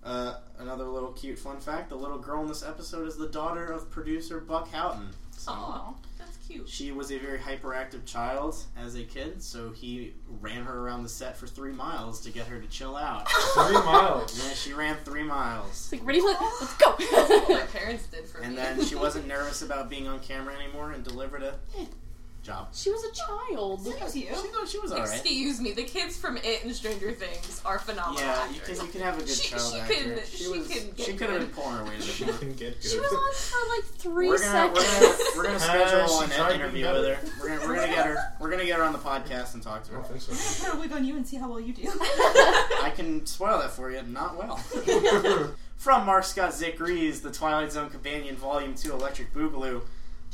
Uh, 0.06 0.36
another 0.60 0.86
little 0.86 1.12
cute 1.12 1.40
fun 1.40 1.60
fact: 1.60 1.90
the 1.90 1.96
little 1.96 2.20
girl 2.20 2.42
in 2.42 2.48
this 2.48 2.64
episode 2.64 3.08
is 3.08 3.18
the 3.18 3.28
daughter 3.28 3.66
of 3.66 3.90
producer 3.90 4.40
Buck 4.40 4.72
Houghton. 4.72 5.10
So 5.32 5.52
Aw, 5.52 5.94
that's 6.18 6.38
cute. 6.48 6.70
she 6.70 6.92
was 6.92 7.12
a 7.12 7.18
very 7.18 7.40
hyperactive 7.40 8.06
child 8.06 8.56
as 8.78 8.96
a 8.96 9.04
kid, 9.04 9.42
so 9.42 9.72
he 9.72 10.14
ran 10.42 10.64
her 10.64 10.80
around 10.80 11.04
the 11.04 11.10
set 11.10 11.36
for 11.36 11.48
three 11.48 11.72
miles 11.74 12.22
to 12.22 12.30
get 12.32 12.46
her 12.48 12.60
to 12.60 12.68
chill 12.68 12.96
out. 12.96 13.28
Three 13.54 13.74
miles. 13.74 14.38
Yeah, 14.48 14.54
she 14.54 14.74
ran 14.74 14.96
three 15.04 15.24
miles. 15.24 15.92
Like, 15.92 16.06
ready, 16.06 16.22
let, 16.22 16.40
let's 16.40 16.78
go. 16.78 16.96
That's 16.98 17.30
what 17.30 17.50
my 17.50 17.60
parents 17.74 18.08
did 18.08 18.26
for 18.28 18.40
And 18.42 18.56
me. 18.56 18.62
And 18.62 18.80
then 18.80 18.86
she 18.86 18.96
wasn't 18.96 19.28
nervous 19.28 19.62
about 19.62 19.90
being 19.90 20.08
on 20.08 20.20
camera 20.20 20.56
anymore 20.56 20.92
and 20.92 21.04
delivered 21.04 21.44
a 21.44 21.56
job. 22.46 22.68
she 22.74 22.92
was 22.92 23.04
a 23.04 23.12
child. 23.14 23.82
Same 23.82 23.94
as 24.04 24.16
you. 24.16 24.24
She, 24.28 24.32
was- 24.34 24.72
she 24.72 24.80
was 24.80 24.92
alright. 24.92 25.10
Excuse 25.10 25.60
me, 25.60 25.72
the 25.74 25.84
kids 25.84 26.16
from 26.18 26.38
It 26.38 26.64
and 26.64 26.74
Stranger 26.76 27.12
Things 27.12 27.62
are 27.66 27.80
phenomenal 27.80 28.22
Yeah, 28.22 28.50
you 28.52 28.60
actors. 28.60 28.78
can, 28.78 28.86
you 28.88 28.92
can 28.94 29.02
have 29.02 29.16
a 29.18 29.20
good 29.22 29.30
She- 29.30 29.50
child 29.50 29.74
she 29.74 29.80
actor. 29.80 29.94
can- 29.94 30.20
she 30.30 30.38
she 30.44 30.48
was, 30.50 30.68
can 30.68 30.92
get 30.96 31.06
she 31.06 31.14
could 31.14 31.30
have 31.30 31.40
been 31.40 31.48
good. 31.48 31.56
pulling 31.56 31.78
her 31.78 31.84
weight 31.86 32.04
She 32.04 32.24
bit 32.24 32.34
more. 32.34 32.40
can 32.40 32.54
get 32.54 32.82
good. 32.82 32.90
She 32.92 33.00
was 33.00 33.12
on 33.12 33.34
for 33.34 33.76
like 33.76 33.86
3 34.00 34.28
We're 34.30 34.38
gonna, 34.40 34.74
we're 34.74 34.82
seconds. 34.82 35.00
gonna 35.00 35.18
we're 35.38 35.44
gonna 35.44 35.56
Uh, 35.56 35.60
schedule 35.60 36.08
she 36.20 36.24
an 36.24 36.30
tried 36.32 36.52
to 36.52 36.58
be 36.58 36.64
interview 36.84 36.86
with 36.94 37.06
her. 37.06 37.18
We're 37.42 37.48
gonna, 37.58 37.68
we're 37.68 37.76
gonna 37.76 37.88
get 37.88 38.06
her 38.06 38.18
we're 38.40 38.50
gonna 38.52 38.66
get 38.66 38.78
her 38.78 38.84
on 38.84 38.94
the 38.94 39.00
podcast 39.00 39.54
and 39.56 39.64
talk 39.64 39.84
to 39.86 39.92
her. 39.94 39.98
don't 39.98 40.08
think 40.08 40.22
so. 40.22 40.66
Put 40.66 40.78
a 40.78 40.80
wig 40.82 40.92
on 40.94 41.04
you 41.04 41.16
and 41.18 41.26
see 41.28 41.38
how 41.38 41.50
well 41.50 41.60
you 41.60 41.74
do. 41.74 41.84
I 41.90 42.92
can 42.96 43.26
spoil 43.26 43.58
that 43.60 43.72
for 43.72 43.90
you. 43.92 44.02
Not 44.04 44.38
well. 44.38 44.58
From 45.78 46.06
Marc 46.06 46.24
Scott 46.24 46.52
Zicree's, 46.54 47.22
The 47.22 47.32
Twilight 47.32 47.72
Zone 47.72 47.90
Companion, 47.90 48.36
Volume 48.38 48.74
2, 48.76 48.94
Electric 48.94 49.34
Boogaloo. 49.34 49.82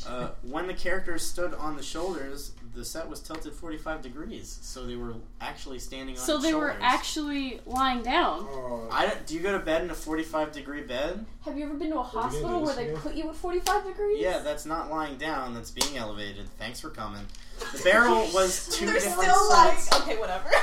Uh, 0.08 0.30
when 0.44 0.68
the 0.68 0.74
characters 0.74 1.24
stood 1.24 1.54
on 1.54 1.76
the 1.78 1.84
shoulders, 1.84 2.54
the 2.74 2.86
set 2.86 3.10
was 3.10 3.20
tilted 3.20 3.54
45 3.54 4.02
degrees, 4.02 4.58
so 4.62 4.86
they 4.86 4.96
were 4.96 5.14
actually 5.42 5.78
standing 5.78 6.16
on 6.18 6.22
So 6.22 6.36
its 6.36 6.46
they 6.46 6.54
were 6.54 6.76
actually 6.80 7.60
lying 7.66 8.02
down. 8.02 8.48
Oh, 8.50 8.88
I 8.90 9.08
don't, 9.08 9.26
do 9.28 9.34
you 9.36 9.42
go 9.42 9.52
to 9.52 9.60
bed 9.60 9.84
in 9.84 9.90
a 9.90 9.94
45 9.94 10.54
degree 10.54 10.82
bed? 10.82 11.26
Have 11.44 11.58
you 11.58 11.66
ever 11.66 11.74
been 11.74 11.90
to 11.90 12.00
a 12.00 12.04
hospital 12.04 12.62
where 12.62 12.74
they 12.76 12.88
again? 12.90 12.98
put 12.98 13.14
you 13.16 13.30
at 13.30 13.36
45 13.36 13.86
degrees? 13.88 14.20
Yeah, 14.22 14.40
that's 14.40 14.66
not 14.66 14.90
lying 14.90 15.18
down, 15.18 15.54
that's 15.54 15.72
being 15.72 15.98
elevated. 15.98 16.48
Thanks 16.58 16.80
for 16.80 16.90
coming. 16.90 17.26
The 17.74 17.84
barrel 17.84 18.20
was 18.34 18.70
two 18.70 18.86
They're 18.86 18.96
different 18.96 19.20
still 19.22 19.50
like, 19.50 19.78
sets. 19.78 20.02
okay, 20.02 20.18
whatever. 20.18 20.50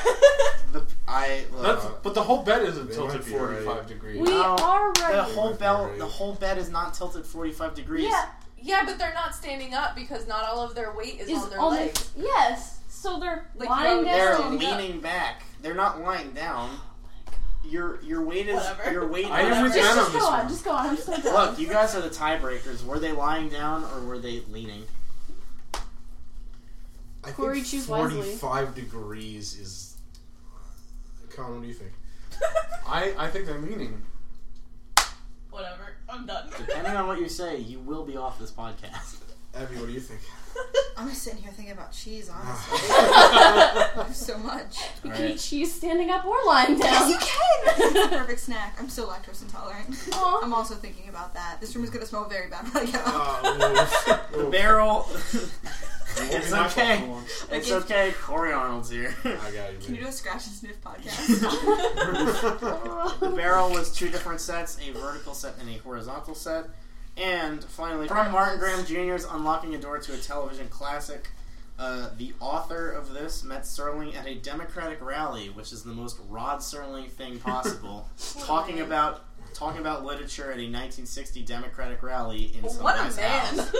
The, 0.70 0.86
I, 1.06 1.44
That's, 1.62 1.82
uh, 1.86 1.92
but 2.02 2.12
the 2.12 2.22
whole 2.22 2.42
bed 2.42 2.60
isn't 2.62 2.92
tilted 2.92 3.24
45 3.24 3.66
right. 3.66 3.86
degrees. 3.86 4.20
We 4.20 4.28
No, 4.28 4.54
are 4.60 4.92
the 4.92 5.22
whole 5.22 5.46
might 5.46 5.52
be 5.54 5.58
bell, 5.60 5.86
right. 5.86 5.98
the 5.98 6.04
whole 6.04 6.34
bed 6.34 6.58
is 6.58 6.68
not 6.68 6.92
tilted 6.92 7.24
45 7.24 7.74
degrees. 7.74 8.04
Yeah, 8.10 8.26
Yeah, 8.60 8.84
but 8.84 8.98
they're 8.98 9.14
not 9.14 9.34
standing 9.34 9.74
up 9.74 9.94
because 9.94 10.26
not 10.26 10.44
all 10.44 10.60
of 10.60 10.74
their 10.74 10.92
weight 10.94 11.20
is, 11.20 11.28
is 11.28 11.38
on 11.42 11.50
their 11.50 11.60
on 11.60 11.72
legs. 11.74 12.10
the 12.10 12.22
yes. 12.22 12.80
So 12.88 13.18
they're 13.20 13.48
Like, 13.54 13.68
lying 13.68 13.98
no, 13.98 14.04
They're 14.04 14.32
down. 14.32 14.36
standing 14.58 14.68
up. 14.68 14.78
leaning 14.80 15.00
back. 15.00 15.42
They're 15.62 15.74
not 15.74 16.00
lying 16.00 16.32
down. 16.32 16.70
Oh 16.72 16.84
your 17.64 18.00
your 18.02 18.22
weight 18.24 18.48
is 18.48 18.54
Whatever. 18.56 18.92
your 18.92 19.06
weight. 19.08 19.26
I 19.26 19.42
am 19.42 19.52
is- 19.66 19.74
with 19.74 19.74
Just, 19.82 19.96
just 19.96 20.12
go 20.12 20.26
on, 20.26 20.38
one. 20.38 20.48
just 20.48 20.64
go 20.64 20.70
on. 20.72 20.86
I'm 20.86 20.96
so 20.96 21.16
done. 21.20 21.34
Look, 21.50 21.58
you 21.58 21.66
guys 21.68 21.94
are 21.94 22.00
the 22.00 22.08
tiebreakers. 22.08 22.84
Were 22.84 22.98
they 22.98 23.12
lying 23.12 23.48
down 23.50 23.84
or 23.84 24.00
were 24.06 24.18
they 24.18 24.40
leaning? 24.48 24.84
I 27.24 27.32
Corey, 27.32 27.56
think 27.56 27.66
choose 27.66 27.88
wisely. 27.88 28.22
45 28.22 28.74
degrees 28.74 29.58
is. 29.58 29.96
Colin, 31.30 31.54
what 31.56 31.62
do 31.62 31.68
you 31.68 31.74
think? 31.74 31.92
I, 32.86 33.12
I 33.18 33.28
think 33.28 33.46
they're 33.46 33.58
leaning. 33.58 34.02
Whatever. 35.50 35.94
I'm 36.08 36.26
done. 36.26 36.48
Depending 36.56 36.96
on 36.96 37.06
what 37.06 37.18
you 37.20 37.28
say, 37.28 37.58
you 37.58 37.80
will 37.80 38.04
be 38.04 38.16
off 38.16 38.38
this 38.38 38.50
podcast. 38.50 39.16
Abby, 39.54 39.76
what 39.76 39.86
do 39.86 39.92
you 39.92 40.00
think? 40.00 40.20
I'm 40.96 41.08
just 41.08 41.22
sitting 41.22 41.40
here 41.42 41.52
thinking 41.52 41.72
about 41.72 41.92
cheese, 41.92 42.28
honestly. 42.30 42.78
So 44.14 44.38
much. 44.38 44.78
You 45.04 45.10
All 45.10 45.16
can 45.16 45.26
eat 45.30 45.38
cheese 45.38 45.72
standing 45.74 46.10
up 46.10 46.24
or 46.24 46.36
lying 46.46 46.78
down. 46.78 46.80
Yes, 46.80 47.10
you 47.10 47.18
can! 47.18 47.92
It's 47.96 48.06
a 48.06 48.08
perfect 48.18 48.40
snack. 48.40 48.76
I'm 48.80 48.88
so 48.88 49.06
lactose 49.06 49.42
intolerant. 49.42 49.88
Aw. 50.12 50.40
I'm 50.42 50.52
also 50.54 50.74
thinking 50.74 51.08
about 51.08 51.34
that. 51.34 51.58
This 51.60 51.74
room 51.76 51.84
is 51.84 51.90
going 51.90 52.00
to 52.02 52.06
smell 52.06 52.24
very 52.24 52.48
bad 52.48 52.64
when 52.72 52.88
I 52.88 52.90
get 52.90 53.02
Uh, 53.04 53.10
home. 53.10 54.44
The 54.44 54.50
barrel. 54.50 55.06
Won't 56.20 56.32
it's 56.34 56.46
be 56.46 56.52
my 56.52 56.68
fault 56.68 56.78
okay. 56.78 57.06
for. 57.06 57.54
It's 57.54 57.70
okay. 57.72 58.12
Corey 58.20 58.52
Arnold's 58.52 58.90
here. 58.90 59.14
I 59.24 59.50
got 59.50 59.72
you, 59.72 59.78
Can 59.80 59.94
you 59.94 60.00
do 60.02 60.06
a 60.08 60.12
scratch 60.12 60.46
and 60.46 60.54
sniff 60.54 60.80
podcast? 60.82 61.28
The 63.20 63.30
barrel 63.30 63.70
was 63.70 63.92
two 63.92 64.08
different 64.08 64.40
sets, 64.40 64.78
a 64.86 64.92
vertical 64.92 65.34
set 65.34 65.54
and 65.60 65.68
a 65.68 65.78
horizontal 65.78 66.34
set. 66.34 66.66
And 67.16 67.64
finally, 67.64 68.06
from 68.06 68.30
Martin 68.30 68.58
Grams 68.60 68.88
Jr.'s 68.88 69.26
Unlocking 69.30 69.74
a 69.74 69.78
Door 69.78 69.98
to 70.00 70.14
a 70.14 70.18
Television 70.18 70.68
Classic, 70.68 71.28
uh, 71.78 72.10
the 72.16 72.32
author 72.40 72.90
of 72.90 73.12
this 73.12 73.42
met 73.42 73.62
Serling 73.62 74.14
at 74.16 74.26
a 74.26 74.36
Democratic 74.36 75.00
rally, 75.04 75.48
which 75.48 75.72
is 75.72 75.82
the 75.82 75.92
most 75.92 76.18
Rod 76.28 76.58
Serling 76.60 77.08
thing 77.10 77.38
possible, 77.40 78.08
talking 78.44 78.80
about 78.80 79.24
talking 79.54 79.80
about 79.80 80.04
literature 80.04 80.44
at 80.52 80.58
a 80.58 80.62
1960 80.70 81.42
Democratic 81.42 82.02
rally 82.02 82.52
in 82.56 82.68
some 82.68 82.82
What 82.84 82.94
a 82.96 83.16
man. 83.16 83.56
house. 83.56 83.72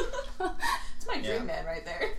it's 0.97 1.07
my 1.07 1.15
Yeah. 1.15 1.35
dream 1.37 1.47
man 1.47 1.65
right 1.67 1.85
there. 1.85 2.11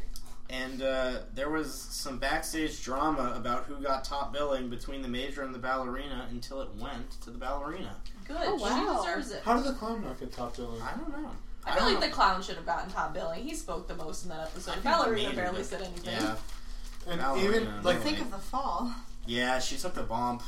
And 0.50 0.82
uh, 0.82 1.20
there 1.36 1.50
was 1.50 1.72
some 1.72 2.18
backstage 2.18 2.84
drama 2.84 3.34
about 3.36 3.66
who 3.66 3.76
got 3.76 4.04
top 4.04 4.34
billing 4.34 4.70
between 4.70 5.04
the 5.04 5.08
major 5.08 5.44
and 5.44 5.54
the 5.54 5.60
ballerina 5.60 6.28
until 6.32 6.62
it 6.62 6.70
went 6.76 7.12
to 7.22 7.30
the 7.30 7.38
ballerina. 7.38 7.96
Good. 8.28 8.38
Oh, 8.40 8.56
wow. 8.56 9.02
She 9.04 9.08
deserves 9.08 9.32
it. 9.32 9.44
How 9.44 9.56
did 9.56 9.66
the 9.66 9.78
clown 9.78 10.04
not 10.04 10.20
get 10.20 10.32
top 10.32 10.56
billing? 10.58 10.82
I 10.82 10.92
don't 10.96 11.10
know. 11.10 11.30
I 11.66 11.76
feel 11.76 11.86
like 11.86 12.00
know. 12.00 12.08
the 12.08 12.12
clown 12.12 12.42
should 12.42 12.56
have 12.56 12.66
gotten 12.66 12.90
top 12.92 13.14
billing. 13.14 13.44
He 13.44 13.54
spoke 13.54 13.88
the 13.88 13.96
most 13.96 14.24
in 14.24 14.30
that 14.30 14.40
episode. 14.40 14.78
I 14.78 14.80
Ballerina 14.80 15.30
major 15.30 15.42
barely 15.42 15.58
did. 15.58 15.66
said 15.66 15.82
anything. 15.82 16.14
Yeah. 16.20 16.36
And 17.08 17.22
Ballerina, 17.22 17.50
even 17.50 17.64
no. 17.66 17.82
like 17.84 18.00
Think 18.00 18.20
of 18.20 18.32
the 18.32 18.38
fall. 18.38 18.92
Yeah, 19.28 19.60
she 19.60 19.78
took 19.78 19.94
the 19.94 20.04
bump. 20.04 20.42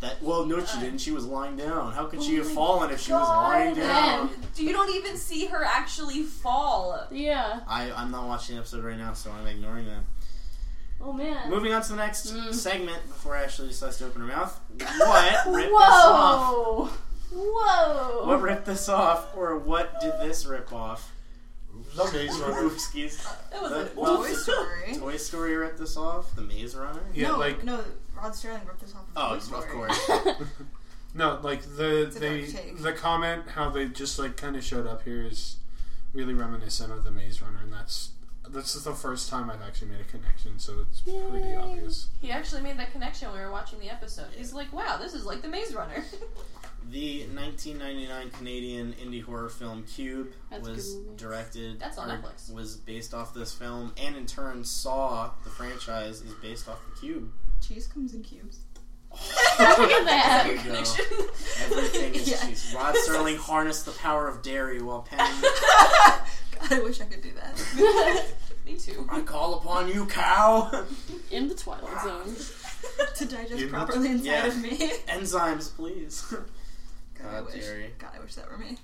That 0.00 0.22
well, 0.22 0.44
no, 0.44 0.62
she 0.64 0.78
didn't. 0.78 0.98
She 0.98 1.10
was 1.10 1.24
lying 1.24 1.56
down. 1.56 1.92
How 1.94 2.04
could 2.04 2.22
she 2.22 2.38
Oh 2.38 2.42
have 2.42 2.52
fallen 2.52 2.90
if 2.90 3.00
she 3.00 3.12
was 3.12 3.26
lying 3.28 3.74
down? 3.74 4.26
man. 4.26 4.36
You 4.56 4.72
don't 4.72 4.94
even 4.94 5.16
see 5.16 5.46
her 5.46 5.64
actually 5.64 6.22
fall. 6.22 7.06
Yeah. 7.10 7.60
I 7.66 7.90
I'm 7.92 8.10
not 8.10 8.26
watching 8.26 8.56
the 8.56 8.60
episode 8.60 8.84
right 8.84 8.98
now, 8.98 9.14
so 9.14 9.30
I'm 9.32 9.46
ignoring 9.46 9.86
that. 9.86 10.00
Oh 11.00 11.12
man. 11.14 11.48
Moving 11.48 11.72
on 11.72 11.80
to 11.82 11.88
the 11.90 11.96
next 11.96 12.26
Mm. 12.32 12.52
segment 12.54 13.06
before 13.06 13.36
Ashley 13.36 13.68
decides 13.68 13.96
to 13.98 14.06
open 14.06 14.20
her 14.20 14.26
mouth. 14.26 14.60
What 14.98 15.46
ripped 15.54 15.70
this 15.70 15.80
off? 15.80 16.54
Whoa. 16.54 16.88
Whoa. 17.32 18.26
What 18.26 18.40
ripped 18.42 18.66
this 18.66 18.88
off, 18.88 19.36
or 19.36 19.58
what 19.58 20.00
did 20.00 20.12
this 20.20 20.46
rip 20.46 20.72
off? 20.72 21.12
the 21.94 22.04
Maze 22.12 22.38
Runner. 22.40 22.68
Oopskies. 22.68 23.22
That 23.50 23.62
was 23.62 23.70
The- 23.72 23.92
a 23.92 24.00
well, 24.00 24.16
Toy 24.18 24.32
Story. 24.32 24.94
Toy 24.98 25.16
Story 25.16 25.56
ripped 25.56 25.78
this 25.78 25.96
off. 25.96 26.34
The 26.34 26.42
Maze 26.42 26.74
Runner. 26.74 27.00
Yeah, 27.14 27.28
no, 27.28 27.38
like 27.38 27.64
no, 27.64 27.84
Rod 28.16 28.32
Serling 28.32 28.66
ripped 28.66 28.80
this 28.80 28.94
off 28.94 29.02
of 29.02 29.08
Oh, 29.16 29.28
Toy 29.30 29.34
of 29.36 29.42
Story. 29.42 29.70
course. 29.70 30.10
no, 31.14 31.38
like 31.42 31.62
the 31.62 32.10
they 32.18 32.42
the 32.80 32.92
comment 32.92 33.48
how 33.48 33.68
they 33.70 33.86
just 33.88 34.18
like 34.18 34.36
kind 34.36 34.56
of 34.56 34.64
showed 34.64 34.86
up 34.86 35.02
here 35.02 35.22
is 35.22 35.56
really 36.12 36.34
reminiscent 36.34 36.92
of 36.92 37.04
the 37.04 37.10
Maze 37.10 37.42
Runner, 37.42 37.60
and 37.62 37.72
that's 37.72 38.10
this 38.48 38.76
is 38.76 38.84
the 38.84 38.92
first 38.94 39.28
time 39.28 39.50
I've 39.50 39.60
actually 39.62 39.88
made 39.88 40.00
a 40.00 40.04
connection, 40.04 40.58
so 40.60 40.74
it's 40.88 41.00
pretty 41.00 41.54
obvious. 41.56 42.08
He 42.22 42.30
actually 42.30 42.62
made 42.62 42.78
that 42.78 42.92
connection 42.92 43.28
when 43.30 43.38
we 43.40 43.44
were 43.44 43.50
watching 43.50 43.80
the 43.80 43.90
episode. 43.90 44.26
He's 44.36 44.52
like, 44.52 44.72
wow, 44.72 44.98
this 45.02 45.14
is 45.14 45.24
like 45.26 45.42
the 45.42 45.48
Maze 45.48 45.74
Runner. 45.74 46.04
The 46.88 47.22
1999 47.34 48.30
Canadian 48.30 48.92
indie 48.92 49.20
horror 49.20 49.48
film 49.48 49.82
Cube 49.82 50.28
That's 50.52 50.68
was 50.68 50.94
good 50.94 51.04
movie. 51.06 51.16
directed. 51.16 51.80
That's 51.80 51.98
on 51.98 52.08
or 52.08 52.18
Netflix. 52.18 52.52
Was 52.52 52.76
based 52.76 53.12
off 53.12 53.34
this 53.34 53.52
film, 53.52 53.92
and 53.96 54.14
in 54.14 54.24
turn, 54.24 54.62
Saw 54.62 55.32
the 55.42 55.50
franchise 55.50 56.20
is 56.22 56.32
based 56.34 56.68
off 56.68 56.78
the 56.94 57.00
Cube. 57.00 57.32
Cheese 57.60 57.86
comes 57.86 58.14
in 58.14 58.22
cubes. 58.22 58.60
Look 59.12 59.90
at 59.90 60.04
that. 60.04 60.42
There 60.46 60.56
you 60.56 60.62
go. 60.62 60.78
Everything 61.64 62.14
is 62.14 62.28
Yeah. 62.30 62.46
cheese. 62.46 62.72
Rod 62.76 62.94
Serling 62.94 63.36
harnessed 63.38 63.86
the 63.86 63.92
power 63.92 64.28
of 64.28 64.42
dairy 64.42 64.82
while 64.82 65.02
penning. 65.02 65.40
God, 65.42 66.72
I 66.72 66.80
wish 66.80 67.00
I 67.00 67.04
could 67.04 67.22
do 67.22 67.30
that. 67.32 68.24
Me 68.66 68.76
too. 68.76 69.06
I 69.10 69.20
call 69.20 69.54
upon 69.54 69.88
you, 69.88 70.06
cow. 70.06 70.84
In 71.30 71.48
the 71.48 71.54
Twilight 71.54 72.02
Zone. 72.02 72.34
to 73.16 73.24
digest 73.24 73.58
You- 73.60 73.68
properly 73.68 74.08
inside 74.10 74.24
Yeah. 74.26 74.46
of 74.46 74.60
me. 74.60 74.76
Enzymes, 75.08 75.74
please. 75.74 76.22
God, 77.14 77.26
I 77.28 77.30
God, 77.40 77.46
wish. 77.46 77.64
dairy. 77.64 77.94
God, 77.98 78.10
I 78.16 78.20
wish 78.20 78.34
that 78.34 78.50
were 78.50 78.58
me. 78.58 78.76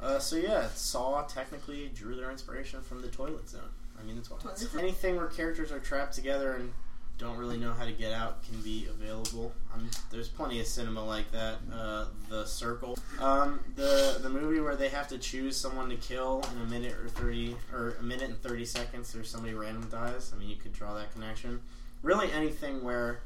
Uh, 0.00 0.18
so 0.18 0.36
yeah, 0.36 0.68
Saw 0.74 1.22
technically 1.22 1.90
drew 1.94 2.16
their 2.16 2.30
inspiration 2.30 2.80
from 2.82 3.02
the 3.02 3.08
Toilet 3.08 3.48
Zone. 3.48 3.60
I 3.98 4.02
mean 4.02 4.16
the 4.16 4.22
Twilight 4.22 4.42
Toilet 4.44 4.58
Zone. 4.58 4.68
Zone. 4.70 4.80
Anything 4.80 5.16
where 5.16 5.26
characters 5.26 5.70
are 5.70 5.78
trapped 5.78 6.14
together 6.14 6.54
and 6.54 6.72
don't 7.20 7.36
really 7.36 7.58
know 7.58 7.72
how 7.72 7.84
to 7.84 7.92
get 7.92 8.12
out 8.12 8.42
can 8.44 8.60
be 8.62 8.86
available. 8.88 9.52
Um, 9.74 9.90
there's 10.10 10.28
plenty 10.28 10.58
of 10.58 10.66
cinema 10.66 11.04
like 11.04 11.30
that. 11.32 11.56
Uh, 11.72 12.06
the 12.30 12.46
Circle, 12.46 12.98
um, 13.20 13.60
the 13.76 14.18
the 14.22 14.30
movie 14.30 14.58
where 14.58 14.74
they 14.74 14.88
have 14.88 15.06
to 15.08 15.18
choose 15.18 15.54
someone 15.54 15.90
to 15.90 15.96
kill 15.96 16.42
in 16.54 16.62
a 16.62 16.64
minute 16.64 16.94
or 16.94 17.08
thirty 17.08 17.54
or 17.72 17.96
a 18.00 18.02
minute 18.02 18.30
and 18.30 18.42
thirty 18.42 18.64
seconds, 18.64 19.14
or 19.14 19.22
somebody 19.22 19.52
random 19.52 19.86
dies. 19.90 20.32
I 20.34 20.38
mean, 20.38 20.48
you 20.48 20.56
could 20.56 20.72
draw 20.72 20.94
that 20.94 21.12
connection. 21.12 21.60
Really, 22.02 22.32
anything 22.32 22.82
where 22.82 23.20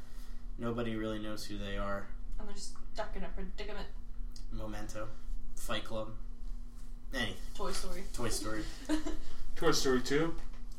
nobody 0.59 0.95
really 0.97 1.19
knows 1.19 1.45
who 1.45 1.57
they 1.57 1.77
are. 1.77 2.07
And 2.37 2.49
they're 2.49 2.55
stuck 2.57 3.15
in 3.15 3.23
a 3.23 3.29
predicament. 3.29 3.87
Memento, 4.51 5.07
Fight 5.55 5.85
Club, 5.85 6.09
Any 7.13 7.35
Toy 7.53 7.71
Story. 7.71 8.03
Toy 8.13 8.29
Story, 8.29 8.63
Toy 9.55 9.71
Story 9.71 10.01
2? 10.01 10.35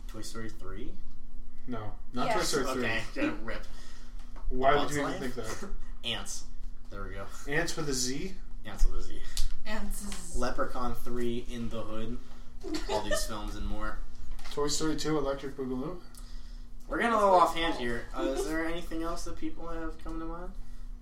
Toy 0.08 0.20
Story 0.20 0.48
three. 0.48 0.92
No, 1.68 1.78
not 2.12 2.28
Toy 2.30 2.36
Yes. 2.38 2.48
Story 2.48 2.64
3. 2.64 2.72
Okay, 2.84 3.00
gotta 3.14 3.32
rip. 3.44 3.64
Why 4.50 4.70
would 4.74 4.82
Bug's 4.82 4.94
you 4.96 5.00
even 5.00 5.12
Life? 5.12 5.20
think 5.20 5.34
that? 5.34 5.68
Ants. 6.04 6.44
There 6.90 7.02
we 7.02 7.10
go. 7.14 7.24
Ants 7.48 7.76
with 7.76 7.88
a 7.88 7.92
Z? 7.94 8.32
Ants 8.64 8.84
with 8.86 9.00
a 9.00 9.02
Z. 9.02 9.18
And 9.66 9.90
Leprechaun 10.36 10.94
three 10.94 11.44
in 11.50 11.68
the 11.68 11.80
hood. 11.82 12.18
All 12.90 13.00
these 13.02 13.24
films 13.28 13.56
and 13.56 13.66
more. 13.66 13.98
Toy 14.52 14.68
Story 14.68 14.94
2 14.96 15.18
Electric 15.18 15.56
Boogaloo? 15.56 15.96
We're 16.88 16.98
getting 16.98 17.14
a 17.14 17.18
little 17.18 17.34
offhand 17.34 17.74
here. 17.74 18.04
Uh, 18.16 18.22
is 18.22 18.46
there 18.46 18.64
anything 18.64 19.02
else 19.02 19.24
that 19.24 19.36
people 19.36 19.66
have 19.68 20.02
come 20.04 20.20
to 20.20 20.26
mind? 20.26 20.50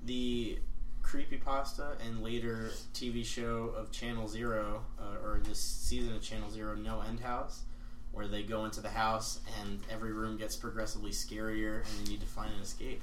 The 0.06 0.58
creepypasta 1.02 1.96
and 2.06 2.22
later 2.22 2.70
TV 2.94 3.24
show 3.24 3.74
of 3.76 3.90
Channel 3.92 4.26
Zero, 4.26 4.82
uh, 4.98 5.22
or 5.22 5.40
this 5.44 5.58
season 5.60 6.14
of 6.14 6.22
Channel 6.22 6.50
Zero, 6.50 6.74
No 6.74 7.02
End 7.02 7.20
House, 7.20 7.62
where 8.14 8.26
they 8.28 8.42
go 8.42 8.64
into 8.64 8.80
the 8.80 8.88
house 8.88 9.40
and 9.60 9.80
every 9.90 10.12
room 10.12 10.36
gets 10.36 10.56
progressively 10.56 11.10
scarier 11.10 11.82
and 11.84 12.06
they 12.06 12.10
need 12.12 12.20
to 12.20 12.26
find 12.26 12.52
an 12.54 12.60
escape. 12.60 13.02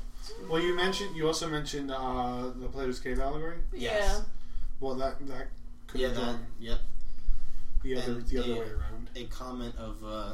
Well, 0.50 0.62
you 0.62 0.76
mentioned, 0.76 1.16
you 1.16 1.28
also 1.28 1.50
mentioned 1.50 1.92
uh, 1.92 2.52
the 2.56 2.68
Plato's 2.68 3.00
Cave 3.00 3.20
allegory? 3.20 3.58
Yes. 3.74 4.24
Well, 4.80 4.96
that, 4.96 5.26
that 5.28 5.48
could 5.88 6.02
Yeah, 6.02 6.08
have 6.10 6.16
that. 6.18 6.36
Yep. 6.60 6.80
the 7.84 7.96
other, 7.98 8.12
and 8.14 8.28
the 8.28 8.38
other 8.40 8.52
a- 8.54 8.56
way 8.56 8.70
around. 8.70 9.10
A 9.16 9.26
comment 9.26 9.76
of 9.78 9.98
uh, 10.06 10.34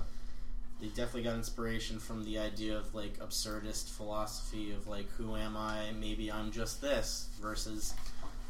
they 0.80 0.88
definitely 0.88 1.24
got 1.24 1.36
inspiration 1.36 1.98
from 2.00 2.24
the 2.24 2.38
idea 2.38 2.78
of 2.78 2.94
like 2.94 3.18
absurdist 3.20 3.90
philosophy 3.90 4.72
of 4.74 4.88
like 4.88 5.10
who 5.18 5.36
am 5.36 5.58
I? 5.58 5.88
Maybe 6.00 6.32
I'm 6.32 6.52
just 6.52 6.82
this 6.82 7.30
versus 7.42 7.94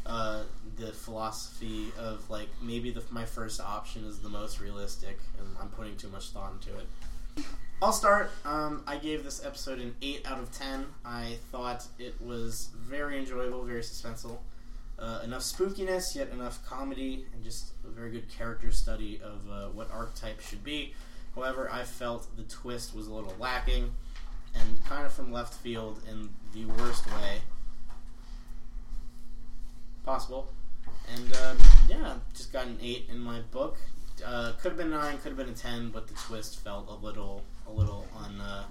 uh, 0.08 0.44
the 0.78 0.94
philosophy 0.94 1.92
of 2.00 2.28
like 2.30 2.48
maybe 2.62 2.92
the, 2.92 3.04
my 3.12 3.26
first 3.26 3.60
option 3.60 4.06
is 4.06 4.20
the 4.20 4.30
most 4.30 4.60
realistic 4.60 5.20
and 5.38 5.48
I'm 5.60 5.70
putting 5.70 5.98
too 5.98 6.10
much 6.10 6.30
thought 6.30 6.54
into 6.54 6.78
it. 6.78 7.46
I'll 7.82 7.94
start. 7.94 8.32
Um, 8.44 8.84
I 8.88 8.98
gave 8.98 9.24
this 9.24 9.46
episode 9.46 9.80
an 9.80 9.96
8 10.02 10.26
out 10.26 10.40
of 10.40 10.52
10. 10.52 10.86
I 11.06 11.38
thought 11.52 11.86
it 12.00 12.16
was 12.20 12.70
very 12.76 13.20
enjoyable, 13.20 13.64
very 13.64 13.82
suspenseful. 13.82 14.38
Uh, 14.98 15.22
enough 15.24 15.44
spookiness, 15.44 16.16
yet 16.16 16.30
enough 16.32 16.66
comedy, 16.66 17.28
and 17.32 17.44
just 17.44 17.74
a 17.86 17.90
very 17.90 18.10
good 18.10 18.28
character 18.30 18.72
study 18.72 19.22
of 19.24 19.52
uh, 19.52 19.68
what 19.68 19.92
archetype 19.92 20.42
should 20.42 20.64
be. 20.64 20.96
However, 21.36 21.70
I 21.72 21.84
felt 21.84 22.36
the 22.36 22.42
twist 22.44 22.96
was 22.96 23.06
a 23.06 23.14
little 23.14 23.36
lacking, 23.40 23.94
and 24.56 24.84
kind 24.86 25.06
of 25.06 25.14
from 25.14 25.32
left 25.32 25.54
field 25.54 26.02
in 26.10 26.30
the 26.54 26.66
worst 26.82 27.06
way 27.06 27.42
possible. 30.08 30.48
And 31.14 31.34
uh, 31.36 31.56
yeah, 31.88 32.16
just 32.34 32.52
got 32.54 32.66
an 32.66 32.80
eight 32.82 33.08
in 33.12 33.20
my 33.20 33.42
book. 33.52 33.78
Uh, 34.26 34.54
could 34.60 34.70
have 34.70 34.78
been 34.78 34.90
nine, 34.90 35.18
could 35.20 35.30
have 35.30 35.38
been 35.38 35.50
a 35.50 35.54
ten, 35.54 35.90
but 35.92 36.08
the 36.08 36.14
twist 36.16 36.60
felt 36.62 36.88
a 36.90 36.94
little, 37.06 37.44
a 37.68 37.72
little 37.72 38.08
on. 38.16 38.42
Uh, 38.42 38.64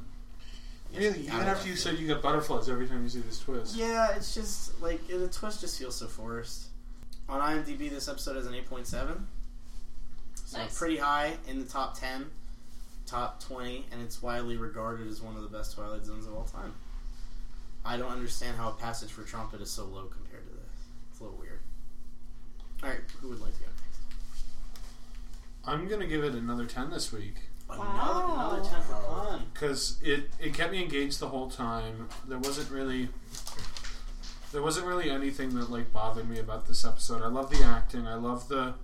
Really? 0.95 1.22
Even 1.22 1.32
after 1.43 1.68
you 1.68 1.74
field. 1.74 1.97
said 1.97 1.99
you 2.01 2.07
get 2.07 2.22
butterflies 2.22 2.68
every 2.70 2.87
time 2.87 3.03
you 3.03 3.09
see 3.09 3.18
this 3.20 3.41
twist? 3.41 3.76
Yeah, 3.76 4.14
it's 4.16 4.34
just 4.34 4.80
like 4.80 5.07
the 5.09 5.26
twist 5.28 5.61
just 5.61 5.78
feels 5.78 5.97
so 5.97 6.07
forced. 6.07 6.68
On 7.28 7.41
IMDb, 7.41 7.91
this 7.91 8.09
episode 8.09 8.37
has 8.37 8.47
an 8.47 8.55
eight 8.55 8.70
point 8.70 8.87
seven, 8.87 9.26
so 10.45 10.59
Nice. 10.59 10.78
pretty 10.78 10.97
high 10.97 11.34
in 11.49 11.59
the 11.59 11.64
top 11.66 11.99
ten, 11.99 12.26
top 13.05 13.43
twenty, 13.43 13.84
and 13.93 14.01
it's 14.01 14.22
widely 14.22 14.57
regarded 14.57 15.09
as 15.09 15.20
one 15.20 15.37
of 15.37 15.43
the 15.43 15.49
best 15.49 15.74
Twilight 15.74 16.05
Zones 16.07 16.24
of 16.26 16.34
all 16.34 16.45
time. 16.45 16.72
I 17.84 17.97
don't 17.97 18.12
understand 18.12 18.57
how 18.57 18.68
a 18.70 18.72
passage 18.74 19.11
for 19.11 19.22
trumpet 19.22 19.61
is 19.61 19.70
so 19.70 19.84
low 19.84 20.05
compared 20.05 20.45
to 20.47 20.53
this. 20.55 20.72
It's 21.11 21.20
a 21.20 21.24
little 21.24 21.39
weird. 21.39 21.61
All 22.82 22.88
right, 22.90 23.00
who 23.20 23.28
would 23.28 23.40
like 23.40 23.54
to 23.54 23.60
go 23.60 23.66
next? 23.66 24.00
I'm 25.64 25.88
going 25.88 26.00
to 26.00 26.06
give 26.06 26.22
it 26.24 26.34
another 26.34 26.66
10 26.66 26.90
this 26.90 27.12
week. 27.12 27.34
Another, 27.68 28.32
another 28.32 28.62
ten 28.62 28.80
for 28.80 28.92
Con. 28.92 29.42
because 29.52 29.98
it 30.00 30.30
it 30.38 30.54
kept 30.54 30.70
me 30.70 30.80
engaged 30.80 31.18
the 31.18 31.26
whole 31.26 31.50
time. 31.50 32.08
There 32.28 32.38
wasn't 32.38 32.70
really 32.70 33.08
there 34.52 34.62
wasn't 34.62 34.86
really 34.86 35.10
anything 35.10 35.50
that 35.56 35.68
like 35.68 35.92
bothered 35.92 36.28
me 36.28 36.38
about 36.38 36.68
this 36.68 36.84
episode. 36.84 37.22
I 37.22 37.26
love 37.26 37.50
the 37.50 37.64
acting. 37.64 38.06
I 38.06 38.14
love 38.14 38.46
the 38.48 38.74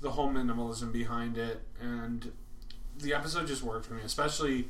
the 0.00 0.12
whole 0.12 0.30
minimalism 0.30 0.92
behind 0.92 1.36
it, 1.36 1.62
and 1.80 2.30
the 2.96 3.12
episode 3.12 3.48
just 3.48 3.64
worked 3.64 3.86
for 3.86 3.94
me. 3.94 4.02
Especially, 4.04 4.68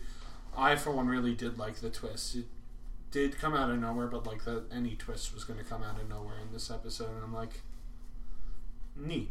I 0.56 0.76
for 0.76 0.92
one 0.92 1.06
really 1.06 1.34
did 1.34 1.58
like 1.58 1.76
the 1.76 1.90
twist. 1.90 2.36
It 2.36 2.46
did 3.10 3.38
come 3.38 3.52
out 3.54 3.70
of 3.70 3.78
nowhere, 3.78 4.06
but 4.06 4.26
like 4.26 4.44
that 4.44 4.64
any 4.72 4.94
twist 4.96 5.34
was 5.34 5.44
going 5.44 5.58
to 5.58 5.64
come 5.64 5.82
out 5.82 6.00
of 6.00 6.08
nowhere 6.08 6.38
in 6.40 6.52
this 6.54 6.70
episode, 6.70 7.10
and 7.10 7.22
I'm 7.22 7.34
like, 7.34 7.60
neat. 8.98 9.30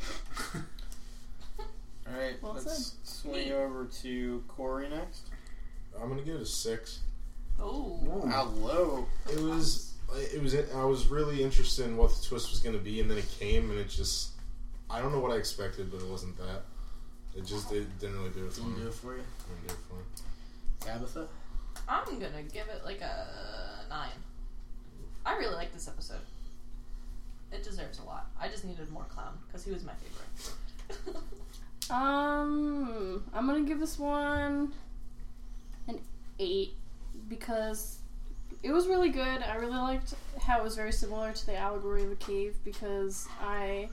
All 1.56 2.16
right, 2.18 2.42
Well 2.42 2.54
let's 2.54 2.94
swing 3.04 3.52
over 3.52 3.84
to 4.02 4.42
Corey 4.48 4.88
next. 4.88 5.28
I'm 6.00 6.08
gonna 6.08 6.22
give 6.22 6.36
it 6.36 6.42
a 6.42 6.46
six. 6.46 7.00
Oh. 7.60 8.00
How 8.30 8.44
low? 8.44 9.06
It 9.30 9.38
was. 9.40 9.92
It 10.32 10.42
was. 10.42 10.54
I 10.74 10.84
was 10.84 11.08
really 11.08 11.42
interested 11.42 11.84
in 11.86 11.96
what 11.96 12.10
the 12.10 12.26
twist 12.26 12.50
was 12.50 12.58
going 12.60 12.76
to 12.76 12.82
be, 12.82 13.00
and 13.00 13.10
then 13.10 13.18
it 13.18 13.28
came, 13.38 13.70
and 13.70 13.78
it 13.78 13.88
just. 13.88 14.30
I 14.88 15.00
don't 15.00 15.12
know 15.12 15.20
what 15.20 15.30
I 15.30 15.36
expected, 15.36 15.90
but 15.92 16.00
it 16.00 16.08
wasn't 16.08 16.36
that. 16.38 16.62
It 17.36 17.46
just 17.46 17.70
it 17.70 17.86
didn't 18.00 18.16
really 18.18 18.30
do 18.30 18.46
it 18.46 18.52
for 18.52 18.60
Didn't 18.62 18.76
me. 18.76 18.82
do 18.82 18.88
it 18.88 18.94
for 18.94 19.16
you, 19.16 19.22
Didn't 19.48 19.68
do 19.68 19.74
it 19.74 19.78
for 19.88 19.94
me. 19.94 20.02
Tabitha. 20.80 21.28
I'm 21.88 22.04
gonna 22.18 22.42
give 22.52 22.66
it 22.68 22.84
like 22.84 23.00
a 23.02 23.26
nine. 23.88 24.08
I 25.24 25.36
really 25.36 25.54
like 25.54 25.72
this 25.72 25.86
episode. 25.86 26.18
It 27.52 27.62
deserves 27.64 27.98
a 27.98 28.04
lot. 28.04 28.30
I 28.40 28.48
just 28.48 28.64
needed 28.64 28.90
more 28.90 29.04
clown 29.04 29.38
because 29.46 29.64
he 29.64 29.72
was 29.72 29.84
my 29.84 29.92
favorite. 29.94 31.16
Um, 31.90 33.24
I'm 33.34 33.46
gonna 33.46 33.62
give 33.62 33.80
this 33.80 33.98
one 33.98 34.72
an 35.88 35.98
eight 36.38 36.74
because 37.28 37.98
it 38.62 38.70
was 38.70 38.86
really 38.86 39.08
good. 39.08 39.42
I 39.42 39.56
really 39.56 39.76
liked 39.76 40.14
how 40.40 40.60
it 40.60 40.62
was 40.62 40.76
very 40.76 40.92
similar 40.92 41.32
to 41.32 41.46
the 41.46 41.56
allegory 41.56 42.04
of 42.04 42.12
a 42.12 42.16
cave 42.16 42.54
because 42.64 43.26
I 43.42 43.88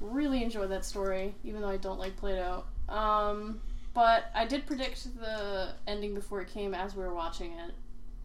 really 0.00 0.44
enjoyed 0.44 0.70
that 0.70 0.84
story, 0.84 1.34
even 1.42 1.62
though 1.62 1.68
I 1.68 1.78
don't 1.78 1.98
like 1.98 2.16
Plato. 2.16 2.64
Um, 2.88 3.60
but 3.92 4.30
I 4.32 4.46
did 4.46 4.64
predict 4.66 5.18
the 5.18 5.72
ending 5.88 6.14
before 6.14 6.40
it 6.40 6.48
came 6.48 6.74
as 6.74 6.94
we 6.94 7.02
were 7.02 7.14
watching 7.14 7.52
it, 7.54 7.72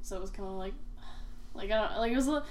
so 0.04 0.16
it 0.16 0.22
was 0.22 0.30
kind 0.30 0.48
of 0.48 0.56
like, 0.56 0.74
like 1.56 1.72
I 1.72 1.88
don't 1.88 1.98
like 1.98 2.12
it 2.12 2.18
was. 2.18 2.28
A, 2.28 2.44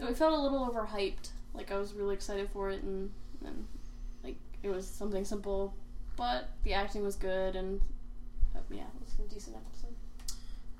li- 0.00 0.08
it 0.10 0.16
felt 0.16 0.38
a 0.38 0.40
little 0.40 0.66
overhyped. 0.68 1.30
Like 1.54 1.70
I 1.72 1.78
was 1.78 1.94
really 1.94 2.14
excited 2.14 2.48
for 2.52 2.70
it, 2.70 2.82
and 2.82 3.10
and 3.44 3.66
like 4.22 4.36
it 4.62 4.70
was 4.70 4.86
something 4.86 5.24
simple, 5.24 5.74
but 6.16 6.48
the 6.64 6.74
acting 6.74 7.02
was 7.02 7.16
good, 7.16 7.56
and 7.56 7.80
uh, 8.54 8.60
yeah, 8.70 8.82
it 8.82 8.88
was 9.00 9.14
a 9.26 9.34
decent 9.34 9.56
episode. 9.56 9.94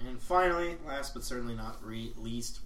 And 0.08 0.20
finally, 0.20 0.76
last 0.86 1.12
but 1.14 1.24
certainly 1.24 1.54
not 1.54 1.76
re- 1.84 2.12
least, 2.16 2.60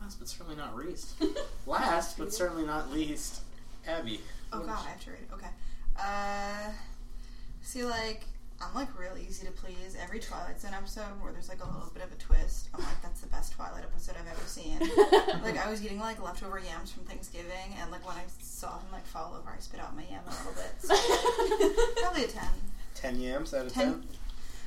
last 0.00 0.18
but 0.18 0.28
certainly 0.28 0.56
not 0.56 0.76
least, 0.76 1.14
last 1.66 2.18
but 2.18 2.32
certainly 2.32 2.64
not 2.64 2.90
least, 2.90 3.42
Abby. 3.86 4.20
Oh 4.52 4.60
god, 4.60 4.78
I 4.86 4.90
have 4.90 5.00
to 5.04 5.10
read 5.10 5.20
it. 5.20 5.34
Okay. 5.34 5.48
Uh, 5.98 6.72
see, 7.62 7.84
like, 7.84 8.24
I'm 8.64 8.74
like 8.74 8.98
real 8.98 9.16
easy 9.18 9.46
to 9.46 9.52
please. 9.52 9.96
Every 10.02 10.18
Twilight 10.20 10.60
Zone 10.60 10.72
episode 10.74 11.02
where 11.20 11.32
there's 11.32 11.48
like 11.48 11.62
a 11.62 11.66
little 11.66 11.90
bit 11.92 12.02
of 12.02 12.12
a 12.12 12.16
twist, 12.16 12.68
I'm 12.74 12.80
like, 12.80 13.02
that's 13.02 13.20
the 13.20 13.26
best 13.28 13.52
Twilight 13.52 13.84
episode 13.84 14.14
I've 14.20 14.26
ever 14.28 14.46
seen. 14.46 14.78
like, 15.42 15.58
I 15.64 15.70
was 15.70 15.84
eating 15.84 15.98
like 16.00 16.22
leftover 16.22 16.58
yams 16.58 16.90
from 16.90 17.04
Thanksgiving, 17.04 17.74
and 17.80 17.90
like 17.90 18.06
when 18.06 18.16
I 18.16 18.24
saw 18.40 18.78
him 18.78 18.86
like 18.92 19.06
fall 19.06 19.36
over, 19.38 19.50
I 19.50 19.60
spit 19.60 19.80
out 19.80 19.94
my 19.96 20.04
yam 20.10 20.22
a 20.26 20.30
little 20.30 20.52
bit. 20.54 20.72
So, 20.78 20.94
probably 22.02 22.24
a 22.24 22.28
ten. 22.28 22.48
Ten 22.94 23.20
yams 23.20 23.52
out 23.54 23.66
of 23.66 23.72
Ten. 23.72 23.92
ten. 23.92 24.04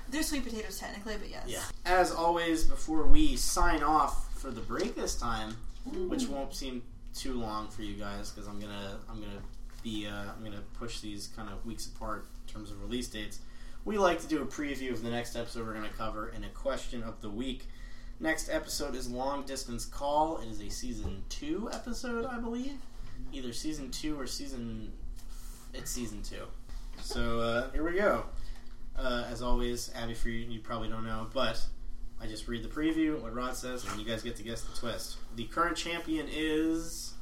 They're 0.09 0.23
sweet 0.23 0.43
potatoes 0.45 0.79
technically, 0.79 1.15
but 1.17 1.29
yes. 1.29 1.43
Yeah. 1.47 1.63
As 1.85 2.11
always, 2.11 2.63
before 2.63 3.03
we 3.07 3.35
sign 3.35 3.83
off 3.83 4.33
for 4.39 4.51
the 4.51 4.61
break 4.61 4.95
this 4.95 5.15
time, 5.15 5.57
which 6.07 6.27
won't 6.27 6.53
seem 6.53 6.83
too 7.13 7.33
long 7.33 7.67
for 7.69 7.81
you 7.81 7.95
guys 7.95 8.29
because 8.29 8.47
I'm 8.47 8.59
gonna 8.59 8.99
I'm 9.09 9.19
gonna 9.19 9.41
be 9.83 10.07
uh, 10.07 10.31
I'm 10.35 10.43
gonna 10.43 10.63
push 10.79 10.99
these 10.99 11.27
kind 11.35 11.49
of 11.49 11.65
weeks 11.65 11.87
apart 11.87 12.27
in 12.47 12.53
terms 12.53 12.71
of 12.71 12.81
release 12.81 13.07
dates. 13.07 13.39
We 13.87 13.97
like 13.97 14.19
to 14.19 14.27
do 14.27 14.41
a 14.41 14.45
preview 14.45 14.91
of 14.91 15.01
the 15.01 15.09
next 15.09 15.37
episode 15.37 15.65
we're 15.65 15.73
gonna 15.73 15.87
cover 15.97 16.27
and 16.35 16.43
a 16.43 16.49
question 16.49 17.01
of 17.03 17.21
the 17.21 17.29
week. 17.29 17.67
Next 18.19 18.49
episode 18.49 18.95
is 18.95 19.09
Long 19.09 19.45
Distance 19.45 19.85
Call. 19.85 20.39
It 20.39 20.49
is 20.49 20.59
a 20.59 20.67
season 20.69 21.23
two 21.29 21.69
episode, 21.71 22.25
I 22.25 22.37
believe. 22.37 22.73
Either 23.31 23.53
season 23.53 23.89
two 23.89 24.19
or 24.19 24.27
season. 24.27 24.91
It's 25.73 25.89
season 25.89 26.21
two. 26.21 26.41
So 27.01 27.39
uh, 27.39 27.71
here 27.71 27.89
we 27.89 27.93
go. 27.97 28.25
Uh, 28.97 29.23
as 29.31 29.41
always, 29.41 29.89
Abby, 29.95 30.15
for 30.15 30.27
you, 30.27 30.45
you 30.51 30.59
probably 30.59 30.89
don't 30.89 31.05
know, 31.05 31.29
but 31.33 31.65
I 32.21 32.27
just 32.27 32.49
read 32.49 32.63
the 32.63 32.67
preview, 32.67 33.17
what 33.21 33.33
Rod 33.33 33.55
says, 33.55 33.85
and 33.85 33.97
you 33.97 34.05
guys 34.05 34.21
get 34.21 34.35
to 34.35 34.43
guess 34.43 34.63
the 34.63 34.77
twist. 34.77 35.15
The 35.37 35.45
current 35.45 35.77
champion 35.77 36.27
is, 36.29 37.13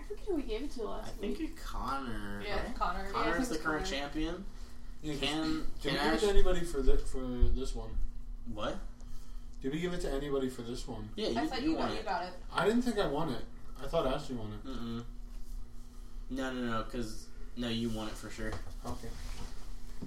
I 0.00 0.02
forget 0.08 0.24
who 0.26 0.34
we 0.34 0.42
gave 0.42 0.64
it 0.64 0.72
to 0.72 0.82
I 0.88 0.96
last 0.96 1.14
think, 1.18 1.38
week. 1.38 1.62
Connor. 1.62 2.42
Yeah, 2.44 2.56
right? 2.56 2.74
Connor. 2.74 3.06
Yeah, 3.12 3.32
I 3.32 3.36
is 3.38 3.48
the 3.48 3.58
current 3.58 3.84
Connor. 3.84 3.96
champion. 3.96 4.44
Yeah, 5.06 5.14
Can 5.20 5.66
Did 5.80 5.92
can 5.92 5.92
we 5.92 5.98
give 5.98 6.14
it 6.14 6.20
to 6.26 6.30
anybody 6.30 6.60
for 6.64 6.82
the, 6.82 6.98
for 6.98 7.18
this 7.54 7.74
one? 7.74 7.90
What? 8.52 8.76
Did 9.62 9.72
we 9.72 9.80
give 9.80 9.92
it 9.92 10.00
to 10.02 10.10
anybody 10.12 10.48
for 10.48 10.62
this 10.62 10.86
one? 10.88 11.08
Yeah, 11.14 11.28
you, 11.28 11.38
I 11.38 11.46
thought 11.46 11.62
you 11.62 11.70
you, 11.70 11.76
won 11.76 11.88
got, 11.88 11.94
it. 11.94 11.98
you 11.98 12.04
got 12.04 12.22
it. 12.24 12.30
I 12.52 12.66
didn't 12.66 12.82
think 12.82 12.98
I 12.98 13.06
won 13.06 13.30
it. 13.30 13.44
I 13.82 13.86
thought 13.86 14.06
Ashley 14.06 14.36
won 14.36 14.52
it. 14.52 14.66
Mm-mm. 14.68 15.04
No, 16.30 16.52
no, 16.52 16.60
no, 16.70 16.82
because 16.84 17.26
no, 17.56 17.68
you 17.68 17.88
won 17.90 18.08
it 18.08 18.14
for 18.14 18.30
sure. 18.30 18.50
Okay. 18.84 19.08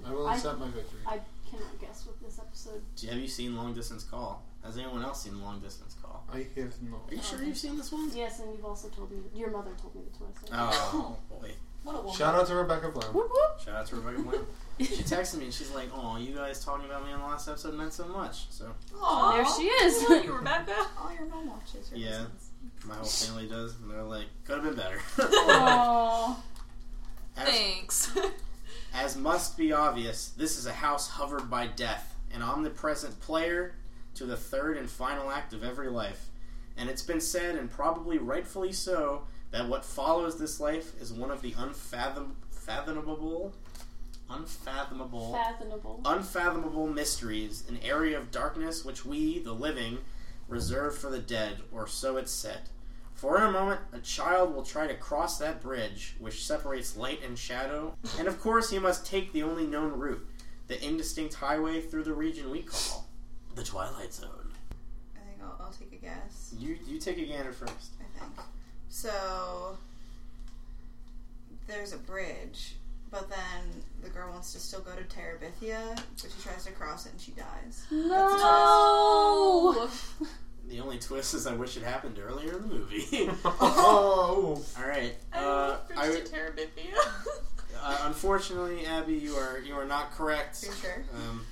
I 0.06 0.10
will 0.12 0.26
I- 0.26 0.34
accept 0.34 0.58
my 0.58 0.66
victory. 0.66 1.00
I 1.06 1.18
cannot 1.50 1.80
guess 1.80 2.06
what 2.06 2.20
this 2.22 2.38
episode. 2.38 2.82
Do 2.96 3.06
Have 3.08 3.18
you 3.18 3.28
seen 3.28 3.56
Long 3.56 3.72
Distance 3.74 4.04
Call? 4.04 4.42
Has 4.62 4.76
anyone 4.76 5.02
else 5.02 5.22
seen 5.22 5.40
Long 5.42 5.60
Distance 5.60 5.96
Call? 6.02 6.24
I 6.32 6.46
have 6.60 6.80
not. 6.82 7.00
Are 7.10 7.14
you 7.14 7.22
sure 7.22 7.42
you've 7.42 7.56
seen 7.56 7.76
this 7.78 7.90
one? 7.90 8.10
Yes, 8.14 8.40
and 8.40 8.52
you've 8.54 8.64
also 8.64 8.88
told 8.88 9.10
me. 9.10 9.18
Your 9.34 9.50
mother 9.50 9.70
told 9.80 9.94
me 9.94 10.02
the 10.12 10.16
twist. 10.18 10.50
Oh 10.52 11.16
boy! 11.30 11.50
What 11.82 11.94
a 11.96 11.98
woman. 11.98 12.14
Shout 12.14 12.34
out 12.34 12.46
to 12.48 12.54
Rebecca 12.54 12.88
Blount. 12.90 13.14
Whoop 13.14 13.30
whoop. 13.30 13.60
Shout 13.64 13.74
out 13.74 13.86
to 13.86 13.96
Rebecca 13.96 14.22
Blount. 14.22 14.46
She 14.78 15.02
texted 15.02 15.38
me 15.38 15.44
and 15.46 15.54
she's 15.54 15.70
like, 15.72 15.88
"Oh, 15.94 16.16
you 16.16 16.34
guys 16.34 16.64
talking 16.64 16.86
about 16.86 17.04
me 17.04 17.12
on 17.12 17.20
the 17.20 17.26
last 17.26 17.48
episode 17.48 17.74
meant 17.74 17.92
so 17.92 18.06
much." 18.08 18.46
So 18.50 18.72
Aw. 19.00 19.32
There 19.36 19.46
she 19.56 19.62
is. 19.64 20.08
Love 20.08 20.24
you, 20.24 20.32
Rebecca. 20.32 20.74
All 21.02 21.12
your 21.12 21.26
mom 21.26 21.48
watches. 21.48 21.90
Your 21.94 21.98
yeah, 22.00 22.10
listens. 22.20 22.50
my 22.86 22.94
whole 22.94 23.04
family 23.04 23.46
does, 23.48 23.74
and 23.80 23.90
they're 23.90 24.02
like, 24.02 24.26
"Could 24.46 24.56
have 24.56 24.64
been 24.64 24.74
better." 24.74 24.98
Aww. 25.18 26.36
As- 27.36 27.48
Thanks. 27.48 28.18
As 28.94 29.16
must 29.16 29.56
be 29.56 29.72
obvious, 29.72 30.28
this 30.30 30.58
is 30.58 30.66
a 30.66 30.72
house 30.72 31.08
hovered 31.10 31.48
by 31.48 31.66
death, 31.68 32.16
an 32.32 32.42
omnipresent 32.42 33.20
player 33.20 33.74
to 34.14 34.26
the 34.26 34.36
third 34.36 34.76
and 34.76 34.90
final 34.90 35.30
act 35.30 35.52
of 35.52 35.62
every 35.62 35.88
life. 35.88 36.26
And 36.76 36.88
it's 36.88 37.02
been 37.02 37.20
said, 37.20 37.54
and 37.54 37.70
probably 37.70 38.18
rightfully 38.18 38.72
so, 38.72 39.22
that 39.50 39.68
what 39.68 39.84
follows 39.84 40.38
this 40.38 40.60
life 40.60 40.92
is 41.00 41.12
one 41.12 41.30
of 41.30 41.42
the 41.42 41.52
unfathom- 41.52 42.34
fathomable, 42.50 43.52
unfathomable, 44.28 45.32
Fathomable. 45.32 46.00
unfathomable 46.04 46.86
mysteries, 46.86 47.64
an 47.68 47.78
area 47.82 48.16
of 48.18 48.30
darkness 48.30 48.84
which 48.84 49.04
we, 49.04 49.40
the 49.40 49.52
living, 49.52 49.98
reserve 50.48 50.96
for 50.96 51.10
the 51.10 51.18
dead, 51.18 51.58
or 51.72 51.86
so 51.86 52.16
it's 52.16 52.32
said. 52.32 52.60
For 53.14 53.36
in 53.36 53.42
a 53.42 53.50
moment, 53.52 53.80
a 53.92 53.98
child 53.98 54.54
will 54.54 54.62
try 54.62 54.86
to 54.86 54.94
cross 54.94 55.38
that 55.38 55.60
bridge 55.60 56.14
which 56.18 56.44
separates 56.44 56.96
light 56.96 57.22
and 57.22 57.38
shadow, 57.38 57.94
and 58.18 58.26
of 58.28 58.40
course 58.40 58.70
he 58.70 58.78
must 58.78 59.04
take 59.04 59.32
the 59.32 59.42
only 59.42 59.66
known 59.66 59.92
route, 59.98 60.26
the 60.68 60.82
indistinct 60.84 61.34
highway 61.34 61.80
through 61.80 62.04
the 62.04 62.14
region 62.14 62.50
we 62.50 62.62
call 62.62 63.08
the 63.56 63.62
Twilight 63.64 64.14
Zone. 64.14 64.52
I 65.16 65.20
think 65.28 65.42
I'll, 65.42 65.66
I'll 65.66 65.72
take 65.72 65.92
a 65.92 65.96
guess. 65.96 66.54
You 66.58 66.78
you 66.86 66.98
take 66.98 67.18
a 67.18 67.24
gander 67.26 67.52
first. 67.52 67.92
I 68.00 68.18
think. 68.18 68.32
So 68.90 69.78
there's 71.66 71.92
a 71.92 71.98
bridge, 71.98 72.74
but 73.10 73.30
then 73.30 73.38
the 74.02 74.10
girl 74.10 74.30
wants 74.32 74.52
to 74.52 74.58
still 74.58 74.80
go 74.80 74.90
to 74.92 75.02
Terabithia, 75.04 75.94
but 75.96 76.30
she 76.36 76.42
tries 76.42 76.64
to 76.66 76.72
cross 76.72 77.06
it 77.06 77.12
and 77.12 77.20
she 77.20 77.30
dies. 77.32 77.86
No. 77.90 79.88
The 80.68 80.80
only 80.80 80.98
twist 80.98 81.34
is 81.34 81.46
I 81.46 81.54
wish 81.54 81.76
it 81.76 81.82
happened 81.82 82.18
earlier 82.22 82.52
in 82.56 82.62
the 82.62 82.74
movie. 82.74 83.30
Oh. 83.44 84.62
All 84.78 84.86
right. 84.88 85.14
I 85.32 85.38
Uh, 85.38 85.42
love 85.68 85.80
I, 85.96 86.08
Bridge 86.08 86.24
to 86.26 86.32
Terabithia. 86.36 86.94
uh, 87.82 87.98
unfortunately, 88.04 88.86
Abby, 88.86 89.14
you 89.14 89.34
are 89.36 89.58
you 89.58 89.74
are 89.74 89.86
not 89.86 90.12
correct. 90.12 90.62
You 90.64 90.72
sure? 90.80 91.02
Um, 91.14 91.44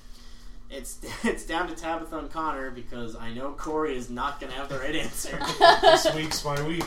it's 0.71 0.99
it's 1.23 1.45
down 1.45 1.67
to 1.67 1.75
Tabitha 1.75 2.17
and 2.17 2.29
Connor 2.31 2.71
because 2.71 3.15
I 3.15 3.33
know 3.33 3.51
Corey 3.51 3.95
is 3.95 4.09
not 4.09 4.39
going 4.39 4.51
to 4.51 4.57
have 4.57 4.69
the 4.69 4.77
right 4.79 4.95
answer. 4.95 5.37
this 5.81 6.13
week's 6.13 6.43
my 6.45 6.61
week. 6.67 6.83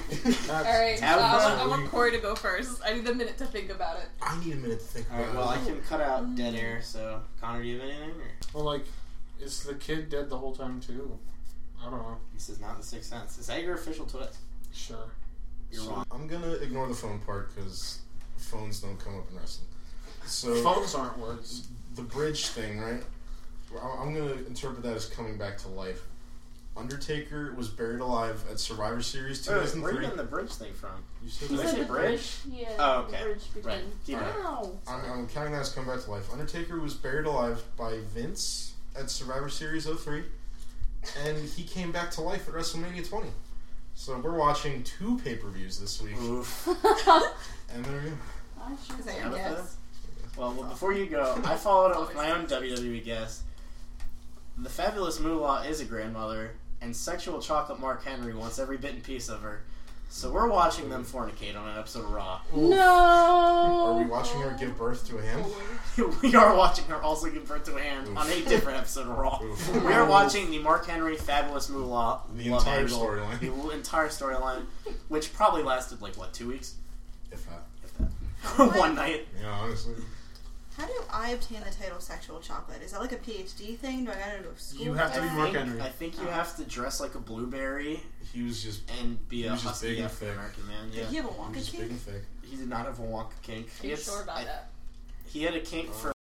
All 0.48 0.62
right, 0.62 0.96
Tabitha. 0.96 1.24
I, 1.24 1.44
want, 1.48 1.60
I 1.60 1.66
want 1.66 1.90
Corey 1.90 2.12
to 2.12 2.18
go 2.18 2.34
first. 2.34 2.80
I 2.84 2.94
need 2.94 3.08
a 3.08 3.14
minute 3.14 3.38
to 3.38 3.46
think 3.46 3.70
about 3.70 3.98
it. 3.98 4.06
I 4.20 4.38
need 4.44 4.54
a 4.54 4.56
minute 4.56 4.80
to 4.80 4.84
think 4.84 5.12
All 5.12 5.18
right. 5.18 5.30
about 5.30 5.36
Well, 5.36 5.48
I 5.48 5.58
can 5.64 5.80
cut 5.82 6.00
out 6.00 6.34
dead 6.36 6.54
air. 6.54 6.80
So 6.82 7.20
Connor, 7.40 7.62
do 7.62 7.68
you 7.68 7.80
have 7.80 7.88
anything? 7.88 8.10
Or? 8.10 8.30
Well, 8.54 8.64
like, 8.64 8.84
is 9.40 9.62
the 9.64 9.74
kid 9.74 10.08
dead 10.10 10.28
the 10.28 10.38
whole 10.38 10.54
time 10.54 10.80
too? 10.80 11.18
I 11.80 11.90
don't 11.90 11.98
know. 11.98 12.16
This 12.34 12.48
is 12.48 12.60
not 12.60 12.78
the 12.78 12.84
Sixth 12.86 13.10
Sense. 13.10 13.38
Is 13.38 13.48
that 13.48 13.62
your 13.62 13.74
official 13.74 14.06
twist? 14.06 14.36
Sure. 14.72 15.10
You're 15.72 15.84
wrong. 15.84 16.06
I'm 16.12 16.28
gonna 16.28 16.52
ignore 16.52 16.86
the 16.86 16.94
phone 16.94 17.18
part 17.20 17.54
because 17.54 17.98
phones 18.36 18.80
don't 18.80 18.98
come 18.98 19.16
up 19.18 19.28
in 19.30 19.36
wrestling. 19.36 19.68
So 20.24 20.54
Phones 20.62 20.94
aren't 20.94 21.18
words. 21.18 21.66
the 21.96 22.02
bridge 22.02 22.46
thing, 22.46 22.78
right? 22.78 23.02
Well, 23.72 23.98
I'm 24.00 24.14
gonna 24.14 24.32
interpret 24.46 24.82
that 24.82 24.94
as 24.96 25.06
coming 25.06 25.36
back 25.38 25.58
to 25.58 25.68
life. 25.68 26.02
Undertaker 26.76 27.52
was 27.54 27.68
buried 27.68 28.00
alive 28.00 28.42
at 28.50 28.58
Survivor 28.58 29.02
Series 29.02 29.46
Where 29.46 29.58
are 29.58 29.60
you 29.60 29.66
2003. 29.66 30.02
getting 30.02 30.16
the 30.16 30.24
bridge 30.24 30.52
thing 30.52 30.72
from? 30.72 31.04
You 31.22 31.28
said 31.28 31.48
Did 31.50 31.60
I 31.60 31.62
that? 31.64 31.70
say 31.70 31.78
the 31.80 31.84
bridge? 31.84 32.36
Yeah. 32.50 32.68
Oh, 32.78 33.02
the 33.02 33.08
okay. 33.08 33.22
bridge 33.24 33.54
between. 33.54 33.74
Right. 33.74 33.84
Keep 34.06 34.18
it. 34.18 34.22
Ow. 34.22 34.78
I'm, 34.88 35.04
I'm 35.04 35.28
counting 35.28 35.52
that 35.52 35.60
as 35.60 35.68
coming 35.72 35.94
back 35.94 36.02
to 36.04 36.10
life. 36.10 36.32
Undertaker 36.32 36.80
was 36.80 36.94
buried 36.94 37.26
alive 37.26 37.62
by 37.76 37.98
Vince 38.14 38.72
at 38.98 39.10
Survivor 39.10 39.50
Series 39.50 39.86
03, 39.86 40.22
and 41.26 41.38
he 41.50 41.62
came 41.64 41.92
back 41.92 42.10
to 42.12 42.22
life 42.22 42.48
at 42.48 42.54
WrestleMania 42.54 43.06
20. 43.06 43.28
So 43.94 44.18
we're 44.18 44.32
watching 44.38 44.82
two 44.82 45.18
pay 45.22 45.36
per 45.36 45.48
views 45.48 45.78
this 45.78 46.00
week, 46.00 46.16
Oof. 46.22 46.66
and 47.74 47.84
there 47.84 48.00
we 48.02 48.10
go. 48.10 48.16
I 48.62 48.72
Is 48.98 49.04
that 49.04 49.20
your 49.20 49.30
guess? 49.30 49.76
Well, 50.38 50.54
well, 50.54 50.70
before 50.70 50.94
you 50.94 51.04
go, 51.04 51.38
I 51.44 51.56
followed 51.56 51.92
up 51.92 52.08
with 52.08 52.16
my 52.16 52.30
own 52.30 52.46
WWE 52.46 53.04
guess. 53.04 53.42
The 54.59 54.68
fabulous 54.68 55.18
Moolah 55.18 55.64
is 55.66 55.80
a 55.80 55.84
grandmother, 55.84 56.53
and 56.80 56.94
sexual 56.94 57.40
chocolate 57.40 57.80
Mark 57.80 58.05
Henry 58.05 58.34
wants 58.34 58.59
every 58.59 58.76
bit 58.76 58.94
and 58.94 59.03
piece 59.03 59.28
of 59.28 59.40
her. 59.42 59.62
So 60.11 60.30
we're 60.30 60.48
watching 60.48 60.90
them 60.90 61.07
fornicate 61.07 61.57
on 61.59 61.66
an 61.66 61.78
episode 61.78 62.05
of 62.05 62.11
Raw. 62.12 62.42
No. 62.55 62.76
Are 62.78 63.94
we 63.98 64.05
watching 64.05 64.42
her 64.42 64.55
give 64.61 64.76
birth 64.76 65.07
to 65.09 65.16
a 65.16 65.22
hand? 65.22 65.46
we 66.22 66.34
are 66.34 66.55
watching 66.55 66.84
her 66.84 67.00
also 67.00 67.30
give 67.30 67.48
birth 67.48 67.64
to 67.64 67.76
a 67.76 67.80
hand 67.80 68.09
Oof. 68.09 68.18
on 68.18 68.28
a 68.28 68.44
different 68.44 68.78
episode 68.78 69.09
of 69.09 69.16
Raw. 69.16 69.40
We 69.72 69.92
are 69.94 70.05
watching 70.05 70.50
the 70.50 70.59
Mark 70.59 70.86
Henry 70.86 71.16
fabulous 71.16 71.70
Moolah 71.70 72.20
The 72.34 72.50
love 72.50 72.61
entire 72.61 72.80
angle, 72.80 72.98
storyline. 72.98 73.40
The 73.40 73.70
entire 73.70 74.09
storyline, 74.09 74.66
which 75.09 75.32
probably 75.32 75.62
lasted 75.62 76.03
like 76.03 76.16
what 76.18 76.34
two 76.34 76.48
weeks, 76.48 76.74
If 77.30 77.46
that. 77.48 77.62
if 77.82 77.96
that, 78.59 78.76
one 78.78 78.94
night. 78.94 79.26
Yeah, 79.40 79.48
honestly. 79.50 79.94
How 80.76 80.86
do 80.86 80.92
I 81.12 81.30
obtain 81.30 81.60
the 81.60 81.70
title 81.70 82.00
sexual 82.00 82.40
chocolate? 82.40 82.82
Is 82.82 82.92
that 82.92 83.00
like 83.00 83.12
a 83.12 83.16
PhD 83.18 83.76
thing? 83.76 84.04
Do 84.06 84.10
I 84.10 84.14
gotta 84.14 84.42
go 84.42 84.50
to 84.50 84.60
school? 84.60 84.84
You 84.86 84.94
have 84.94 85.12
to 85.14 85.20
be 85.20 85.26
that? 85.28 85.36
Mark 85.36 85.48
I 85.50 85.52
think, 85.52 85.66
Henry. 85.68 85.80
I 85.82 85.88
think 85.90 86.18
you 86.20 86.26
have 86.28 86.56
to 86.56 86.64
dress 86.64 87.00
like 87.00 87.14
a 87.14 87.18
blueberry 87.18 88.02
He 88.32 88.42
was 88.42 88.62
just 88.62 88.90
and 89.00 89.28
be 89.28 89.42
He 89.42 89.46
a 89.46 89.52
was 89.52 89.62
just 89.62 89.82
big 89.82 89.98
and 89.98 90.06
African 90.06 90.28
thick. 90.28 90.36
American 90.36 90.66
man. 90.68 90.90
Did 90.90 90.96
Yeah, 90.98 91.04
he 91.10 91.16
have 91.16 91.26
a 91.26 91.28
he 91.28 91.34
Wonka 91.38 91.48
was 91.54 91.56
just 91.58 91.72
big 91.72 91.80
cake? 91.82 91.90
and 91.90 92.00
thick. 92.00 92.22
he 92.44 92.56
did 92.56 92.68
not 92.68 92.86
have 92.86 92.98
a 92.98 93.02
Wonka 93.02 93.30
kink. 93.42 93.66
Are 93.66 93.70
He 93.82 93.88
you 93.88 93.94
had- 93.96 94.04
sure 94.04 94.22
about 94.22 94.36
I- 94.38 94.44
that? 94.44 94.70
He 95.26 95.42
had 95.42 95.54
a 95.54 95.60
kink 95.60 95.92
for 95.92 96.12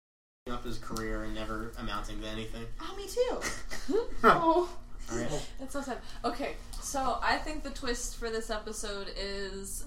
up 0.50 0.64
his 0.64 0.78
career 0.78 1.22
and 1.24 1.34
never 1.34 1.72
amounting 1.78 2.20
to 2.20 2.26
anything. 2.26 2.66
Oh, 2.80 2.94
me 2.96 3.06
too. 3.08 3.98
Oh. 4.24 4.68
All 5.10 5.18
right. 5.18 5.46
That's 5.58 5.72
so 5.72 5.80
sad. 5.82 5.98
Okay, 6.24 6.54
so 6.80 7.18
I 7.22 7.36
think 7.38 7.62
the 7.64 7.70
twist 7.70 8.16
for 8.16 8.30
this 8.30 8.50
episode 8.50 9.08
is, 9.16 9.84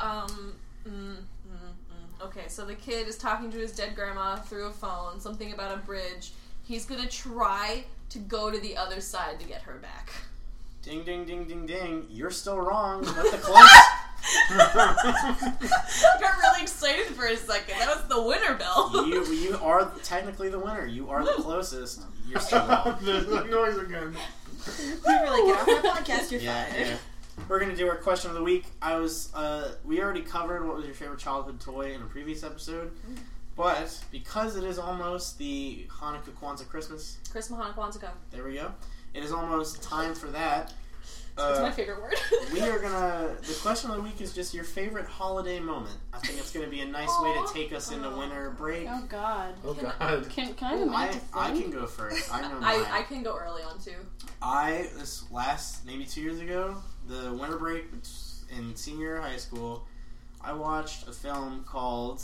um, 0.00 0.54
mm. 0.88 1.16
Okay. 2.22 2.44
So 2.48 2.64
the 2.64 2.74
kid 2.74 3.08
is 3.08 3.16
talking 3.18 3.50
to 3.52 3.58
his 3.58 3.72
dead 3.72 3.94
grandma 3.94 4.36
through 4.36 4.66
a 4.66 4.70
phone. 4.72 5.20
Something 5.20 5.52
about 5.52 5.74
a 5.74 5.78
bridge. 5.80 6.32
He's 6.64 6.84
gonna 6.86 7.06
try 7.08 7.84
to 8.10 8.18
go 8.18 8.50
to 8.50 8.58
the 8.58 8.76
other 8.76 9.00
side 9.00 9.38
to 9.40 9.46
get 9.46 9.62
her 9.62 9.74
back. 9.74 10.10
Ding 10.82 11.02
ding 11.04 11.24
ding 11.24 11.44
ding 11.44 11.66
ding. 11.66 12.06
You're 12.10 12.30
still 12.30 12.58
wrong, 12.58 13.02
but 13.04 13.14
the 13.30 13.38
close. 13.38 13.68
I 14.50 16.16
got 16.20 16.36
really 16.38 16.62
excited 16.62 17.06
for 17.06 17.26
a 17.26 17.36
second. 17.36 17.78
That 17.78 17.88
was 17.96 18.04
the 18.08 18.22
winner 18.22 18.54
bell. 18.56 19.06
you 19.06 19.24
you 19.32 19.56
are 19.62 19.90
technically 20.02 20.48
the 20.48 20.58
winner. 20.58 20.86
You 20.86 21.10
are 21.10 21.24
the 21.24 21.32
closest. 21.42 22.00
You're 22.28 22.40
still 22.40 22.66
wrong. 22.66 22.98
There's 23.02 23.26
the 23.26 23.44
noise 23.44 23.76
again. 23.78 24.14
We 25.06 25.12
really 25.12 25.50
get 25.52 25.60
off 25.60 25.66
my 25.66 25.90
podcast. 25.90 26.30
You're 26.30 26.40
Yeah, 26.40 26.64
fired. 26.64 26.86
yeah. 26.86 26.96
We're 27.48 27.60
gonna 27.60 27.76
do 27.76 27.88
our 27.88 27.96
question 27.96 28.30
of 28.30 28.36
the 28.36 28.42
week. 28.42 28.64
I 28.80 28.96
was 28.96 29.32
uh, 29.34 29.72
we 29.84 30.00
already 30.02 30.22
covered 30.22 30.66
what 30.66 30.76
was 30.76 30.86
your 30.86 30.94
favorite 30.94 31.18
childhood 31.18 31.60
toy 31.60 31.92
in 31.92 32.00
a 32.00 32.06
previous 32.06 32.42
episode, 32.44 32.92
but 33.56 34.02
because 34.10 34.56
it 34.56 34.64
is 34.64 34.78
almost 34.78 35.38
the 35.38 35.86
Hanukkah, 36.00 36.32
Kwanzaa, 36.40 36.68
Christmas, 36.68 37.18
Christmas 37.30 37.60
Hanukkah 37.60 37.74
Kwanzaa. 37.74 38.10
there 38.30 38.44
we 38.44 38.54
go. 38.54 38.72
It 39.14 39.22
is 39.24 39.32
almost 39.32 39.82
time 39.82 40.14
for 40.14 40.28
that. 40.28 40.72
That's 41.36 41.58
Uh, 41.58 41.62
my 41.62 41.70
favorite 41.72 42.00
word. 42.00 42.14
we 42.52 42.60
are 42.62 42.78
gonna. 42.78 43.36
The 43.42 43.54
question 43.60 43.90
of 43.90 43.96
the 43.96 44.02
week 44.02 44.20
is 44.20 44.32
just 44.32 44.54
your 44.54 44.62
favorite 44.64 45.06
holiday 45.06 45.58
moment. 45.58 45.96
I 46.12 46.18
think 46.18 46.38
it's 46.38 46.52
gonna 46.52 46.68
be 46.68 46.80
a 46.80 46.86
nice 46.86 47.10
way 47.20 47.32
to 47.34 47.52
take 47.52 47.72
us 47.72 47.90
into 47.90 48.08
winter 48.10 48.50
break. 48.56 48.86
Oh 48.88 49.02
God. 49.08 49.54
Oh 49.64 49.74
Can 49.74 49.86
I- 49.86 49.92
God. 49.98 50.30
Can 50.30 50.54
can 50.54 50.72
I 50.72 50.76
have 50.78 50.88
a 50.88 50.92
I, 50.92 51.06
minute 51.06 51.22
to 51.32 51.38
I 51.38 51.50
can 51.50 51.70
go 51.70 51.86
first. 51.86 52.32
I 52.32 52.40
know. 52.42 52.58
I, 52.62 52.98
I 53.00 53.02
can 53.02 53.22
go 53.24 53.36
early 53.36 53.62
on 53.64 53.80
too. 53.80 53.96
I 54.40 54.86
this 54.96 55.24
last 55.32 55.84
maybe 55.84 56.04
two 56.06 56.20
years 56.20 56.38
ago, 56.38 56.76
the 57.08 57.32
winter 57.32 57.56
break 57.56 57.86
in 58.56 58.74
senior 58.76 59.20
high 59.20 59.36
school, 59.36 59.86
I 60.40 60.52
watched 60.52 61.08
a 61.08 61.12
film 61.12 61.64
called 61.64 62.22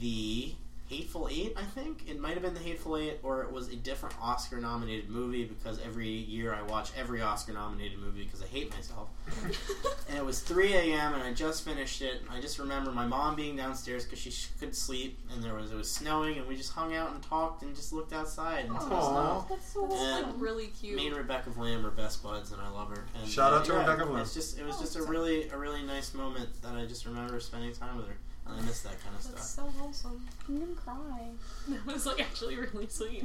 The 0.00 0.54
Hateful 0.90 1.28
Eight, 1.30 1.54
I 1.56 1.62
think. 1.62 2.02
It 2.08 2.18
might 2.18 2.32
have 2.34 2.42
been 2.42 2.52
The 2.52 2.60
Hateful 2.60 2.96
Eight, 2.96 3.20
or 3.22 3.42
it 3.42 3.52
was 3.52 3.68
a 3.68 3.76
different 3.76 4.16
Oscar 4.20 4.60
nominated 4.60 5.08
movie 5.08 5.44
because 5.44 5.80
every 5.86 6.08
year 6.08 6.52
I 6.52 6.62
watch 6.62 6.90
every 6.98 7.22
Oscar 7.22 7.52
nominated 7.52 8.00
movie 8.00 8.24
because 8.24 8.42
I 8.42 8.46
hate 8.46 8.72
myself. 8.72 9.08
and 10.08 10.18
it 10.18 10.24
was 10.24 10.40
3 10.40 10.74
a.m. 10.74 11.14
and 11.14 11.22
I 11.22 11.32
just 11.32 11.64
finished 11.64 12.02
it. 12.02 12.22
I 12.28 12.40
just 12.40 12.58
remember 12.58 12.90
my 12.90 13.06
mom 13.06 13.36
being 13.36 13.54
downstairs 13.54 14.04
because 14.04 14.18
she 14.18 14.30
sh- 14.30 14.48
could 14.58 14.74
sleep, 14.74 15.16
and 15.32 15.40
there 15.44 15.54
was 15.54 15.70
it 15.70 15.76
was 15.76 15.88
snowing, 15.88 16.38
and 16.38 16.48
we 16.48 16.56
just 16.56 16.72
hung 16.72 16.92
out 16.92 17.12
and 17.12 17.22
talked 17.22 17.62
and 17.62 17.72
just 17.76 17.92
looked 17.92 18.12
outside 18.12 18.64
until 18.64 18.88
the 18.88 19.00
snow. 19.00 19.46
That's 19.48 19.72
so 19.72 19.84
And 19.84 20.26
Like, 20.26 20.34
really 20.38 20.66
cute. 20.80 20.96
Me 20.96 21.06
and 21.06 21.16
Rebecca 21.16 21.50
Vlam 21.50 21.84
are 21.84 21.92
best 21.92 22.20
buds, 22.20 22.50
and 22.50 22.60
I 22.60 22.68
love 22.68 22.88
her. 22.88 23.04
And, 23.20 23.30
Shout 23.30 23.52
uh, 23.52 23.56
out 23.58 23.64
to 23.66 23.72
yeah, 23.74 23.78
Rebecca 23.86 24.10
Vlam. 24.10 24.22
It's 24.22 24.34
just 24.34 24.58
it 24.58 24.66
was 24.66 24.80
just 24.80 24.96
a 24.96 25.02
really 25.04 25.48
a 25.50 25.56
really 25.56 25.82
nice 25.82 26.14
moment 26.14 26.48
that 26.62 26.74
I 26.74 26.84
just 26.86 27.06
remember 27.06 27.38
spending 27.38 27.72
time 27.72 27.96
with 27.96 28.08
her, 28.08 28.12
and 28.14 28.29
I 28.58 28.60
miss 28.62 28.80
that 28.82 29.00
kind 29.02 29.14
of 29.16 29.22
That's 29.32 29.48
stuff. 29.50 29.66
so 29.72 29.78
wholesome. 29.80 30.26
I'm 30.48 30.58
gonna 30.60 30.74
cry. 30.74 31.28
That 31.86 31.92
was 31.94 32.06
like 32.06 32.20
actually 32.20 32.56
really 32.56 32.88
sweet. 32.88 33.24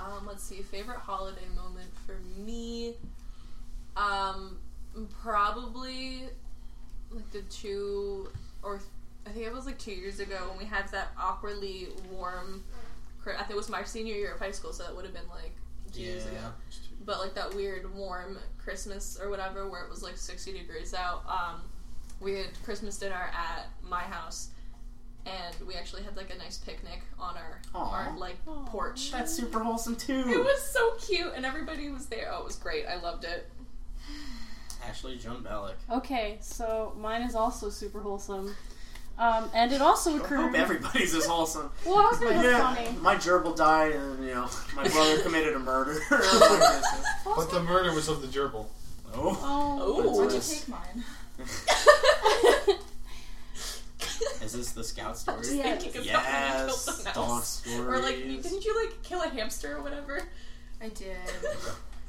Um, 0.00 0.26
let's 0.26 0.42
see, 0.44 0.62
favorite 0.62 0.98
holiday 0.98 1.46
moment 1.56 1.90
for 2.06 2.16
me. 2.40 2.94
Um, 3.96 4.58
probably 5.22 6.22
like 7.10 7.30
the 7.32 7.42
two 7.42 8.28
or 8.62 8.80
I 9.26 9.30
think 9.30 9.46
it 9.46 9.52
was 9.52 9.66
like 9.66 9.78
two 9.78 9.92
years 9.92 10.20
ago 10.20 10.36
when 10.48 10.58
we 10.58 10.64
had 10.64 10.88
that 10.92 11.08
awkwardly 11.18 11.88
warm. 12.10 12.64
Chri- 13.24 13.34
I 13.34 13.38
think 13.38 13.50
it 13.50 13.56
was 13.56 13.68
my 13.68 13.82
senior 13.82 14.14
year 14.14 14.32
of 14.34 14.38
high 14.38 14.52
school, 14.52 14.72
so 14.72 14.84
that 14.84 14.94
would 14.94 15.04
have 15.04 15.14
been 15.14 15.28
like 15.28 15.52
two 15.92 16.00
years 16.02 16.24
Yeah. 16.24 16.38
ago. 16.38 16.48
But 17.04 17.18
like 17.20 17.34
that 17.34 17.54
weird 17.54 17.92
warm 17.94 18.38
Christmas 18.58 19.18
or 19.20 19.28
whatever, 19.30 19.68
where 19.68 19.82
it 19.84 19.90
was 19.90 20.02
like 20.02 20.16
sixty 20.16 20.52
degrees 20.52 20.94
out. 20.94 21.22
Um, 21.26 21.60
we 22.20 22.34
had 22.34 22.46
Christmas 22.64 22.98
dinner 22.98 23.30
at 23.32 23.66
my 23.82 24.00
house, 24.02 24.48
and 25.26 25.54
we 25.66 25.74
actually 25.74 26.02
had 26.02 26.16
like 26.16 26.32
a 26.34 26.38
nice 26.38 26.58
picnic 26.58 27.00
on 27.18 27.36
our 27.36 27.60
Aw. 27.74 27.90
our 28.10 28.18
like 28.18 28.36
porch. 28.66 29.10
That's 29.12 29.32
super 29.34 29.60
wholesome 29.60 29.96
too. 29.96 30.24
It 30.26 30.38
was 30.42 30.62
so 30.62 30.92
cute, 31.06 31.32
and 31.36 31.44
everybody 31.46 31.90
was 31.90 32.06
there. 32.06 32.30
Oh, 32.32 32.40
it 32.40 32.44
was 32.46 32.56
great. 32.56 32.86
I 32.86 32.96
loved 33.00 33.24
it. 33.24 33.48
Ashley 34.88 35.16
Joan 35.18 35.42
Bellick. 35.42 35.74
Okay, 35.90 36.38
so 36.40 36.94
mine 36.98 37.22
is 37.22 37.34
also 37.34 37.68
super 37.68 38.00
wholesome. 38.00 38.54
Um, 39.18 39.50
and 39.52 39.72
it 39.72 39.82
also 39.82 40.14
I 40.14 40.16
occurred. 40.18 40.36
hope 40.38 40.54
everybody's 40.54 41.12
as 41.14 41.26
wholesome. 41.26 41.70
Well, 41.84 41.96
I 41.98 42.02
was 42.10 42.20
gonna 42.20 42.40
yeah, 42.42 42.74
funny. 42.74 42.96
my 43.00 43.16
gerbil 43.16 43.56
died, 43.56 43.92
and 43.92 44.24
you 44.24 44.32
know 44.32 44.48
my 44.76 44.86
brother 44.86 45.18
committed 45.22 45.54
a 45.54 45.58
murder. 45.58 46.00
But 47.24 47.50
the 47.50 47.62
murder 47.62 47.92
was 47.92 48.08
of 48.08 48.22
the 48.22 48.28
gerbil. 48.28 48.66
oh, 49.14 49.38
Oh. 49.42 50.02
Why'd 50.12 50.24
you 50.26 50.30
Twist. 50.30 50.60
take 50.60 50.68
mine? 50.68 51.04
is 54.42 54.52
this 54.52 54.72
the 54.72 54.84
scout 54.84 55.16
story? 55.18 55.38
Just 55.38 55.50
thinking 55.52 55.88
about 55.90 55.94
when 55.94 56.02
you 56.02 56.10
Yes, 56.12 56.84
the 56.86 57.04
mouse. 57.04 57.14
dog 57.14 57.42
stories. 57.44 57.80
Or 57.80 57.98
like, 58.02 58.16
didn't 58.16 58.64
you 58.64 58.80
like 58.84 59.02
kill 59.02 59.22
a 59.22 59.28
hamster 59.28 59.76
or 59.76 59.82
whatever? 59.82 60.22
I 60.82 60.88
did. 60.88 61.16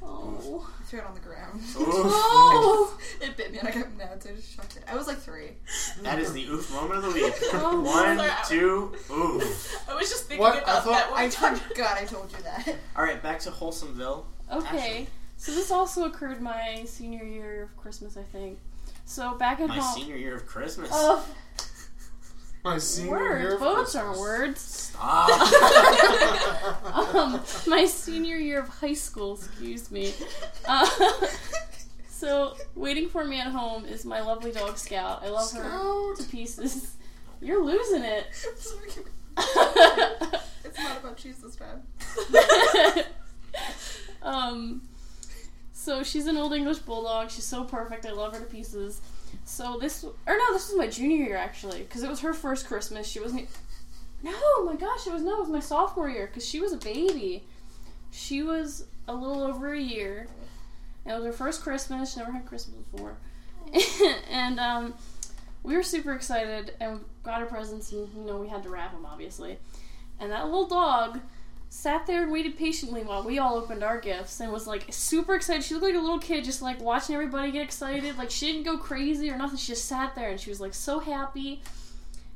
Oh. 0.02 0.66
I 0.80 0.82
threw 0.84 0.98
it 1.00 1.04
on 1.04 1.12
the 1.12 1.20
ground. 1.20 1.60
Oh. 1.76 2.98
it 3.20 3.36
bit 3.36 3.52
me 3.52 3.58
and 3.58 3.68
I 3.68 3.70
got 3.70 3.94
mad, 3.98 4.22
so 4.22 4.30
I 4.30 4.32
just 4.32 4.56
chucked 4.56 4.76
it. 4.78 4.84
I 4.88 4.96
was 4.96 5.06
like 5.06 5.18
three. 5.18 5.50
That 6.00 6.18
is 6.18 6.32
the 6.32 6.46
oof 6.46 6.72
moment 6.72 7.04
of 7.04 7.12
the 7.12 7.20
week. 7.20 7.34
Oh, 7.52 7.82
One, 7.82 8.16
sorry. 8.16 8.30
two, 8.48 8.94
oof. 9.12 9.84
I 9.90 9.94
was 9.94 10.08
just 10.08 10.24
thinking 10.24 10.42
What? 10.42 10.54
I 10.54 10.60
about 10.62 10.84
thought- 10.84 10.92
that. 10.92 11.10
When 11.12 11.20
I 11.20 11.24
we 11.26 11.30
talked- 11.30 11.58
forgot 11.58 11.98
I 11.98 12.06
told 12.06 12.32
you 12.32 12.38
that. 12.44 12.76
All 12.96 13.04
right, 13.04 13.22
back 13.22 13.40
to 13.40 13.50
Wholesomeville. 13.50 14.24
Okay, 14.50 15.06
so 15.36 15.52
this 15.52 15.70
also 15.70 16.04
occurred 16.06 16.40
my 16.40 16.82
senior 16.86 17.22
year 17.26 17.64
of 17.64 17.76
Christmas, 17.76 18.16
I 18.16 18.22
think. 18.22 18.58
So 19.10 19.34
back 19.34 19.58
at 19.58 19.68
My 19.68 19.78
home. 19.78 20.00
senior 20.00 20.16
year 20.16 20.36
of 20.36 20.46
Christmas. 20.46 20.88
Oh, 20.92 21.26
My 22.64 22.78
senior 22.78 23.16
year 23.16 23.42
words. 23.42 23.54
of 23.54 23.60
Both 23.60 23.76
Christmas. 23.76 23.96
are 23.96 24.20
words. 24.20 24.60
Stop. 24.60 25.30
um, 27.16 27.40
my 27.66 27.86
senior 27.86 28.36
year 28.36 28.60
of 28.60 28.68
high 28.68 28.94
school, 28.94 29.34
excuse 29.34 29.90
me. 29.90 30.14
Uh, 30.64 30.88
so, 32.08 32.54
waiting 32.76 33.08
for 33.08 33.24
me 33.24 33.40
at 33.40 33.48
home 33.48 33.84
is 33.84 34.04
my 34.04 34.20
lovely 34.20 34.52
dog 34.52 34.78
Scout. 34.78 35.24
I 35.24 35.30
love 35.30 35.50
her 35.54 36.14
to 36.14 36.22
pieces. 36.30 36.96
You're 37.40 37.64
losing 37.64 38.04
it. 38.04 38.26
it's 38.28 38.72
not 40.78 41.00
about 41.00 41.16
cheese 41.16 41.38
this 41.38 41.56
time. 41.56 41.82
um, 44.22 44.82
so 45.80 46.02
she's 46.02 46.26
an 46.26 46.36
old 46.36 46.52
English 46.52 46.80
bulldog. 46.80 47.30
She's 47.30 47.46
so 47.46 47.64
perfect. 47.64 48.04
I 48.04 48.12
love 48.12 48.34
her 48.34 48.40
to 48.40 48.44
pieces. 48.44 49.00
So 49.46 49.78
this, 49.80 50.04
or 50.04 50.36
no, 50.36 50.52
this 50.52 50.68
was 50.68 50.76
my 50.76 50.88
junior 50.88 51.24
year 51.24 51.38
actually, 51.38 51.78
because 51.78 52.02
it 52.02 52.10
was 52.10 52.20
her 52.20 52.34
first 52.34 52.66
Christmas. 52.66 53.08
She 53.08 53.18
wasn't. 53.18 53.48
No, 54.22 54.62
my 54.62 54.76
gosh, 54.76 55.06
it 55.06 55.12
was 55.14 55.22
no, 55.22 55.36
it 55.36 55.40
was 55.40 55.48
my 55.48 55.60
sophomore 55.60 56.10
year 56.10 56.26
because 56.26 56.46
she 56.46 56.60
was 56.60 56.74
a 56.74 56.76
baby. 56.76 57.44
She 58.10 58.42
was 58.42 58.84
a 59.08 59.14
little 59.14 59.42
over 59.42 59.72
a 59.72 59.80
year. 59.80 60.28
It 61.06 61.14
was 61.14 61.24
her 61.24 61.32
first 61.32 61.62
Christmas. 61.62 62.12
She 62.12 62.20
never 62.20 62.32
had 62.32 62.44
Christmas 62.44 62.76
before, 62.92 63.16
and 64.30 64.60
um, 64.60 64.92
we 65.62 65.74
were 65.74 65.82
super 65.82 66.12
excited 66.12 66.74
and 66.78 67.00
got 67.22 67.40
her 67.40 67.46
presents, 67.46 67.90
and 67.92 68.06
you 68.14 68.24
know 68.24 68.36
we 68.36 68.48
had 68.48 68.62
to 68.64 68.68
wrap 68.68 68.92
them 68.92 69.06
obviously. 69.06 69.56
And 70.18 70.30
that 70.30 70.44
little 70.44 70.68
dog 70.68 71.20
sat 71.72 72.04
there 72.04 72.24
and 72.24 72.32
waited 72.32 72.58
patiently 72.58 73.04
while 73.04 73.22
we 73.22 73.38
all 73.38 73.54
opened 73.54 73.84
our 73.84 73.98
gifts 73.98 74.40
and 74.40 74.52
was 74.52 74.66
like 74.66 74.84
super 74.90 75.36
excited. 75.36 75.62
She 75.62 75.72
looked 75.72 75.86
like 75.86 75.94
a 75.94 76.00
little 76.00 76.18
kid, 76.18 76.44
just 76.44 76.60
like 76.60 76.80
watching 76.80 77.14
everybody 77.14 77.52
get 77.52 77.62
excited. 77.62 78.18
Like 78.18 78.30
she 78.30 78.46
didn't 78.46 78.64
go 78.64 78.76
crazy 78.76 79.30
or 79.30 79.38
nothing. 79.38 79.56
She 79.56 79.68
just 79.68 79.84
sat 79.84 80.16
there 80.16 80.30
and 80.30 80.38
she 80.40 80.50
was 80.50 80.60
like 80.60 80.74
so 80.74 80.98
happy. 80.98 81.62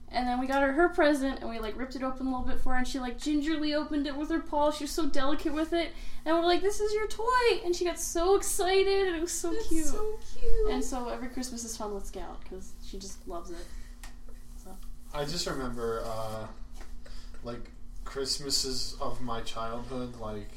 And 0.08 0.28
then 0.28 0.38
we 0.38 0.46
got 0.46 0.62
her 0.62 0.72
her 0.72 0.88
present 0.88 1.40
and 1.40 1.50
we 1.50 1.58
like 1.58 1.76
ripped 1.76 1.96
it 1.96 2.04
open 2.04 2.28
a 2.28 2.30
little 2.30 2.46
bit 2.46 2.60
for 2.60 2.74
her 2.74 2.78
and 2.78 2.86
she 2.86 3.00
like 3.00 3.18
gingerly 3.18 3.74
opened 3.74 4.06
it 4.06 4.16
with 4.16 4.30
her 4.30 4.38
paw. 4.38 4.70
She 4.70 4.84
was 4.84 4.92
so 4.92 5.06
delicate 5.06 5.52
with 5.52 5.72
it. 5.72 5.90
And 6.24 6.36
we're 6.36 6.44
like, 6.44 6.62
"This 6.62 6.78
is 6.78 6.94
your 6.94 7.08
toy!" 7.08 7.60
And 7.64 7.74
she 7.74 7.84
got 7.84 7.98
so 7.98 8.36
excited 8.36 9.08
and 9.08 9.16
it 9.16 9.20
was 9.20 9.32
so 9.32 9.52
cute. 9.68 9.86
so 9.86 10.16
cute. 10.32 10.70
And 10.70 10.82
so 10.82 11.08
every 11.08 11.28
Christmas 11.28 11.64
is 11.64 11.76
fun 11.76 11.92
with 11.92 12.06
Scout 12.06 12.40
because 12.44 12.72
she 12.86 12.98
just 12.98 13.26
loves 13.26 13.50
it. 13.50 13.66
I 15.12 15.24
just 15.24 15.46
remember, 15.46 16.02
uh, 16.04 16.46
like 17.44 17.70
Christmases 18.04 18.96
of 19.00 19.20
my 19.20 19.40
childhood. 19.40 20.16
Like, 20.20 20.50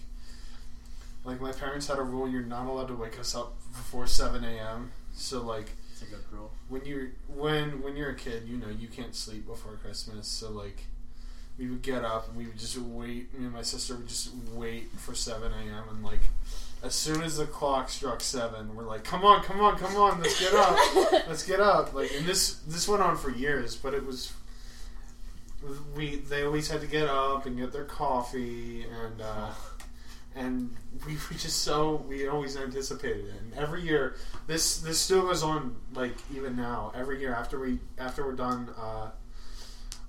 like 1.24 1.42
my 1.42 1.52
parents 1.52 1.88
had 1.88 2.00
a 2.00 2.04
rule: 2.04 2.28
you're 2.30 2.42
not 2.44 2.68
allowed 2.68 2.88
to 2.90 2.96
wake 2.96 3.20
us 3.20 3.36
up 3.36 3.54
before 3.72 4.08
seven 4.08 4.44
a.m. 4.44 4.92
So 5.16 5.42
like, 5.42 5.72
It's 5.92 6.02
a 6.04 6.06
good 6.06 6.24
rule. 6.32 6.52
when 6.70 6.86
you're 6.86 7.08
when 7.28 7.82
when 7.82 7.96
you're 7.96 8.10
a 8.12 8.16
kid, 8.16 8.44
you 8.48 8.58
know 8.58 8.70
you 8.70 8.88
can't 8.88 9.16
sleep 9.16 9.48
before 9.48 9.74
Christmas. 9.74 10.28
So 10.28 10.52
like, 10.52 10.86
we 11.58 11.68
would 11.68 11.82
get 11.82 12.06
up 12.06 12.28
and 12.28 12.38
we 12.38 12.46
would 12.46 12.60
just 12.60 12.78
wait. 12.78 13.38
Me 13.38 13.46
and 13.46 13.54
my 13.54 13.64
sister 13.64 13.96
would 13.96 14.08
just 14.08 14.30
wait 14.54 14.92
for 14.98 15.16
seven 15.16 15.52
a.m. 15.52 15.84
and 15.90 16.04
like. 16.04 16.22
As 16.84 16.94
soon 16.94 17.24
as 17.24 17.38
the 17.38 17.46
clock 17.48 17.90
struck 17.90 18.22
seven, 18.22 18.76
we're 18.76 18.84
like, 18.84 19.04
"Come 19.04 19.26
on, 19.26 19.42
come 19.42 19.60
on, 19.62 19.80
come 19.80 19.96
on! 19.96 20.22
Let's 20.22 20.40
get 20.40 20.54
up! 20.54 20.78
Let's 21.28 21.42
get 21.42 21.60
up!" 21.60 21.92
Like, 21.96 22.12
and 22.16 22.24
this 22.24 22.60
this 22.68 22.88
went 22.88 23.02
on 23.02 23.18
for 23.18 23.32
years, 23.32 23.76
but 23.76 23.96
it 23.96 24.06
was 24.06 24.32
we 25.96 26.18
they 26.18 26.44
always 26.44 26.70
had 26.70 26.82
to 26.82 26.88
get 26.88 27.08
up 27.08 27.46
and 27.46 27.58
get 27.58 27.72
their 27.72 27.86
coffee 27.86 28.84
and 28.84 29.22
uh, 29.22 29.50
and 30.36 30.76
we 31.06 31.14
were 31.14 31.38
just 31.38 31.62
so 31.64 31.96
we 32.08 32.28
always 32.28 32.56
anticipated 32.56 33.26
it 33.26 33.34
and 33.42 33.54
every 33.56 33.82
year 33.82 34.16
this 34.46 34.78
this 34.80 35.00
still 35.00 35.24
goes 35.24 35.42
on 35.44 35.76
like 35.94 36.16
even 36.36 36.56
now 36.56 36.92
every 36.96 37.20
year 37.20 37.34
after 37.34 37.60
we 37.60 37.80
after 37.98 38.26
we're 38.26 38.34
done 38.34 38.70
uh, 38.80 39.10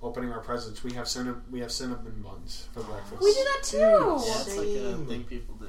opening 0.03 0.31
our 0.31 0.39
presents 0.39 0.83
we 0.83 0.93
have 0.93 1.07
cinnamon 1.07 1.41
we 1.51 1.59
have 1.59 1.71
cinnamon 1.71 2.21
buns 2.23 2.67
for 2.73 2.83
breakfast 2.83 3.21
We 3.21 3.33
do 3.33 3.43
that 3.43 3.63
too. 3.63 3.77
Yeah, 3.77 4.41
it's 4.41 4.55
like 4.57 4.67
a 4.67 4.95
thing 5.05 5.23
people 5.23 5.55
do. 5.55 5.67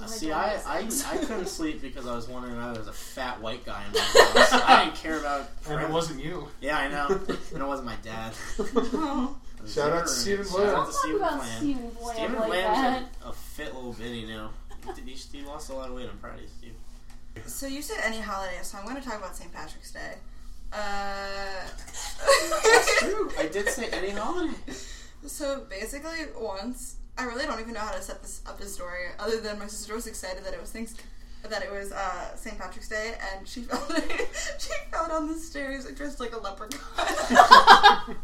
Uh, 0.00 0.06
see, 0.06 0.32
I, 0.32 0.56
I. 0.66 0.88
I 1.06 1.16
couldn't 1.18 1.46
sleep 1.58 1.80
because 1.80 2.06
I 2.06 2.14
was 2.16 2.28
wondering 2.28 2.56
whether 2.56 2.72
there 2.72 2.80
was 2.80 2.88
a 2.88 2.92
fat 2.92 3.40
white 3.40 3.64
guy 3.64 3.84
in 3.86 3.92
my 3.92 4.00
house. 4.00 4.52
I 4.52 4.84
didn't 4.84 4.96
care 5.02 5.18
about. 5.20 5.48
and 5.68 5.80
it 5.80 5.88
wasn't 5.90 6.22
you 6.22 6.48
Yeah, 6.60 6.78
I 6.78 6.88
know. 6.88 7.06
And 7.54 7.62
it 7.62 7.66
wasn't 7.66 7.86
my 7.86 7.96
dad. 8.02 8.34
Shout 9.66 9.92
out 9.92 10.06
to 10.06 10.12
Stephen 10.12 10.44
Shout 10.46 10.60
out 10.66 10.74
Bland. 10.74 10.86
to 10.86 10.92
Stephen 10.92 11.16
about 11.16 11.36
Bland. 11.38 11.58
Stephen 11.58 11.90
Bland 11.90 12.16
Stephen 12.18 12.34
like 12.34 12.46
Bland's 12.48 12.80
that. 12.80 13.24
a, 13.24 13.28
a 13.28 13.32
fit 13.32 13.74
little 13.74 13.92
bitty 13.92 14.26
now. 14.26 14.50
He, 14.96 15.12
he, 15.12 15.38
he 15.38 15.44
lost 15.46 15.70
a 15.70 15.74
lot 15.74 15.88
of 15.88 15.94
weight. 15.96 16.08
I'm 16.10 16.18
proud 16.18 16.34
of 16.34 16.42
you, 16.42 16.48
Steve. 16.58 16.74
So 17.46 17.66
you 17.66 17.80
said 17.80 17.98
any 18.04 18.20
holiday, 18.20 18.58
so 18.62 18.76
I'm 18.78 18.84
going 18.84 18.96
to 18.96 19.02
talk 19.02 19.16
about 19.18 19.34
St. 19.36 19.50
Patrick's 19.52 19.92
Day. 19.92 20.14
Uh, 20.72 20.76
That's 22.64 22.98
true. 23.00 23.30
I 23.38 23.46
did 23.46 23.68
say 23.68 23.88
any 23.90 24.10
holiday. 24.10 24.54
So 25.26 25.64
basically, 25.70 26.18
once 26.38 26.96
I 27.16 27.24
really 27.24 27.46
don't 27.46 27.60
even 27.60 27.74
know 27.74 27.80
how 27.80 27.92
to 27.92 28.02
set 28.02 28.22
this 28.22 28.42
up 28.46 28.58
this 28.58 28.74
story, 28.74 29.06
other 29.18 29.40
than 29.40 29.58
my 29.58 29.66
sister 29.66 29.94
was 29.94 30.06
excited 30.06 30.44
that 30.44 30.52
it 30.52 30.60
was 30.60 30.70
things 30.70 30.94
that 31.48 31.62
it 31.62 31.70
was 31.70 31.92
uh, 31.92 32.34
St. 32.36 32.58
Patrick's 32.58 32.88
Day, 32.88 33.14
and 33.34 33.46
she 33.46 33.60
fell 33.68 33.86
she 34.58 34.70
fell 34.90 35.08
down 35.08 35.28
the 35.28 35.34
stairs 35.34 35.86
dressed 35.92 36.18
like 36.20 36.34
a 36.34 36.38
leprechaun 36.38 36.80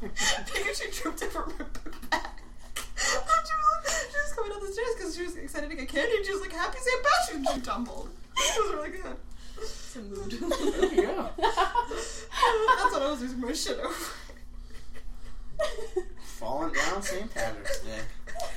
because 0.46 0.78
she 0.78 0.90
tripped 0.90 1.22
over 1.22 1.42
her 1.42 1.66
back. 2.10 2.40
And 2.82 3.46
she 3.46 3.54
was, 3.54 4.06
she 4.10 4.16
was 4.16 4.32
coming 4.34 4.52
down 4.52 4.60
the 4.60 4.72
stairs 4.72 4.94
because 4.96 5.16
she 5.16 5.22
was 5.22 5.36
excited 5.36 5.70
to 5.70 5.76
get 5.76 5.88
candy, 5.88 6.16
and 6.16 6.26
she 6.26 6.32
was 6.32 6.40
like, 6.40 6.52
"Happy 6.52 6.78
St. 6.78 7.02
Patrick's!" 7.04 7.48
and 7.48 7.48
she 7.56 7.60
tumbled. 7.60 8.08
It 8.36 8.62
was 8.64 8.74
really 8.74 8.90
good. 8.90 9.16
It's 9.58 9.96
a 9.96 10.00
mood. 10.00 10.32
There 10.80 10.94
you 10.94 11.02
go. 11.02 11.30
That's 11.36 12.92
what 12.92 13.02
I 13.02 13.10
was 13.10 13.20
losing 13.20 13.40
my 13.40 13.52
shit 13.52 13.78
over. 13.78 13.94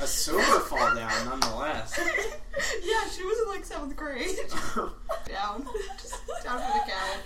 Sober 0.06 0.60
fall 0.60 0.96
down, 0.96 1.26
nonetheless. 1.26 2.00
yeah, 2.84 3.10
she 3.10 3.24
was 3.24 3.40
in 3.40 3.48
like 3.50 3.66
seventh 3.66 3.96
grade. 3.96 4.38
down. 5.26 5.66
Just 6.02 6.16
down 6.44 6.60
for 6.60 6.78
the 6.78 6.92
count. 6.92 7.22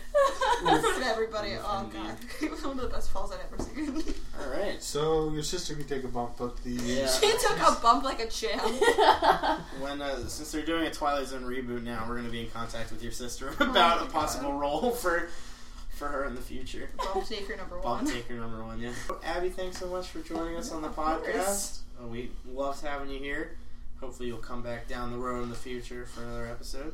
In 0.75 0.81
front 0.81 0.97
of 0.97 1.03
everybody. 1.03 1.53
Oh 1.59 1.89
god. 1.91 2.17
It 2.41 2.51
was 2.51 2.63
one 2.63 2.77
of 2.77 2.83
the 2.83 2.89
best 2.89 3.11
falls 3.11 3.31
I've 3.31 3.39
ever 3.51 3.63
seen. 3.63 4.13
All 4.39 4.49
right. 4.49 4.81
So 4.81 5.31
your 5.31 5.43
sister 5.43 5.75
can 5.75 5.85
take 5.85 6.03
a 6.03 6.07
bump, 6.07 6.35
but 6.37 6.57
the 6.63 6.71
Yeah. 6.71 7.07
She 7.07 7.31
took 7.31 7.57
a 7.59 7.79
bump 7.81 8.03
like 8.03 8.19
a 8.19 8.27
champ. 8.27 8.61
When 9.79 10.01
uh, 10.01 10.27
since 10.27 10.51
they're 10.51 10.65
doing 10.65 10.85
a 10.87 10.91
Twilight 10.91 11.27
Zone 11.27 11.43
reboot 11.43 11.83
now, 11.83 12.05
we're 12.07 12.15
going 12.15 12.25
to 12.25 12.31
be 12.31 12.41
in 12.41 12.49
contact 12.49 12.91
with 12.91 13.03
your 13.03 13.11
sister 13.11 13.49
about 13.59 14.01
Oh 14.01 14.05
a 14.05 14.09
possible 14.09 14.53
role 14.53 14.91
for 14.91 15.29
for 15.97 16.07
her 16.07 16.25
in 16.25 16.35
the 16.35 16.41
future. 16.41 16.89
Bump 16.97 17.27
taker 17.27 17.55
number 17.57 17.79
Bump 17.79 18.03
one. 18.03 18.13
taker 18.13 18.35
number 18.35 18.63
one, 18.63 18.79
yeah. 18.79 18.91
Abby, 19.23 19.49
thanks 19.49 19.79
so 19.79 19.87
much 19.87 20.07
for 20.07 20.19
joining 20.19 20.55
us 20.55 20.71
on 20.71 20.81
the 20.83 20.89
podcast. 20.89 21.79
Course. 21.97 22.05
Uh, 22.05 22.07
we 22.07 22.31
loved 22.51 22.85
having 22.85 23.09
you 23.09 23.19
here. 23.19 23.57
Hopefully, 23.99 24.27
you'll 24.29 24.37
come 24.37 24.61
back 24.61 24.87
down 24.87 25.11
the 25.11 25.17
road 25.17 25.43
in 25.43 25.49
the 25.49 25.55
future 25.55 26.05
for 26.05 26.23
another 26.23 26.47
episode. 26.47 26.93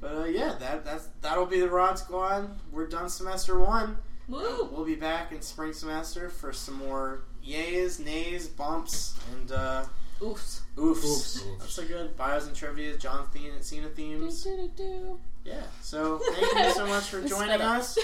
But 0.00 0.14
uh, 0.14 0.24
yeah, 0.24 0.56
that 0.58 0.84
that's 0.84 1.08
that'll 1.20 1.46
be 1.46 1.60
the 1.60 1.70
Rod 1.70 1.98
Squad. 1.98 2.48
We're 2.72 2.88
done 2.88 3.08
semester 3.08 3.58
one. 3.58 3.96
Woo! 4.28 4.68
We'll 4.72 4.84
be 4.84 4.94
back 4.94 5.32
in 5.32 5.42
spring 5.42 5.72
semester 5.72 6.28
for 6.28 6.52
some 6.52 6.74
more 6.76 7.22
yays, 7.46 8.04
nays, 8.04 8.48
bumps, 8.48 9.14
and 9.32 9.52
uh, 9.52 9.84
Oofs. 10.20 10.60
oofs. 10.76 11.42
Oofs. 11.42 11.58
That's 11.58 11.78
a 11.78 11.84
good 11.84 12.16
bios 12.16 12.46
and 12.46 12.54
trivia, 12.56 12.96
John 12.96 13.26
Cena, 13.32 13.62
Cena 13.62 13.88
themes. 13.88 14.42
Do-do-do. 14.42 15.18
Yeah. 15.44 15.62
So 15.80 16.20
thank 16.32 16.66
you 16.66 16.72
so 16.72 16.86
much 16.86 17.04
for 17.04 17.20
joining 17.28 17.60
us, 17.60 17.98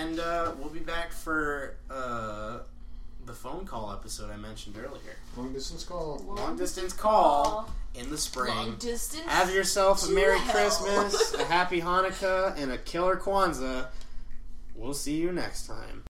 and 0.00 0.20
uh, 0.20 0.52
we'll 0.58 0.70
be 0.70 0.78
back 0.80 1.10
for 1.12 1.76
uh, 1.85 1.85
the 1.85 1.85
phone 3.66 3.80
call 3.80 3.92
episode 3.92 4.30
I 4.30 4.36
mentioned 4.36 4.76
earlier. 4.76 5.16
long 5.36 5.52
distance 5.52 5.84
call. 5.84 6.22
Long 6.26 6.56
distance 6.56 6.92
call 6.92 7.70
in 7.94 8.10
the 8.10 8.18
spring. 8.18 8.54
Long 8.54 8.76
distance. 8.76 9.26
Have 9.26 9.52
yourself 9.52 10.02
a 10.04 10.06
to 10.06 10.12
Merry 10.12 10.38
hell. 10.38 10.54
Christmas, 10.54 11.34
a 11.34 11.44
Happy 11.46 11.80
Hanukkah, 11.80 12.54
and 12.60 12.72
a 12.72 12.78
killer 12.78 13.16
Kwanzaa. 13.16 13.88
We'll 14.74 14.94
see 14.94 15.16
you 15.16 15.32
next 15.32 15.66
time. 15.66 16.04